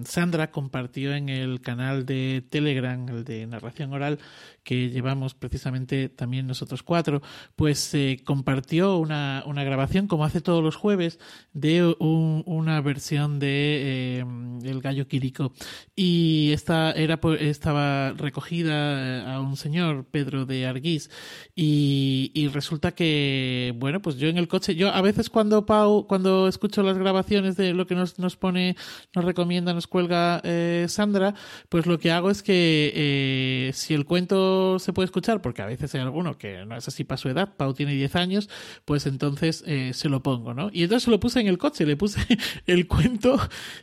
Sandra 0.05 0.53
compartió 0.53 1.13
en 1.13 1.29
el 1.29 1.61
canal 1.61 2.04
de 2.07 2.43
Telegram, 2.49 3.09
el 3.09 3.25
de 3.25 3.47
narración 3.47 3.93
oral, 3.93 4.19
que 4.65 4.89
llevamos 4.89 5.35
precisamente 5.35 6.09
también 6.09 6.47
nosotros 6.47 6.83
cuatro, 6.83 7.23
pues 7.55 7.95
eh, 7.95 8.21
compartió 8.25 8.97
una, 8.97 9.45
una, 9.47 9.63
grabación, 9.63 10.09
como 10.09 10.25
hace 10.25 10.41
todos 10.41 10.65
los 10.65 10.75
jueves, 10.75 11.19
de 11.53 11.95
una 12.01 12.81
versión 12.81 13.39
de 13.39 14.19
eh, 14.21 14.25
El 14.65 14.81
Gallo 14.81 15.07
Quirico. 15.07 15.53
Y 15.95 16.51
esta 16.53 16.93
era, 16.93 17.21
estaba 17.39 18.13
recogida 18.13 18.73
eh, 18.73 19.33
a 19.33 19.41
un 19.41 19.57
señor, 19.57 20.07
Pedro 20.11 20.47
de 20.47 20.67
Arguís, 20.67 21.11
y, 21.55 22.33
y, 22.35 22.49
resulta 22.49 22.93
que, 22.93 23.75
bueno, 23.77 24.01
pues 24.01 24.17
yo 24.17 24.29
en 24.29 24.39
el 24.39 24.49
coche, 24.49 24.75
yo 24.75 24.89
a 24.89 25.03
veces 25.03 25.29
cuando 25.29 25.67
Pau, 25.67 26.07
cuando 26.07 26.49
escucho 26.49 26.83
las 26.83 26.97
grabaciones 26.97 27.57
de 27.57 27.75
lo 27.75 27.87
que 27.87 27.95
nos, 27.95 28.19
nos 28.19 28.37
pone, 28.37 28.77
nos 29.15 29.25
recomienda, 29.25 29.75
nos 29.75 29.87
cuelga 29.87 30.43
Sandra, 30.89 31.35
pues 31.69 31.87
lo 31.87 31.99
que 31.99 32.11
hago 32.11 32.31
es 32.31 32.43
que 32.43 33.71
si 33.75 33.93
el 33.93 34.07
cuento 34.07 34.54
se 34.79 34.93
puede 34.93 35.07
escuchar, 35.07 35.43
porque 35.43 35.63
a 35.63 35.67
veces 35.67 35.95
hay 35.95 36.01
alguno 36.01 36.39
que 36.39 36.65
no 36.65 36.77
es 36.77 36.89
así 36.89 37.05
para 37.05 37.19
su 37.19 37.29
edad, 37.29 37.57
Pau 37.57 37.75
tiene 37.75 37.93
10 37.95 38.17
años, 38.17 38.51
pues 38.85 39.07
entonces 39.07 39.63
eh, 39.67 39.93
se 39.95 40.09
lo 40.09 40.23
pongo, 40.23 40.55
¿no? 40.55 40.71
Y 40.73 40.83
entonces 40.83 41.05
se 41.05 41.11
lo 41.11 41.21
puse 41.21 41.41
en 41.41 41.47
el 41.47 41.59
coche, 41.59 41.87
le 41.87 41.97
puse 41.97 42.21
el 42.67 42.87
cuento 42.87 43.39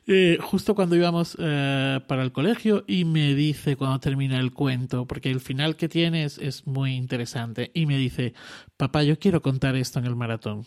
eh, 0.07 0.37
justo 0.41 0.75
cuando 0.75 0.95
íbamos 0.95 1.37
eh, 1.39 1.99
para 2.07 2.23
el 2.23 2.31
colegio 2.31 2.83
y 2.87 3.05
me 3.05 3.33
dice 3.35 3.75
cuando 3.75 3.99
termina 3.99 4.39
el 4.39 4.51
cuento, 4.51 5.05
porque 5.05 5.29
el 5.29 5.39
final 5.39 5.75
que 5.75 5.89
tiene 5.89 6.25
es, 6.25 6.37
es 6.37 6.67
muy 6.67 6.95
interesante, 6.95 7.71
y 7.73 7.85
me 7.85 7.97
dice, 7.97 8.33
papá, 8.77 9.03
yo 9.03 9.19
quiero 9.19 9.41
contar 9.41 9.75
esto 9.75 9.99
en 9.99 10.05
el 10.05 10.15
maratón. 10.15 10.65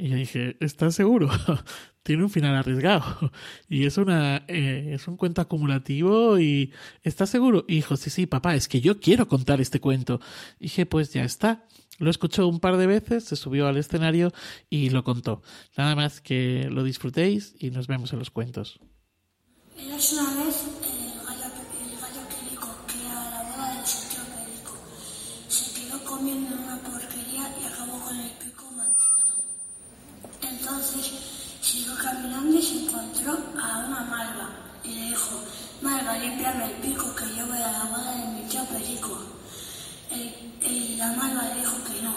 Y 0.00 0.10
yo 0.10 0.16
dije, 0.16 0.56
¿estás 0.60 0.94
seguro? 0.94 1.28
Tiene 2.04 2.22
un 2.22 2.30
final 2.30 2.54
arriesgado. 2.54 3.32
Y 3.68 3.84
es 3.84 3.98
una 3.98 4.44
eh, 4.46 4.92
es 4.94 5.08
un 5.08 5.16
cuento 5.16 5.42
acumulativo 5.42 6.38
y 6.38 6.72
¿estás 7.02 7.28
seguro? 7.28 7.64
Y 7.68 7.74
dijo, 7.74 7.96
sí, 7.96 8.08
sí, 8.08 8.26
papá, 8.26 8.54
es 8.54 8.68
que 8.68 8.80
yo 8.80 9.00
quiero 9.00 9.26
contar 9.28 9.60
este 9.60 9.80
cuento. 9.80 10.20
Y 10.60 10.64
dije, 10.64 10.86
pues 10.86 11.12
ya 11.12 11.24
está. 11.24 11.66
Lo 11.98 12.10
escuchó 12.10 12.46
un 12.46 12.60
par 12.60 12.76
de 12.76 12.86
veces, 12.86 13.24
se 13.24 13.34
subió 13.34 13.66
al 13.66 13.76
escenario 13.76 14.32
y 14.70 14.90
lo 14.90 15.02
contó. 15.02 15.42
Nada 15.76 15.96
más 15.96 16.20
que 16.20 16.68
lo 16.70 16.84
disfrutéis 16.84 17.56
y 17.58 17.70
nos 17.70 17.88
vemos 17.88 18.12
en 18.12 18.20
los 18.20 18.30
cuentos. 18.30 18.78
una 19.76 20.44
vez 20.44 20.77
malva, 36.08 36.24
límpiame 36.24 36.64
el 36.64 36.72
pico 36.80 37.14
que 37.14 37.24
yo 37.36 37.46
voy 37.46 37.58
a 37.58 37.72
la 37.72 37.84
boda 37.84 38.12
de 38.12 38.26
mi 38.32 38.48
tío 38.48 38.64
Perico. 38.64 39.18
La 40.96 41.12
malva 41.12 41.42
dijo 41.54 41.76
que 41.84 42.02
no. 42.02 42.12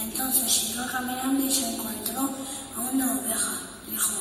Entonces 0.00 0.52
siguió 0.52 0.86
caminando 0.90 1.44
y 1.44 1.50
se 1.50 1.74
encontró 1.74 2.30
a 2.76 2.80
una 2.80 3.12
oveja. 3.12 3.52
Dijo, 3.88 4.12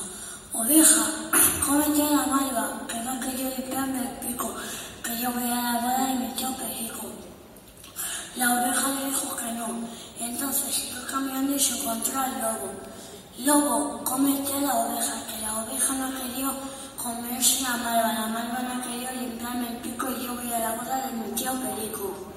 oveja, 0.54 1.06
cómete 1.66 2.04
la 2.04 2.26
malva, 2.26 2.82
que 2.88 3.00
no 3.02 3.20
querido 3.20 3.50
limpiarme 3.58 4.00
el 4.00 4.28
pico, 4.28 4.56
que 5.04 5.18
yo 5.22 5.32
voy 5.32 5.44
a 5.44 5.62
la 5.62 5.80
boda 5.82 6.08
de 6.08 6.16
mi 6.16 6.28
tío 6.34 6.56
Perico. 6.56 7.12
La 8.38 8.54
oveja 8.54 8.88
le 8.90 9.06
dijo 9.08 9.36
que 9.36 9.52
no. 9.54 9.68
Entonces 10.20 10.74
siguió 10.74 11.06
caminando 11.08 11.54
y 11.54 11.60
se 11.60 11.78
encontró 11.78 12.20
al 12.20 12.42
lobo. 12.42 12.72
Lobo, 13.40 14.04
cómete 14.04 14.62
la 14.62 14.74
oveja, 14.74 15.16
que 15.28 15.42
la 15.42 15.64
oveja 15.64 15.94
no 15.94 16.10
quería 16.18 16.52
comerse 17.06 17.62
la 17.62 17.78
malva, 17.78 18.14
la 18.14 18.28
malva 18.28 18.60
no 18.64 18.82
quería 18.82 19.12
limpiarme 19.12 19.68
el 19.70 19.78
pico 19.78 20.08
y 20.10 20.26
yo 20.26 20.34
voy 20.34 20.52
a 20.52 20.60
la 20.60 20.72
boda 20.72 21.06
de 21.06 21.14
mi 21.14 21.36
tío 21.36 21.54
Perico. 21.62 22.34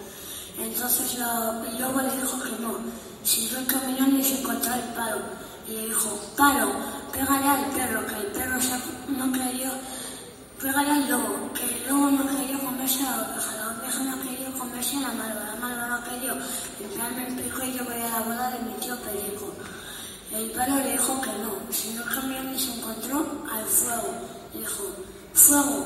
Entonces 0.58 1.14
el 1.14 1.80
lobo 1.80 2.00
le 2.02 2.10
dijo 2.20 2.38
que 2.42 2.50
no. 2.60 2.76
Siguió 3.24 3.66
caminando 3.66 4.18
y 4.18 4.22
se 4.22 4.40
encontró 4.40 4.74
el 4.74 4.88
palo. 4.94 5.20
Y 5.66 5.72
le 5.72 5.86
dijo, 5.86 6.20
palo, 6.36 6.68
pégale 7.12 7.48
al 7.48 7.64
perro, 7.70 8.06
que 8.06 8.16
el 8.16 8.26
perro 8.26 8.58
no 9.08 9.32
quería, 9.32 9.72
pégale 10.60 10.90
al 10.90 11.10
lobo, 11.10 11.52
que 11.54 11.64
el 11.64 11.88
lobo 11.88 12.10
no 12.10 12.26
quería 12.28 12.58
comerse 12.58 13.02
la 13.02 13.22
oveja, 13.22 13.56
la 13.56 13.68
oveja 13.72 14.04
no 14.04 14.22
quería 14.22 14.50
comerse 14.58 14.96
la 14.96 15.12
malva, 15.12 15.44
la 15.46 15.56
malva 15.56 15.86
no 15.88 16.04
quería 16.04 16.34
limpiarme 16.78 17.26
el 17.26 17.34
pico 17.36 17.64
y 17.64 17.72
yo 17.72 17.84
voy 17.84 18.02
a 18.02 18.10
la 18.10 18.20
boda 18.20 18.50
de 18.50 18.60
mi 18.60 18.72
tío 18.74 18.96
Perico. 19.00 19.54
El 20.30 20.50
palo 20.50 20.76
le 20.76 20.92
dijo 20.92 21.20
que 21.22 21.30
no, 21.42 21.72
sino 21.72 22.04
cambiando 22.04 22.52
y 22.52 22.58
se 22.58 22.74
encontró 22.74 23.24
al 23.50 23.64
fuego. 23.64 24.37
Dijo, 24.54 24.84
fuego, 25.34 25.84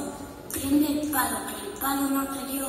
prende 0.53 1.01
el 1.01 1.11
palo, 1.11 1.39
que 1.47 1.67
el 1.67 1.79
palo 1.81 2.03
no 2.03 2.29
quería 2.33 2.67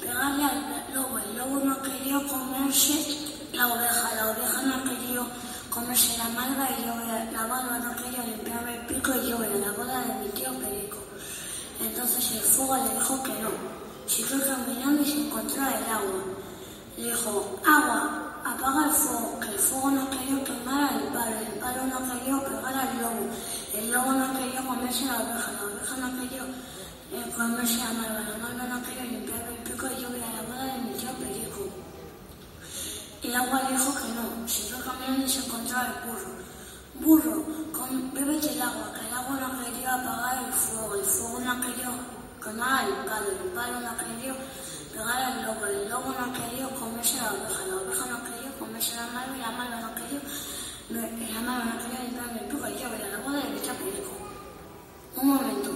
pegarle 0.00 0.44
al 0.44 0.94
lobo, 0.94 1.18
el 1.18 1.36
lobo 1.36 1.64
no 1.64 1.82
quería 1.82 2.18
comerse 2.26 3.16
la 3.52 3.66
oveja, 3.66 4.14
la 4.14 4.30
oveja 4.30 4.62
no 4.62 4.84
quería 4.84 5.22
comerse 5.68 6.18
la 6.18 6.28
malva 6.30 6.68
y 6.70 6.86
yo 6.86 6.94
la 7.32 7.46
malva 7.46 7.78
no 7.78 7.96
quería 7.96 8.24
limpiarme 8.24 8.76
el 8.76 8.86
pico 8.86 9.12
y 9.14 9.30
yo 9.30 9.42
era 9.42 9.56
la 9.56 9.72
boda 9.72 10.00
de 10.00 10.14
mi 10.14 10.28
tío 10.30 10.52
Perico. 10.58 10.98
Entonces 11.80 12.32
el 12.32 12.40
fuego 12.40 12.76
le 12.76 12.94
dijo 12.94 13.22
que 13.22 13.32
no. 13.42 13.50
Siguió 14.06 14.44
caminando 14.44 15.02
y 15.02 15.06
se 15.06 15.20
encontró 15.20 15.62
el 15.62 15.84
agua. 15.84 16.24
Le 16.96 17.06
dijo, 17.06 17.60
agua, 17.64 18.29
apaga 18.44 18.86
el 18.86 18.92
fuego, 18.92 19.40
que 19.40 19.48
el 19.48 19.58
fuego 19.58 19.90
no 19.90 20.10
quería 20.10 20.44
quemar 20.44 20.92
al 20.92 21.02
palo, 21.12 21.38
el 21.38 21.58
palo 21.60 21.86
no 21.86 21.98
quería 22.12 22.44
pegar 22.44 22.74
al 22.74 23.00
lobo, 23.00 23.26
el 23.74 23.90
lobo 23.90 24.12
no 24.12 24.32
quería 24.38 24.62
comerse 24.62 25.04
la 25.06 25.16
oveja, 25.16 25.52
la 25.52 25.64
oveja 25.64 25.96
no 25.96 26.20
quería 26.20 26.42
eh, 27.12 27.32
comerse 27.36 27.78
la 27.78 27.92
malva, 27.92 28.20
la 28.20 28.38
malva 28.38 28.64
no 28.74 28.82
quería 28.82 29.04
limpiar 29.04 29.42
el 29.48 29.56
pico 29.64 29.86
y 29.86 30.02
yo 30.02 30.08
a 30.08 30.32
la 30.36 30.42
boda 30.48 30.64
de 30.64 30.78
mi 30.82 30.90
tío 30.98 31.10
Perico. 31.18 31.68
El 33.22 33.34
agua 33.34 33.62
dijo 33.70 33.94
que 33.94 34.08
no, 34.14 34.48
siguió 34.48 34.82
caminando 34.84 35.26
y 35.26 35.28
se 35.28 35.44
encontró 35.44 35.76
el 35.80 36.08
burro. 36.08 36.40
Burro, 37.00 37.44
con, 37.72 38.12
bébete 38.12 38.52
el 38.52 38.62
agua, 38.62 38.92
que 38.94 39.06
el 39.06 39.14
agua 39.14 39.36
no 39.40 39.64
quería 39.64 39.94
apagar 39.94 40.44
el 40.44 40.52
fuego, 40.52 40.94
el 40.94 41.04
fuego 41.04 41.40
no 41.40 41.60
quería 41.60 41.90
quemar 42.42 42.84
al 42.84 43.04
palo, 43.04 43.30
el 43.30 43.50
palo 43.50 43.80
no 43.80 43.96
quería 43.96 44.34
pegar 44.92 45.22
al 45.22 45.42
lobo, 45.44 45.66
el 45.66 45.88
lobo 45.88 46.14
no 46.18 46.32
quería 46.32 46.68
comerse 46.68 47.16
la 47.16 47.32
oveja, 47.32 47.66
la 47.66 47.76
oveja 47.76 48.06
no 48.06 48.24
quería 48.24 48.58
comerse 48.58 48.96
la 48.96 49.06
malva 49.06 49.36
y 49.36 49.40
la 49.40 49.50
malva 49.50 49.80
no 49.80 49.94
quería, 49.94 50.20
la 50.90 51.40
malva 51.40 51.64
no 51.64 51.82
quería 51.82 52.00
limpiarme 52.04 52.40
el 52.40 52.46
pico 52.46 52.68
y 52.68 52.78
yo 52.78 52.86
a 52.86 53.08
la 53.08 53.18
boda 53.24 53.40
mi 53.50 53.60
Perico. 53.60 54.12
Un 55.16 55.28
momento, 55.28 55.70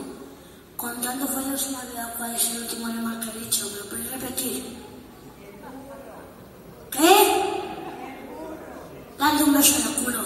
con 0.77 1.01
tanto 1.01 1.27
fallo 1.27 1.57
se 1.57 1.71
me 1.71 1.77
ha 1.77 1.81
olvidado 1.81 2.11
cuál 2.19 2.35
es 2.35 2.51
el 2.51 2.63
último 2.63 2.87
animal 2.87 3.21
que 3.21 3.31
he 3.31 3.41
dicho, 3.41 3.69
¿me 3.71 3.79
lo 3.79 3.85
podéis 3.87 4.11
repetir? 4.11 4.77
¿Qué? 6.91 7.65
Dale 9.19 9.45
un 9.45 9.55
beso 9.55 9.77
en 9.77 9.87
el 9.89 10.05
culo. 10.05 10.25